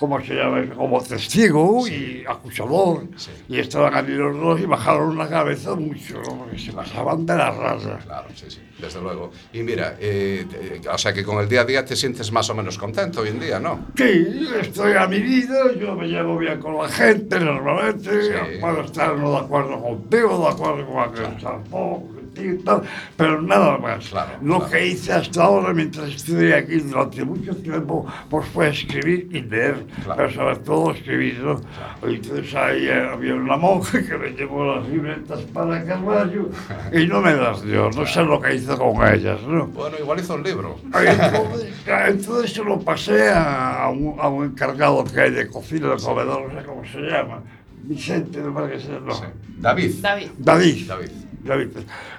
¿cómo 0.00 0.18
se 0.20 0.34
llama? 0.34 0.64
Como 0.74 1.02
testigo 1.02 1.86
y 1.86 2.24
acusador. 2.26 3.06
Y 3.48 3.58
estaban 3.58 3.94
allí 3.94 4.14
los 4.14 4.34
dos 4.34 4.60
y 4.60 4.64
bajaron 4.64 5.16
la 5.18 5.28
cabeza 5.28 5.74
mucho, 5.74 6.22
porque 6.22 6.58
se 6.58 6.72
pasaban 6.72 7.26
de 7.26 7.36
la 7.36 7.50
raza. 7.50 7.98
Claro, 7.98 8.28
sí, 8.34 8.46
sí, 8.48 8.60
desde 8.78 9.00
luego. 9.00 9.30
Y 9.52 9.62
mira, 9.62 9.96
eh, 10.00 10.46
eh, 10.54 10.80
o 10.90 10.96
sea 10.96 11.12
que 11.12 11.22
con 11.22 11.38
el 11.38 11.48
día 11.48 11.60
a 11.60 11.64
día 11.66 11.84
te 11.84 11.94
sientes 11.96 12.32
más 12.32 12.48
o 12.48 12.54
menos 12.54 12.78
contento 12.78 13.20
hoy 13.20 13.28
en 13.28 13.40
día, 13.40 13.60
¿no? 13.60 13.88
Sí, 13.94 14.48
estoy 14.60 14.94
a 14.94 15.06
mi 15.06 15.20
vida, 15.20 15.70
yo 15.78 15.94
me 15.94 16.06
llevo 16.06 16.38
bien 16.38 16.58
con 16.60 16.78
la 16.78 16.88
gente 16.88 17.38
normalmente, 17.38 18.10
puedo 18.58 18.80
estar 18.82 19.16
no 19.18 19.32
de 19.32 19.38
acuerdo 19.38 19.82
contigo, 19.82 20.38
de 20.38 20.48
acuerdo 20.48 20.86
con 20.86 20.98
aquel 21.00 21.42
tampoco, 21.42 22.08
contigo 22.30 22.54
y 22.54 22.58
tal, 22.64 22.82
pero 23.16 23.42
nada 23.42 23.78
más. 23.78 24.08
Claro, 24.08 24.32
Lo 24.42 24.58
claro. 24.58 24.70
que 24.72 24.86
hice 24.86 25.12
hasta 25.12 25.44
ahora 25.44 25.72
mientras 25.72 26.08
estuve 26.08 26.54
aquí 26.54 26.76
durante 26.76 27.24
mucho 27.24 27.54
tiempo, 27.56 28.06
pues 28.28 28.46
fue 28.48 28.68
escribir 28.68 29.28
y 29.30 29.42
leer, 29.42 29.86
claro. 30.04 30.16
pero 30.16 30.30
sobre 30.30 30.56
todo 30.56 30.90
escribir. 30.92 31.40
¿no? 31.40 31.60
Entonces 32.02 32.54
ahí 32.54 32.86
eh, 32.86 33.08
había 33.12 33.34
una 33.34 33.56
monja 33.56 34.02
que 34.02 34.16
me 34.16 34.30
llevó 34.30 34.76
las 34.76 34.88
libretas 34.88 35.40
para 35.52 35.84
Carvalho 35.84 36.50
y 36.92 37.06
no 37.06 37.20
me 37.20 37.34
las 37.34 37.62
dio, 37.64 37.90
no 37.90 38.06
sé 38.06 38.22
lo 38.22 38.40
que 38.40 38.54
hice 38.54 38.76
con 38.76 39.06
ellas. 39.06 39.40
¿no? 39.46 39.66
Bueno, 39.66 39.96
igual 39.98 40.20
hizo 40.20 40.34
un 40.34 40.42
libro. 40.42 40.76
Entonces, 40.94 41.74
entonces 41.86 42.52
se 42.52 42.64
lo 42.64 42.78
pasé 42.80 43.30
a 43.32 43.88
un, 43.90 44.18
a 44.18 44.28
un 44.28 44.46
encargado 44.46 45.04
que 45.04 45.20
hay 45.20 45.30
de 45.30 45.48
cocina, 45.48 45.88
de 45.94 46.02
comedor, 46.02 46.52
no 46.52 46.60
sé 46.60 46.66
cómo 46.66 46.84
se 46.84 46.98
llama. 47.00 47.42
Vicente, 47.82 48.40
no 48.40 48.52
parece 48.52 48.88
no. 48.90 49.20
David. 49.58 49.94
David. 50.00 50.28
David. 50.38 50.86
David. 50.86 51.10
David, 51.42 51.68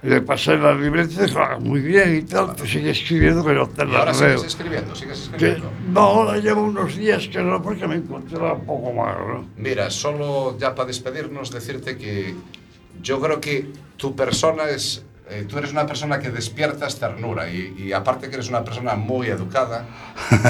le 0.04 0.22
pasé 0.22 0.58
las 0.58 0.80
libretas, 0.80 1.36
ah, 1.36 1.58
muy 1.60 1.80
bien 1.82 2.16
y 2.16 2.22
tal, 2.24 2.56
pues 2.56 2.72
sigue 2.72 2.90
escribiendo, 2.90 3.44
pero 3.44 3.68
te 3.68 3.86
la 3.86 4.00
ahora 4.00 4.14
sigues 4.14 4.44
escribiendo, 4.44 4.96
sigues 4.96 5.24
escribiendo. 5.24 5.70
Que, 5.70 5.92
no, 5.92 6.00
ahora 6.00 6.38
llevo 6.40 6.64
unos 6.64 6.96
días 6.96 7.28
que 7.28 7.40
no, 7.40 7.62
porque 7.62 7.88
me 7.88 7.96
encontraba 7.96 8.54
un 8.54 8.66
poco 8.66 8.94
mal. 8.94 9.16
¿no? 9.28 9.46
Mira, 9.58 9.90
solo 9.90 10.58
ya 10.58 10.74
para 10.74 10.88
despedirnos, 10.88 11.52
decirte 11.52 11.98
que 11.98 12.34
yo 13.02 13.20
creo 13.20 13.40
que 13.40 13.68
tu 13.98 14.16
persona 14.16 14.70
es 14.70 15.04
eh, 15.32 15.46
tú 15.48 15.58
eres 15.58 15.72
una 15.72 15.86
persona 15.86 16.20
que 16.20 16.30
despiertas 16.30 17.00
ternura 17.00 17.50
y, 17.50 17.74
y 17.78 17.94
aparte 17.94 18.30
que 18.30 18.36
eres 18.36 18.50
una 18.50 18.64
persona 18.64 18.96
muy 18.96 19.28
educada 19.28 19.86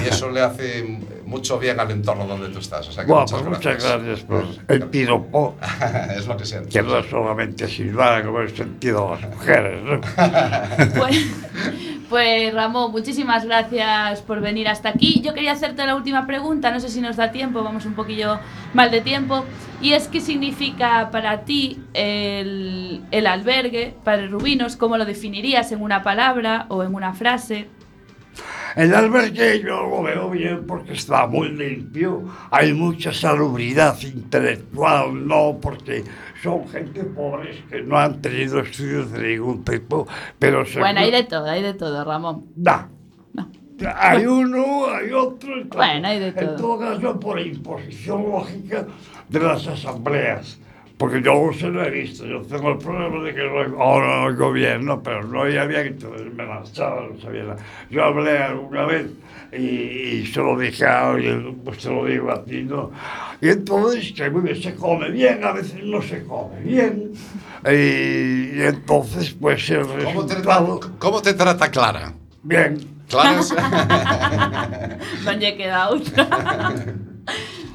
y 0.04 0.08
eso 0.08 0.30
le 0.30 0.42
hace 0.42 1.00
mucho 1.26 1.58
bien 1.60 1.80
al 1.80 1.92
entorno 1.92 2.26
donde 2.26 2.50
tú 2.50 2.60
estás. 2.60 2.88
O 2.90 2.92
sea 2.92 3.06
que 3.06 3.12
Bueno, 3.12 3.26
muchas 3.26 3.42
pues 3.42 3.62
gracias. 3.64 3.76
muchas 3.84 4.04
gracias 4.04 4.20
por 4.26 4.46
el 4.76 4.84
piropo, 4.88 5.56
es 6.18 6.28
lo 6.28 6.36
que 6.38 6.46
siento. 6.46 6.70
que 6.70 6.82
no 6.82 6.98
es 6.98 7.10
solamente 7.10 7.68
silbar 7.68 8.26
como 8.26 8.40
el 8.42 8.56
sentido 8.56 9.16
de 9.16 9.22
las 9.22 9.30
mujeres, 9.36 9.84
¿no? 9.84 10.02
Pues, 11.00 11.26
pues 12.10 12.54
Ramón, 12.54 12.92
muchísimas 12.92 13.46
gracias 13.46 14.22
por 14.22 14.42
venir 14.42 14.68
hasta 14.68 14.90
aquí. 14.90 15.22
Yo 15.24 15.34
quería 15.34 15.54
hacerte 15.54 15.86
la 15.86 15.96
última 15.96 16.28
pregunta, 16.28 16.70
no 16.72 16.80
sé 16.80 16.90
si 16.90 17.00
nos 17.00 17.16
da 17.16 17.32
tiempo, 17.32 17.64
vamos 17.64 17.86
un 17.86 17.94
poquillo 17.94 18.40
mal 18.74 18.92
de 18.92 19.00
tiempo. 19.02 19.46
Y 19.82 19.94
es 19.94 20.08
qué 20.08 20.22
significa 20.22 21.10
para 21.12 21.44
ti 21.44 21.80
el, 21.94 23.02
el 23.10 23.28
albergue 23.28 23.96
para 24.04 24.28
Rubinos, 24.28 24.76
cómo 24.76 24.98
lo 24.98 25.06
definirías 25.06 25.72
en 25.72 25.82
una 25.82 26.04
palabra 26.04 26.68
o 26.70 26.84
en 26.84 26.94
una 26.94 27.14
frase. 27.14 27.68
El 28.76 28.94
albergue 28.94 29.62
yo 29.62 29.82
lo 29.82 30.04
veo 30.04 30.30
bien 30.30 30.66
porque 30.66 30.94
está 30.94 31.28
muy 31.28 31.50
limpio, 31.50 32.24
hay 32.52 32.74
mucha 32.74 33.12
salubridad 33.12 34.00
intelectual, 34.02 35.28
no 35.28 35.58
porque 35.62 36.04
son 36.42 36.68
gente 36.70 37.04
pobres 37.04 37.58
que 37.70 37.82
no 37.82 37.98
han 37.98 38.22
tenido 38.22 38.60
estudios 38.60 39.12
de 39.12 39.36
ningún 39.36 39.66
tipo, 39.66 40.08
pero 40.40 40.64
Bueno, 40.80 41.02
hay 41.02 41.12
de 41.12 41.24
todo, 41.24 41.50
hay 41.50 41.62
de 41.62 41.74
todo, 41.74 42.04
Ramón. 42.06 42.46
Da. 42.56 42.88
Hay 43.96 44.26
uno, 44.26 44.88
hay 44.94 45.12
otro. 45.12 45.54
entonces, 45.54 45.78
Bueno, 45.78 46.08
hay 46.08 46.20
de 46.20 46.28
En 46.28 46.36
todo. 46.36 46.56
todo 46.56 46.80
caso, 46.80 47.20
por 47.20 47.40
imposición 47.40 48.24
lógica 48.24 48.86
de 49.30 49.40
las 49.40 49.68
asambleas. 49.68 50.60
Porque 50.98 51.20
yo 51.24 51.50
se 51.58 51.68
lo 51.68 51.84
he 51.84 51.90
visto, 51.90 52.28
yo 52.28 52.44
tengo 52.44 52.74
el 52.74 52.78
problema 52.78 53.24
de 53.24 53.34
que 53.34 53.42
no, 53.44 53.82
ahora 53.84 54.18
no 54.20 54.26
oigo 54.26 54.52
bien, 54.52 54.86
¿no? 54.86 55.02
pero 55.02 55.24
no 55.24 55.46
bien, 55.46 55.88
entonces 55.88 56.32
me 56.32 56.46
lanzaba, 56.46 57.08
no 57.12 57.20
sabía 57.20 57.42
nada. 57.42 57.58
Yo 57.90 58.04
hablé 58.04 58.38
alguna 58.38 58.86
vez 58.86 59.08
y, 59.52 59.58
y 59.66 60.26
se 60.28 60.42
lo 60.42 60.56
dije 60.60 60.86
a 60.86 61.10
alguien, 61.10 61.56
pues 61.66 61.82
se 61.82 61.90
lo 61.90 62.06
digo 62.06 62.30
a 62.30 62.46
ti, 62.46 62.62
¿no? 62.62 62.92
Y 63.42 63.50
entonces, 63.50 64.12
que 64.12 64.30
muy 64.30 64.42
bien, 64.42 64.62
se 64.62 64.76
come 64.76 65.10
bien, 65.10 65.44
a 65.44 65.54
veces 65.54 65.84
no 65.84 66.04
se 66.04 66.24
come 66.24 66.60
bien, 66.62 67.14
y, 67.66 68.60
y 68.60 68.62
entonces, 68.62 69.32
pues 69.32 69.68
el 69.72 69.82
¿Cómo 69.88 69.96
te, 70.28 70.36
resultado... 70.36 70.80
¿Cómo 71.00 71.22
te 71.24 71.34
trata 71.34 71.72
Clara? 71.72 72.14
Bien. 72.44 72.78
Claro. 73.12 73.44
non 75.28 75.36
lle 75.38 75.54
queda 75.60 75.92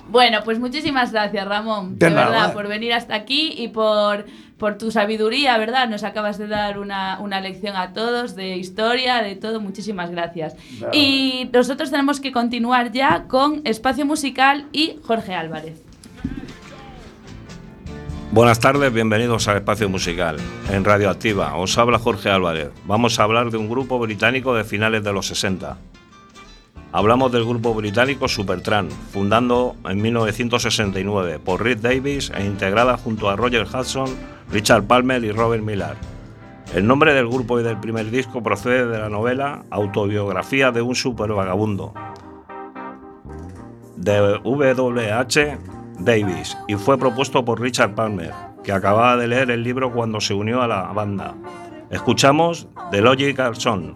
bueno, 0.08 0.38
pues 0.44 0.58
muchísimas 0.58 1.12
gracias, 1.12 1.46
Ramón, 1.46 1.98
de, 1.98 2.06
De 2.08 2.14
nada. 2.14 2.30
verdad, 2.30 2.52
por 2.54 2.68
venir 2.68 2.92
hasta 2.92 3.14
aquí 3.14 3.54
y 3.56 3.68
por, 3.68 4.24
por 4.56 4.78
tu 4.78 4.90
sabiduría, 4.90 5.58
¿verdad? 5.58 5.88
Nos 5.88 6.04
acabas 6.04 6.38
de 6.38 6.46
dar 6.46 6.78
una, 6.78 7.18
una 7.20 7.40
lección 7.40 7.76
a 7.76 7.92
todos 7.92 8.36
de 8.36 8.56
historia, 8.56 9.22
de 9.22 9.36
todo. 9.36 9.60
Muchísimas 9.60 10.10
gracias. 10.10 10.54
Y 10.92 11.50
nosotros 11.52 11.90
tenemos 11.90 12.20
que 12.20 12.32
continuar 12.32 12.92
ya 12.92 13.24
con 13.28 13.62
Espacio 13.64 14.06
Musical 14.06 14.66
y 14.72 14.98
Jorge 15.02 15.34
Álvarez. 15.34 15.82
Buenas 18.36 18.60
tardes, 18.60 18.92
bienvenidos 18.92 19.48
al 19.48 19.56
Espacio 19.56 19.88
Musical. 19.88 20.36
En 20.70 20.84
Radioactiva 20.84 21.56
os 21.56 21.78
habla 21.78 21.98
Jorge 21.98 22.28
Álvarez. 22.28 22.68
Vamos 22.84 23.18
a 23.18 23.22
hablar 23.22 23.50
de 23.50 23.56
un 23.56 23.66
grupo 23.66 23.98
británico 23.98 24.54
de 24.54 24.62
finales 24.62 25.02
de 25.02 25.10
los 25.10 25.28
60. 25.28 25.78
Hablamos 26.92 27.32
del 27.32 27.46
grupo 27.46 27.72
británico 27.72 28.28
Supertramp, 28.28 28.92
fundando 29.10 29.74
en 29.88 30.02
1969 30.02 31.38
por 31.38 31.64
Rick 31.64 31.78
Davis 31.78 32.30
e 32.36 32.44
integrada 32.44 32.98
junto 32.98 33.30
a 33.30 33.36
Roger 33.36 33.66
Hudson, 33.74 34.14
Richard 34.52 34.84
Palmer 34.84 35.24
y 35.24 35.32
Robert 35.32 35.62
Miller. 35.62 35.96
El 36.74 36.86
nombre 36.86 37.14
del 37.14 37.28
grupo 37.28 37.58
y 37.58 37.62
del 37.62 37.80
primer 37.80 38.10
disco 38.10 38.42
procede 38.42 38.86
de 38.86 38.98
la 38.98 39.08
novela 39.08 39.64
Autobiografía 39.70 40.72
de 40.72 40.82
un 40.82 40.94
supervagabundo 40.94 41.94
de 43.96 44.38
W.H. 44.44 45.58
Davis 45.98 46.56
y 46.68 46.74
fue 46.74 46.98
propuesto 46.98 47.44
por 47.44 47.60
Richard 47.60 47.94
Palmer, 47.94 48.32
que 48.62 48.72
acababa 48.72 49.16
de 49.16 49.28
leer 49.28 49.50
el 49.50 49.62
libro 49.62 49.92
cuando 49.92 50.20
se 50.20 50.34
unió 50.34 50.62
a 50.62 50.68
la 50.68 50.82
banda. 50.92 51.34
Escuchamos 51.90 52.68
The 52.90 53.00
Logical 53.00 53.56
Song. 53.56 53.94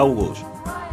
August, 0.00 0.42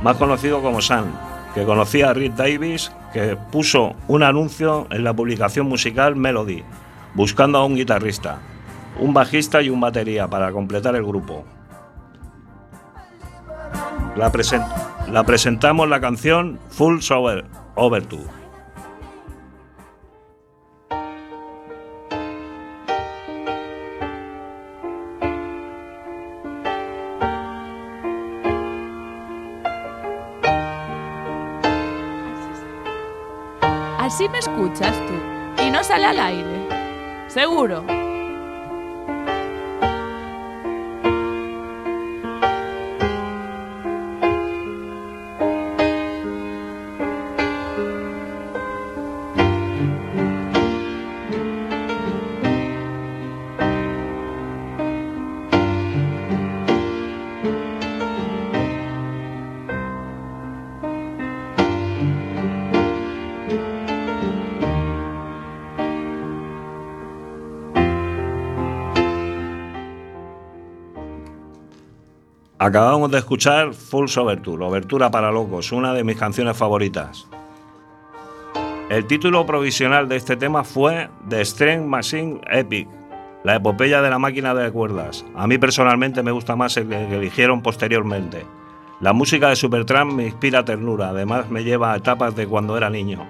más 0.03 0.17
conocido 0.17 0.61
como 0.61 0.81
Sam, 0.81 1.05
que 1.53 1.63
conocía 1.63 2.09
a 2.09 2.13
Rick 2.13 2.35
Davis, 2.35 2.91
que 3.13 3.37
puso 3.51 3.95
un 4.07 4.21
anuncio 4.21 4.85
en 4.91 5.03
la 5.03 5.13
publicación 5.13 5.67
musical 5.67 6.15
Melody, 6.15 6.63
buscando 7.13 7.57
a 7.57 7.65
un 7.65 7.75
guitarrista, 7.75 8.39
un 8.99 9.13
bajista 9.13 9.61
y 9.61 9.69
un 9.69 9.79
batería 9.79 10.27
para 10.27 10.51
completar 10.51 10.95
el 10.95 11.03
grupo. 11.03 11.45
La, 14.15 14.31
la 15.11 15.23
presentamos 15.23 15.87
la 15.87 16.01
canción 16.01 16.59
Full 16.69 16.99
Sober 16.99 17.45
Overture. 17.75 18.46
Escuchas 34.37 34.95
tú 35.07 35.63
y 35.63 35.71
no 35.71 35.83
sale 35.83 36.05
al 36.05 36.19
aire. 36.19 36.67
Seguro. 37.27 38.06
Acabamos 72.67 73.09
de 73.11 73.19
escuchar 73.19 73.73
Full 73.73 74.09
Overture, 74.17 74.65
Obertura 74.65 75.09
para 75.09 75.31
Locos, 75.31 75.71
una 75.71 75.93
de 75.93 76.03
mis 76.03 76.17
canciones 76.17 76.57
favoritas. 76.57 77.25
El 78.89 79.05
título 79.05 79.45
provisional 79.45 80.09
de 80.09 80.17
este 80.17 80.35
tema 80.35 80.65
fue 80.65 81.07
The 81.29 81.45
Strength 81.45 81.85
Machine 81.85 82.41
Epic, 82.51 82.89
la 83.45 83.55
epopeya 83.55 84.01
de 84.01 84.09
la 84.09 84.19
máquina 84.19 84.53
de 84.53 84.69
cuerdas. 84.69 85.23
A 85.33 85.47
mí 85.47 85.57
personalmente 85.57 86.21
me 86.23 86.31
gusta 86.31 86.57
más 86.57 86.75
el 86.75 86.89
que 86.89 87.15
eligieron 87.15 87.61
posteriormente. 87.61 88.45
La 88.99 89.13
música 89.13 89.47
de 89.47 89.55
Supertramp 89.55 90.11
me 90.11 90.25
inspira 90.25 90.65
ternura, 90.65 91.11
además 91.11 91.49
me 91.49 91.63
lleva 91.63 91.93
a 91.93 91.95
etapas 91.95 92.35
de 92.35 92.47
cuando 92.47 92.75
era 92.75 92.89
niño. 92.89 93.25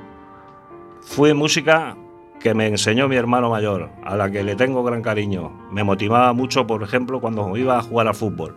Fue 1.02 1.36
música 1.36 1.96
que 2.40 2.56
me 2.56 2.66
enseñó 2.66 3.08
mi 3.08 3.18
hermano 3.18 3.52
mayor, 3.52 3.92
a 4.04 4.16
la 4.16 4.32
que 4.32 4.44
le 4.44 4.56
tengo 4.56 4.84
gran 4.84 5.04
cariño. 5.04 5.52
Me 5.72 5.84
motivaba 5.84 6.34
mucho, 6.34 6.66
por 6.66 6.82
ejemplo, 6.82 7.22
cuando 7.22 7.56
iba 7.56 7.78
a 7.78 7.84
jugar 7.84 8.08
al 8.08 8.16
fútbol. 8.16 8.56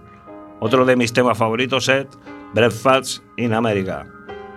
Otro 0.61 0.85
de 0.85 0.95
mis 0.95 1.13
temas 1.15 1.39
favoritos 1.39 1.89
es 1.89 2.07
Breakfast 2.53 3.23
in 3.39 3.55
America. 3.55 4.07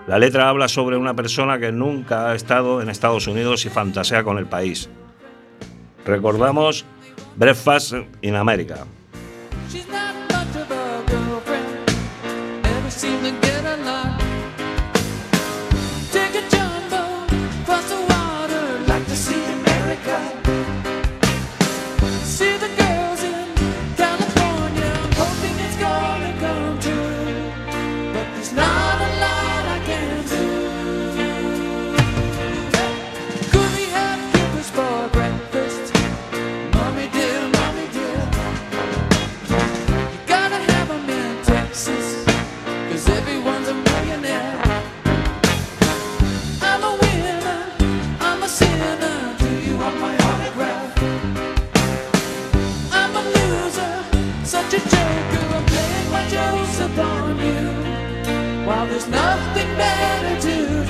La 0.05 0.19
letra 0.19 0.49
habla 0.49 0.67
sobre 0.67 0.97
una 0.97 1.13
persona 1.13 1.57
que 1.57 1.71
nunca 1.71 2.29
ha 2.29 2.35
estado 2.35 2.81
en 2.81 2.89
Estados 2.89 3.25
Unidos 3.25 3.65
y 3.65 3.69
fantasea 3.69 4.21
con 4.21 4.37
el 4.37 4.45
país. 4.45 4.89
Recordamos 6.05 6.83
Breakfast 7.37 7.93
in 8.21 8.35
America. 8.35 8.85
Upon 56.93 57.37
you, 57.39 58.65
while 58.65 58.85
there's 58.87 59.07
nothing 59.07 59.67
better 59.77 60.41
to 60.41 60.82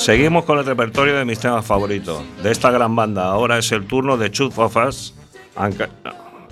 Seguimos 0.00 0.46
con 0.46 0.58
el 0.58 0.64
repertorio 0.64 1.14
de 1.14 1.26
mis 1.26 1.38
temas 1.40 1.66
favoritos. 1.66 2.22
De 2.42 2.50
esta 2.50 2.70
gran 2.70 2.96
banda, 2.96 3.24
ahora 3.26 3.58
es 3.58 3.70
el 3.70 3.86
turno 3.86 4.16
de 4.16 4.30
Us. 4.88 5.14
Aunque- 5.56 5.88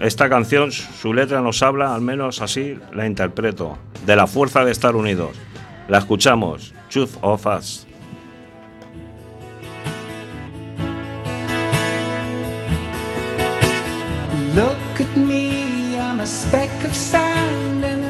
Esta 0.01 0.29
canción, 0.29 0.71
su 0.71 1.15
letra 1.15 1.41
nos 1.41 1.63
habla, 1.63 1.95
al 1.95 2.03
menos 2.03 2.43
así 2.43 2.79
la 2.93 3.07
interpreto, 3.07 3.79
de 4.05 4.17
la 4.17 4.27
fuerza 4.27 4.65
de 4.67 4.71
estar 4.71 4.95
unidos. 4.95 5.31
La 5.89 5.99
escuchamos, 5.99 6.75
Truth 6.91 7.17
of 7.23 7.47
Us. 7.47 7.87
Look 14.55 15.01
at 15.01 15.17
me, 15.17 15.97
I'm 15.99 16.21
a 16.21 16.27
speck 16.27 16.71
of 16.85 16.95
sand, 16.95 17.85
and 17.85 18.05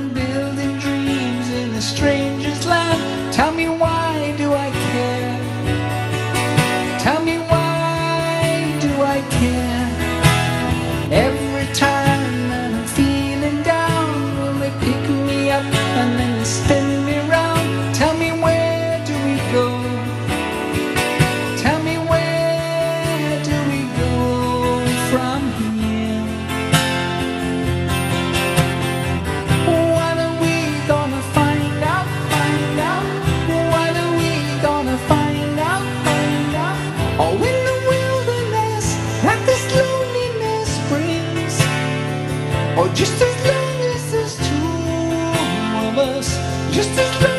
just 46.79 46.97
as 46.97 47.38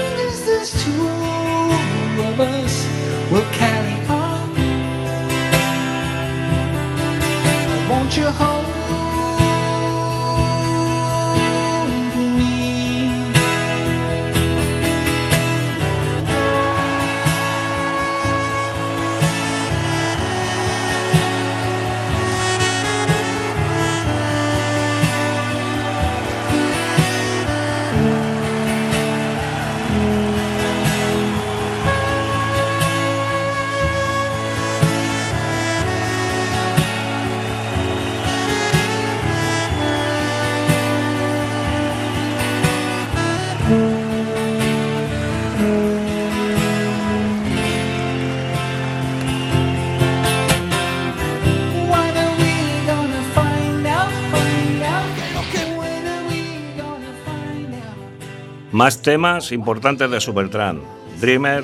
Más 58.89 59.03
temas 59.03 59.51
importantes 59.51 60.09
de 60.09 60.19
Supertramp. 60.19 60.81
Dreamer, 61.21 61.63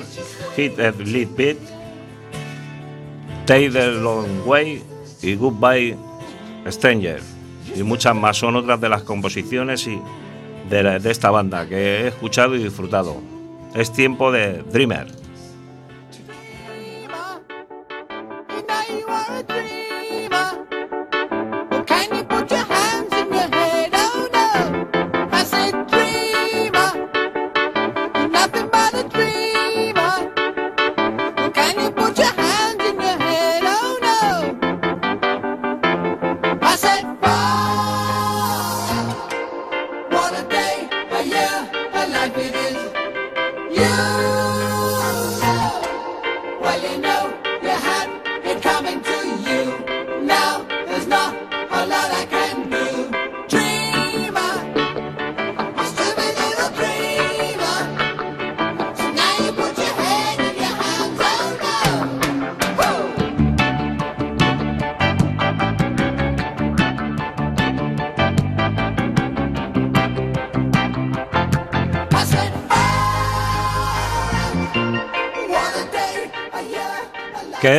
Hit 0.54 0.78
a 0.78 0.92
Lead 0.92 1.26
Beat, 1.36 1.56
Take 3.46 3.70
the 3.70 3.90
Long 3.94 4.46
Way 4.46 4.80
y 5.22 5.34
Goodbye 5.34 5.96
Stranger. 6.68 7.20
Y 7.74 7.82
muchas 7.82 8.14
más 8.14 8.36
son 8.36 8.54
otras 8.54 8.80
de 8.80 8.88
las 8.88 9.02
composiciones 9.02 9.88
y 9.88 10.00
de, 10.70 11.00
esta 11.10 11.32
banda 11.32 11.68
que 11.68 11.74
he 11.74 12.06
escuchado 12.06 12.54
y 12.54 12.62
disfrutado. 12.62 13.16
Es 13.74 13.92
tiempo 13.92 14.30
de 14.30 14.62
Dreamer. 14.62 15.25
You, 43.76 44.45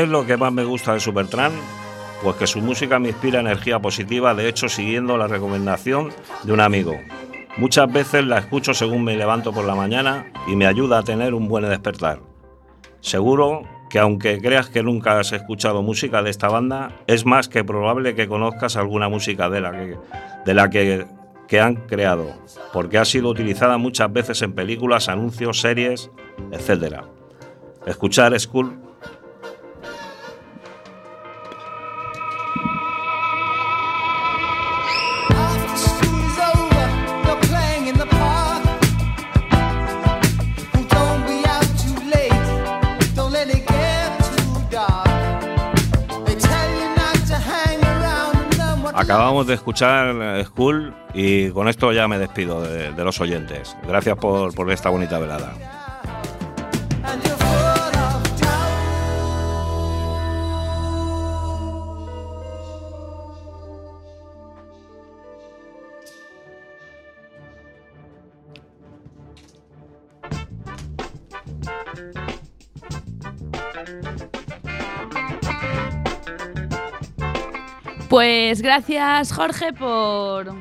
es 0.07 0.11
lo 0.11 0.25
que 0.25 0.37
más 0.37 0.53
me 0.53 0.63
gusta 0.63 0.93
de 0.93 1.01
Supertramp? 1.01 1.53
Pues 2.23 2.37
que 2.37 2.47
su 2.47 2.61
música 2.61 2.97
me 2.97 3.09
inspira 3.09 3.41
energía 3.41 3.79
positiva, 3.79 4.33
de 4.33 4.47
hecho 4.47 4.69
siguiendo 4.69 5.17
la 5.17 5.27
recomendación 5.27 6.11
de 6.43 6.53
un 6.53 6.61
amigo. 6.61 6.93
Muchas 7.57 7.91
veces 7.91 8.25
la 8.25 8.39
escucho 8.39 8.73
según 8.73 9.03
me 9.03 9.17
levanto 9.17 9.51
por 9.51 9.65
la 9.65 9.75
mañana 9.75 10.31
y 10.47 10.55
me 10.55 10.65
ayuda 10.65 10.99
a 10.99 11.03
tener 11.03 11.33
un 11.33 11.49
buen 11.49 11.67
despertar. 11.67 12.21
Seguro 13.01 13.63
que 13.89 13.99
aunque 13.99 14.39
creas 14.39 14.69
que 14.69 14.81
nunca 14.81 15.19
has 15.19 15.33
escuchado 15.33 15.81
música 15.81 16.23
de 16.23 16.29
esta 16.29 16.47
banda, 16.47 16.93
es 17.05 17.25
más 17.25 17.49
que 17.49 17.65
probable 17.65 18.15
que 18.15 18.29
conozcas 18.29 18.77
alguna 18.77 19.09
música 19.09 19.49
de 19.49 19.61
la 19.61 19.71
que, 19.71 19.97
de 20.45 20.53
la 20.53 20.69
que, 20.69 21.05
que 21.49 21.59
han 21.59 21.75
creado, 21.75 22.31
porque 22.71 22.97
ha 22.97 23.05
sido 23.05 23.29
utilizada 23.29 23.77
muchas 23.77 24.11
veces 24.11 24.41
en 24.41 24.53
películas, 24.53 25.09
anuncios, 25.09 25.59
series, 25.59 26.09
etc. 26.51 27.01
Escuchar 27.85 28.39
School 28.39 28.86
Acabamos 48.97 49.45
de 49.45 49.53
escuchar 49.53 50.15
eh, 50.19 50.43
School 50.45 50.91
y 51.13 51.51
con 51.51 51.67
esto 51.67 51.91
ya 51.91 52.07
me 52.07 52.17
despido 52.17 52.63
de, 52.63 53.03
los 53.03 53.21
oyentes. 53.21 53.77
Gracias 53.87 54.17
por, 54.17 54.55
por 54.55 54.71
esta 54.71 54.89
bonita 54.89 55.19
velada. 55.19 55.53
Pues 78.09 78.61
gracias 78.61 79.33
Jorge 79.33 79.73
por, 79.73 80.55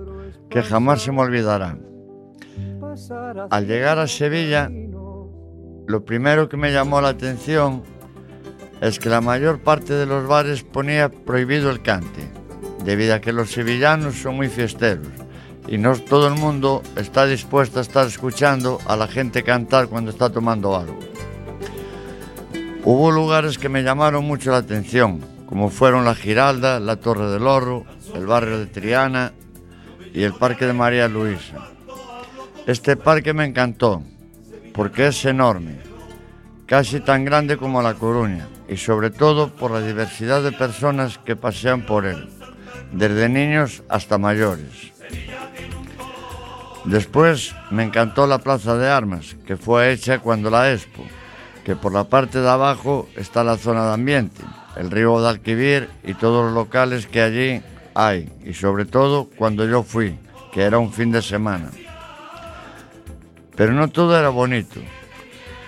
que 0.50 0.62
jamás 0.62 1.00
se 1.00 1.10
me 1.10 1.22
olvidará. 1.22 1.78
Al 3.48 3.66
llegar 3.66 3.98
a 3.98 4.06
Sevilla, 4.06 4.70
lo 5.86 6.04
primero 6.04 6.50
que 6.50 6.58
me 6.58 6.72
llamó 6.72 7.00
la 7.00 7.08
atención 7.08 7.84
es 8.82 8.98
que 8.98 9.08
la 9.08 9.22
mayor 9.22 9.62
parte 9.62 9.94
de 9.94 10.04
los 10.04 10.28
bares 10.28 10.62
ponía 10.62 11.08
prohibido 11.08 11.70
el 11.70 11.80
cante, 11.80 12.30
debido 12.84 13.14
a 13.14 13.20
que 13.22 13.32
los 13.32 13.50
sevillanos 13.50 14.16
son 14.16 14.36
muy 14.36 14.48
fiesteros 14.48 15.17
y 15.68 15.76
no 15.76 15.94
todo 15.96 16.28
el 16.28 16.34
mundo 16.34 16.82
está 16.96 17.26
dispuesto 17.26 17.78
a 17.78 17.82
estar 17.82 18.06
escuchando 18.06 18.78
a 18.86 18.96
la 18.96 19.06
gente 19.06 19.42
cantar 19.42 19.88
cuando 19.88 20.10
está 20.10 20.30
tomando 20.30 20.74
algo. 20.74 20.98
Hubo 22.84 23.10
lugares 23.10 23.58
que 23.58 23.68
me 23.68 23.82
llamaron 23.82 24.24
mucho 24.24 24.50
la 24.50 24.58
atención, 24.58 25.20
como 25.46 25.68
fueron 25.68 26.06
la 26.06 26.14
Giralda, 26.14 26.80
la 26.80 26.96
Torre 26.96 27.30
del 27.30 27.46
Oro, 27.46 27.84
el 28.14 28.26
barrio 28.26 28.58
de 28.58 28.66
Triana 28.66 29.32
y 30.14 30.22
el 30.22 30.32
Parque 30.32 30.66
de 30.66 30.72
María 30.72 31.06
Luisa. 31.06 31.68
Este 32.66 32.96
parque 32.96 33.34
me 33.34 33.44
encantó 33.44 34.02
porque 34.72 35.08
es 35.08 35.24
enorme, 35.24 35.78
casi 36.66 37.00
tan 37.00 37.24
grande 37.24 37.56
como 37.56 37.82
La 37.82 37.94
Coruña 37.94 38.48
y 38.68 38.76
sobre 38.76 39.10
todo 39.10 39.48
por 39.48 39.70
la 39.70 39.80
diversidad 39.80 40.42
de 40.42 40.52
personas 40.52 41.18
que 41.18 41.36
pasean 41.36 41.84
por 41.84 42.06
él, 42.06 42.28
desde 42.92 43.28
niños 43.28 43.82
hasta 43.88 44.18
mayores. 44.18 44.97
Después 46.88 47.54
me 47.70 47.84
encantó 47.84 48.26
la 48.26 48.38
Plaza 48.38 48.74
de 48.78 48.88
Armas, 48.88 49.36
que 49.46 49.58
fue 49.58 49.92
hecha 49.92 50.20
cuando 50.20 50.48
la 50.48 50.72
Expo, 50.72 51.04
que 51.62 51.76
por 51.76 51.92
la 51.92 52.04
parte 52.04 52.40
de 52.40 52.48
abajo 52.48 53.10
está 53.14 53.44
la 53.44 53.58
zona 53.58 53.88
de 53.88 53.92
ambiente, 53.92 54.40
el 54.74 54.90
río 54.90 55.10
Guadalquivir 55.10 55.90
y 56.02 56.14
todos 56.14 56.46
los 56.46 56.54
locales 56.54 57.06
que 57.06 57.20
allí 57.20 57.62
hay, 57.94 58.32
y 58.42 58.54
sobre 58.54 58.86
todo 58.86 59.28
cuando 59.36 59.66
yo 59.66 59.82
fui, 59.82 60.18
que 60.50 60.62
era 60.62 60.78
un 60.78 60.90
fin 60.90 61.12
de 61.12 61.20
semana. 61.20 61.70
Pero 63.54 63.74
no 63.74 63.88
todo 63.88 64.18
era 64.18 64.30
bonito, 64.30 64.80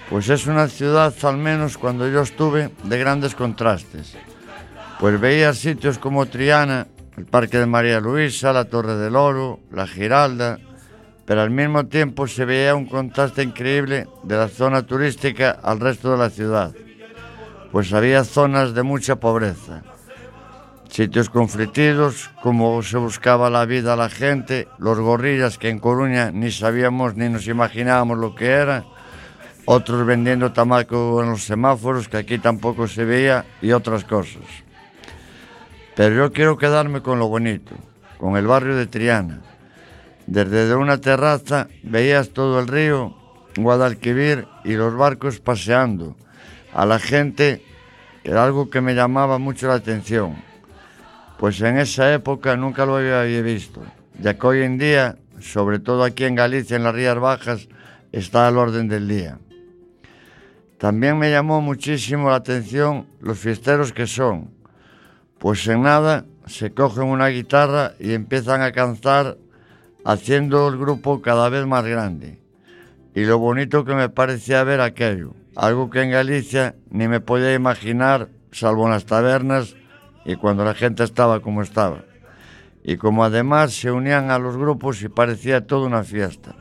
pues 0.08 0.30
es 0.30 0.46
una 0.46 0.68
ciudad, 0.68 1.12
al 1.22 1.36
menos 1.36 1.76
cuando 1.76 2.08
yo 2.08 2.22
estuve, 2.22 2.70
de 2.84 2.98
grandes 2.98 3.34
contrastes. 3.34 4.16
Pues 4.98 5.20
veía 5.20 5.52
sitios 5.52 5.98
como 5.98 6.24
Triana, 6.24 6.86
el 7.18 7.26
Parque 7.26 7.58
de 7.58 7.66
María 7.66 8.00
Luisa, 8.00 8.54
la 8.54 8.64
Torre 8.64 8.96
del 8.96 9.16
Oro, 9.16 9.60
la 9.70 9.86
Giralda, 9.86 10.58
pero 11.30 11.42
al 11.42 11.50
mismo 11.50 11.86
tiempo 11.86 12.26
se 12.26 12.44
veía 12.44 12.74
un 12.74 12.86
contraste 12.86 13.44
increíble 13.44 14.08
de 14.24 14.36
la 14.36 14.48
zona 14.48 14.82
turística 14.82 15.52
al 15.62 15.78
resto 15.78 16.10
de 16.10 16.18
la 16.18 16.28
ciudad, 16.28 16.74
pues 17.70 17.92
había 17.92 18.24
zonas 18.24 18.74
de 18.74 18.82
mucha 18.82 19.14
pobreza, 19.20 19.84
sitios 20.88 21.30
conflictivos, 21.30 22.32
como 22.42 22.82
se 22.82 22.96
buscaba 22.96 23.48
la 23.48 23.64
vida 23.64 23.92
a 23.92 23.96
la 23.96 24.08
gente, 24.08 24.66
los 24.78 24.98
gorrillas 24.98 25.56
que 25.56 25.68
en 25.68 25.78
Coruña 25.78 26.32
ni 26.32 26.50
sabíamos 26.50 27.14
ni 27.14 27.28
nos 27.28 27.46
imaginábamos 27.46 28.18
lo 28.18 28.34
que 28.34 28.48
era, 28.48 28.84
otros 29.66 30.04
vendiendo 30.04 30.50
tabaco 30.50 31.22
en 31.22 31.30
los 31.30 31.44
semáforos 31.44 32.08
que 32.08 32.16
aquí 32.16 32.38
tampoco 32.38 32.88
se 32.88 33.04
veía 33.04 33.44
y 33.62 33.70
otras 33.70 34.02
cosas. 34.02 34.42
Pero 35.94 36.12
yo 36.12 36.32
quiero 36.32 36.58
quedarme 36.58 37.02
con 37.02 37.20
lo 37.20 37.28
bonito, 37.28 37.76
con 38.18 38.36
el 38.36 38.48
barrio 38.48 38.74
de 38.74 38.88
Triana. 38.88 39.42
Desde 40.30 40.76
una 40.76 41.00
terraza 41.00 41.66
veías 41.82 42.30
todo 42.30 42.60
el 42.60 42.68
río, 42.68 43.16
Guadalquivir 43.56 44.46
y 44.64 44.74
los 44.74 44.96
barcos 44.96 45.40
paseando. 45.40 46.16
A 46.72 46.86
la 46.86 47.00
gente 47.00 47.64
era 48.22 48.44
algo 48.44 48.70
que 48.70 48.80
me 48.80 48.94
llamaba 48.94 49.38
mucho 49.38 49.66
la 49.66 49.74
atención, 49.74 50.36
pues 51.36 51.60
en 51.62 51.78
esa 51.78 52.14
época 52.14 52.56
nunca 52.56 52.86
lo 52.86 52.98
había 52.98 53.42
visto, 53.42 53.82
ya 54.20 54.34
que 54.34 54.46
hoy 54.46 54.62
en 54.62 54.78
día, 54.78 55.16
sobre 55.40 55.80
todo 55.80 56.04
aquí 56.04 56.22
en 56.22 56.36
Galicia, 56.36 56.76
en 56.76 56.84
las 56.84 56.94
Rías 56.94 57.18
Bajas, 57.18 57.66
está 58.12 58.46
al 58.46 58.56
orden 58.56 58.86
del 58.86 59.08
día. 59.08 59.36
También 60.78 61.18
me 61.18 61.32
llamó 61.32 61.60
muchísimo 61.60 62.30
la 62.30 62.36
atención 62.36 63.08
los 63.20 63.36
fiesteros 63.36 63.92
que 63.92 64.06
son, 64.06 64.52
pues 65.40 65.66
en 65.66 65.82
nada 65.82 66.24
se 66.46 66.72
cogen 66.72 67.08
una 67.08 67.26
guitarra 67.26 67.94
y 67.98 68.12
empiezan 68.12 68.62
a 68.62 68.70
cantar 68.70 69.36
haciendo 70.04 70.68
el 70.68 70.78
grupo 70.78 71.22
cada 71.22 71.48
vez 71.48 71.66
más 71.66 71.84
grande. 71.84 72.38
Y 73.14 73.24
lo 73.24 73.38
bonito 73.38 73.84
que 73.84 73.94
me 73.94 74.08
parecía 74.08 74.64
ver 74.64 74.80
aquello, 74.80 75.34
algo 75.56 75.90
que 75.90 76.02
en 76.02 76.10
Galicia 76.10 76.76
ni 76.90 77.08
me 77.08 77.20
podía 77.20 77.54
imaginar, 77.54 78.28
salvo 78.52 78.86
en 78.86 78.92
las 78.92 79.04
tabernas 79.04 79.74
y 80.24 80.36
cuando 80.36 80.64
la 80.64 80.74
gente 80.74 81.02
estaba 81.02 81.40
como 81.40 81.62
estaba. 81.62 82.04
Y 82.82 82.96
como 82.96 83.24
además 83.24 83.72
se 83.72 83.90
unían 83.90 84.30
a 84.30 84.38
los 84.38 84.56
grupos 84.56 85.02
y 85.02 85.08
parecía 85.08 85.66
toda 85.66 85.86
una 85.86 86.04
fiesta. 86.04 86.54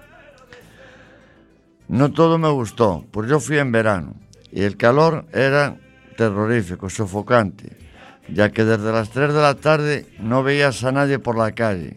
No 1.88 2.12
todo 2.12 2.38
me 2.38 2.50
gustó, 2.50 3.06
pues 3.12 3.30
yo 3.30 3.40
fui 3.40 3.58
en 3.58 3.72
verano 3.72 4.16
y 4.52 4.64
el 4.64 4.78
calor 4.78 5.26
era 5.34 5.78
terrorífico, 6.18 6.90
sofocante, 6.90 7.78
ya 8.28 8.52
que 8.52 8.66
desde 8.66 8.92
las 8.92 9.10
3 9.10 9.34
de 9.34 9.42
la 9.42 9.56
tarde 9.56 10.06
no 10.20 10.44
veías 10.44 10.84
a 10.84 10.92
nadie 10.92 11.20
por 11.20 11.38
la 11.38 11.52
calle. 11.54 11.96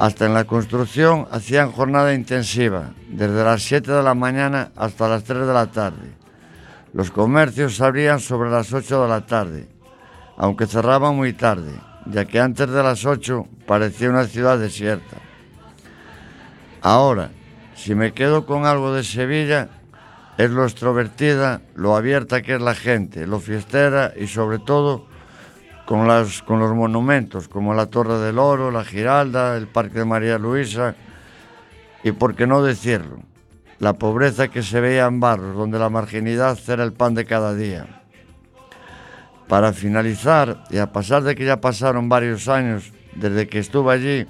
Hasta 0.00 0.24
en 0.24 0.32
la 0.32 0.44
construcción 0.44 1.28
hacían 1.30 1.72
jornada 1.72 2.14
intensiva, 2.14 2.92
desde 3.10 3.44
las 3.44 3.62
7 3.64 3.92
de 3.92 4.02
la 4.02 4.14
mañana 4.14 4.72
hasta 4.74 5.06
las 5.06 5.24
3 5.24 5.46
de 5.46 5.52
la 5.52 5.66
tarde. 5.66 6.14
Los 6.94 7.10
comercios 7.10 7.78
abrían 7.82 8.18
sobre 8.18 8.48
las 8.48 8.72
8 8.72 9.02
de 9.02 9.08
la 9.10 9.26
tarde, 9.26 9.68
aunque 10.38 10.66
cerraban 10.66 11.16
muy 11.16 11.34
tarde, 11.34 11.74
ya 12.06 12.24
que 12.24 12.40
antes 12.40 12.70
de 12.70 12.82
las 12.82 13.04
8 13.04 13.46
parecía 13.66 14.08
una 14.08 14.24
ciudad 14.24 14.58
desierta. 14.58 15.18
Ahora, 16.80 17.30
si 17.74 17.94
me 17.94 18.14
quedo 18.14 18.46
con 18.46 18.64
algo 18.64 18.94
de 18.94 19.04
Sevilla, 19.04 19.68
es 20.38 20.50
lo 20.50 20.64
extrovertida, 20.64 21.60
lo 21.74 21.94
abierta 21.94 22.40
que 22.40 22.54
es 22.54 22.62
la 22.62 22.74
gente, 22.74 23.26
lo 23.26 23.38
fiestera 23.38 24.14
y 24.18 24.28
sobre 24.28 24.60
todo 24.60 25.09
con, 25.90 26.06
las, 26.06 26.40
con 26.42 26.60
los 26.60 26.72
monumentos 26.72 27.48
como 27.48 27.74
la 27.74 27.86
Torre 27.86 28.20
del 28.20 28.38
Oro, 28.38 28.70
la 28.70 28.84
Giralda, 28.84 29.56
el 29.56 29.66
Parque 29.66 29.98
de 29.98 30.04
María 30.04 30.38
Luisa 30.38 30.94
y, 32.04 32.12
por 32.12 32.36
qué 32.36 32.46
no 32.46 32.62
decirlo, 32.62 33.18
la 33.80 33.94
pobreza 33.94 34.46
que 34.46 34.62
se 34.62 34.80
veía 34.80 35.06
en 35.06 35.18
barrios 35.18 35.56
donde 35.56 35.80
la 35.80 35.88
marginidad 35.88 36.56
era 36.68 36.84
el 36.84 36.92
pan 36.92 37.14
de 37.14 37.24
cada 37.24 37.56
día. 37.56 38.04
Para 39.48 39.72
finalizar, 39.72 40.62
y 40.70 40.78
a 40.78 40.92
pesar 40.92 41.24
de 41.24 41.34
que 41.34 41.44
ya 41.44 41.60
pasaron 41.60 42.08
varios 42.08 42.46
años 42.46 42.92
desde 43.16 43.48
que 43.48 43.58
estuve 43.58 43.92
allí, 43.92 44.28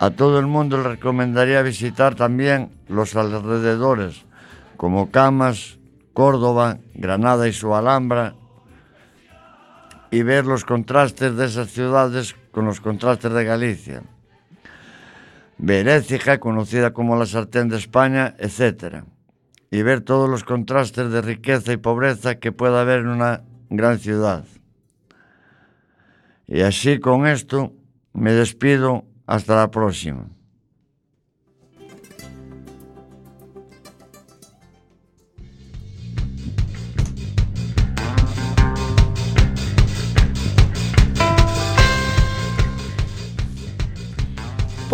a 0.00 0.10
todo 0.10 0.40
el 0.40 0.48
mundo 0.48 0.78
le 0.78 0.88
recomendaría 0.88 1.62
visitar 1.62 2.16
también 2.16 2.72
los 2.88 3.14
alrededores, 3.14 4.24
como 4.76 5.12
Camas, 5.12 5.78
Córdoba, 6.14 6.78
Granada 6.94 7.46
y 7.46 7.52
su 7.52 7.76
Alhambra, 7.76 8.34
e 10.14 10.22
ver 10.22 10.46
los 10.46 10.62
contrastes 10.62 11.34
desas 11.34 11.74
ciudades 11.74 12.38
con 12.54 12.70
los 12.70 12.78
contrastes 12.78 13.34
de 13.34 13.42
Galicia. 13.42 14.02
Verécija, 15.58 16.38
conocida 16.38 16.92
como 16.94 17.18
la 17.18 17.26
sartén 17.26 17.66
de 17.66 17.78
España, 17.82 18.38
etc. 18.38 19.02
Y 19.74 19.82
ver 19.82 20.02
todos 20.02 20.30
los 20.30 20.44
contrastes 20.44 21.10
de 21.10 21.20
riqueza 21.20 21.72
y 21.72 21.78
pobreza 21.78 22.38
que 22.38 22.52
pueda 22.52 22.82
haber 22.82 23.00
en 23.00 23.08
una 23.08 23.42
gran 23.70 23.98
ciudad. 23.98 24.44
Y 26.46 26.60
así 26.60 27.00
con 27.00 27.26
esto 27.26 27.72
me 28.12 28.32
despido 28.32 29.06
hasta 29.26 29.56
la 29.56 29.72
próxima. 29.72 30.28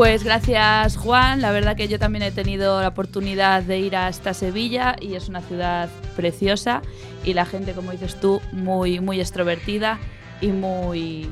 Pues 0.01 0.25
gracias 0.25 0.97
Juan, 0.97 1.43
la 1.43 1.53
verdad 1.53 1.77
que 1.77 1.87
yo 1.87 1.99
también 1.99 2.23
he 2.23 2.31
tenido 2.31 2.81
la 2.81 2.89
oportunidad 2.89 3.63
de 3.63 3.81
ir 3.81 3.97
hasta 3.97 4.33
Sevilla 4.33 4.97
y 4.99 5.15
es 5.15 5.29
una 5.29 5.43
ciudad 5.43 5.91
preciosa 6.17 6.81
y 7.23 7.35
la 7.35 7.45
gente, 7.45 7.75
como 7.75 7.93
dices 7.93 8.19
tú, 8.19 8.41
muy, 8.51 8.99
muy 9.01 9.21
extrovertida 9.21 9.99
y 10.41 10.53
muy, 10.53 11.29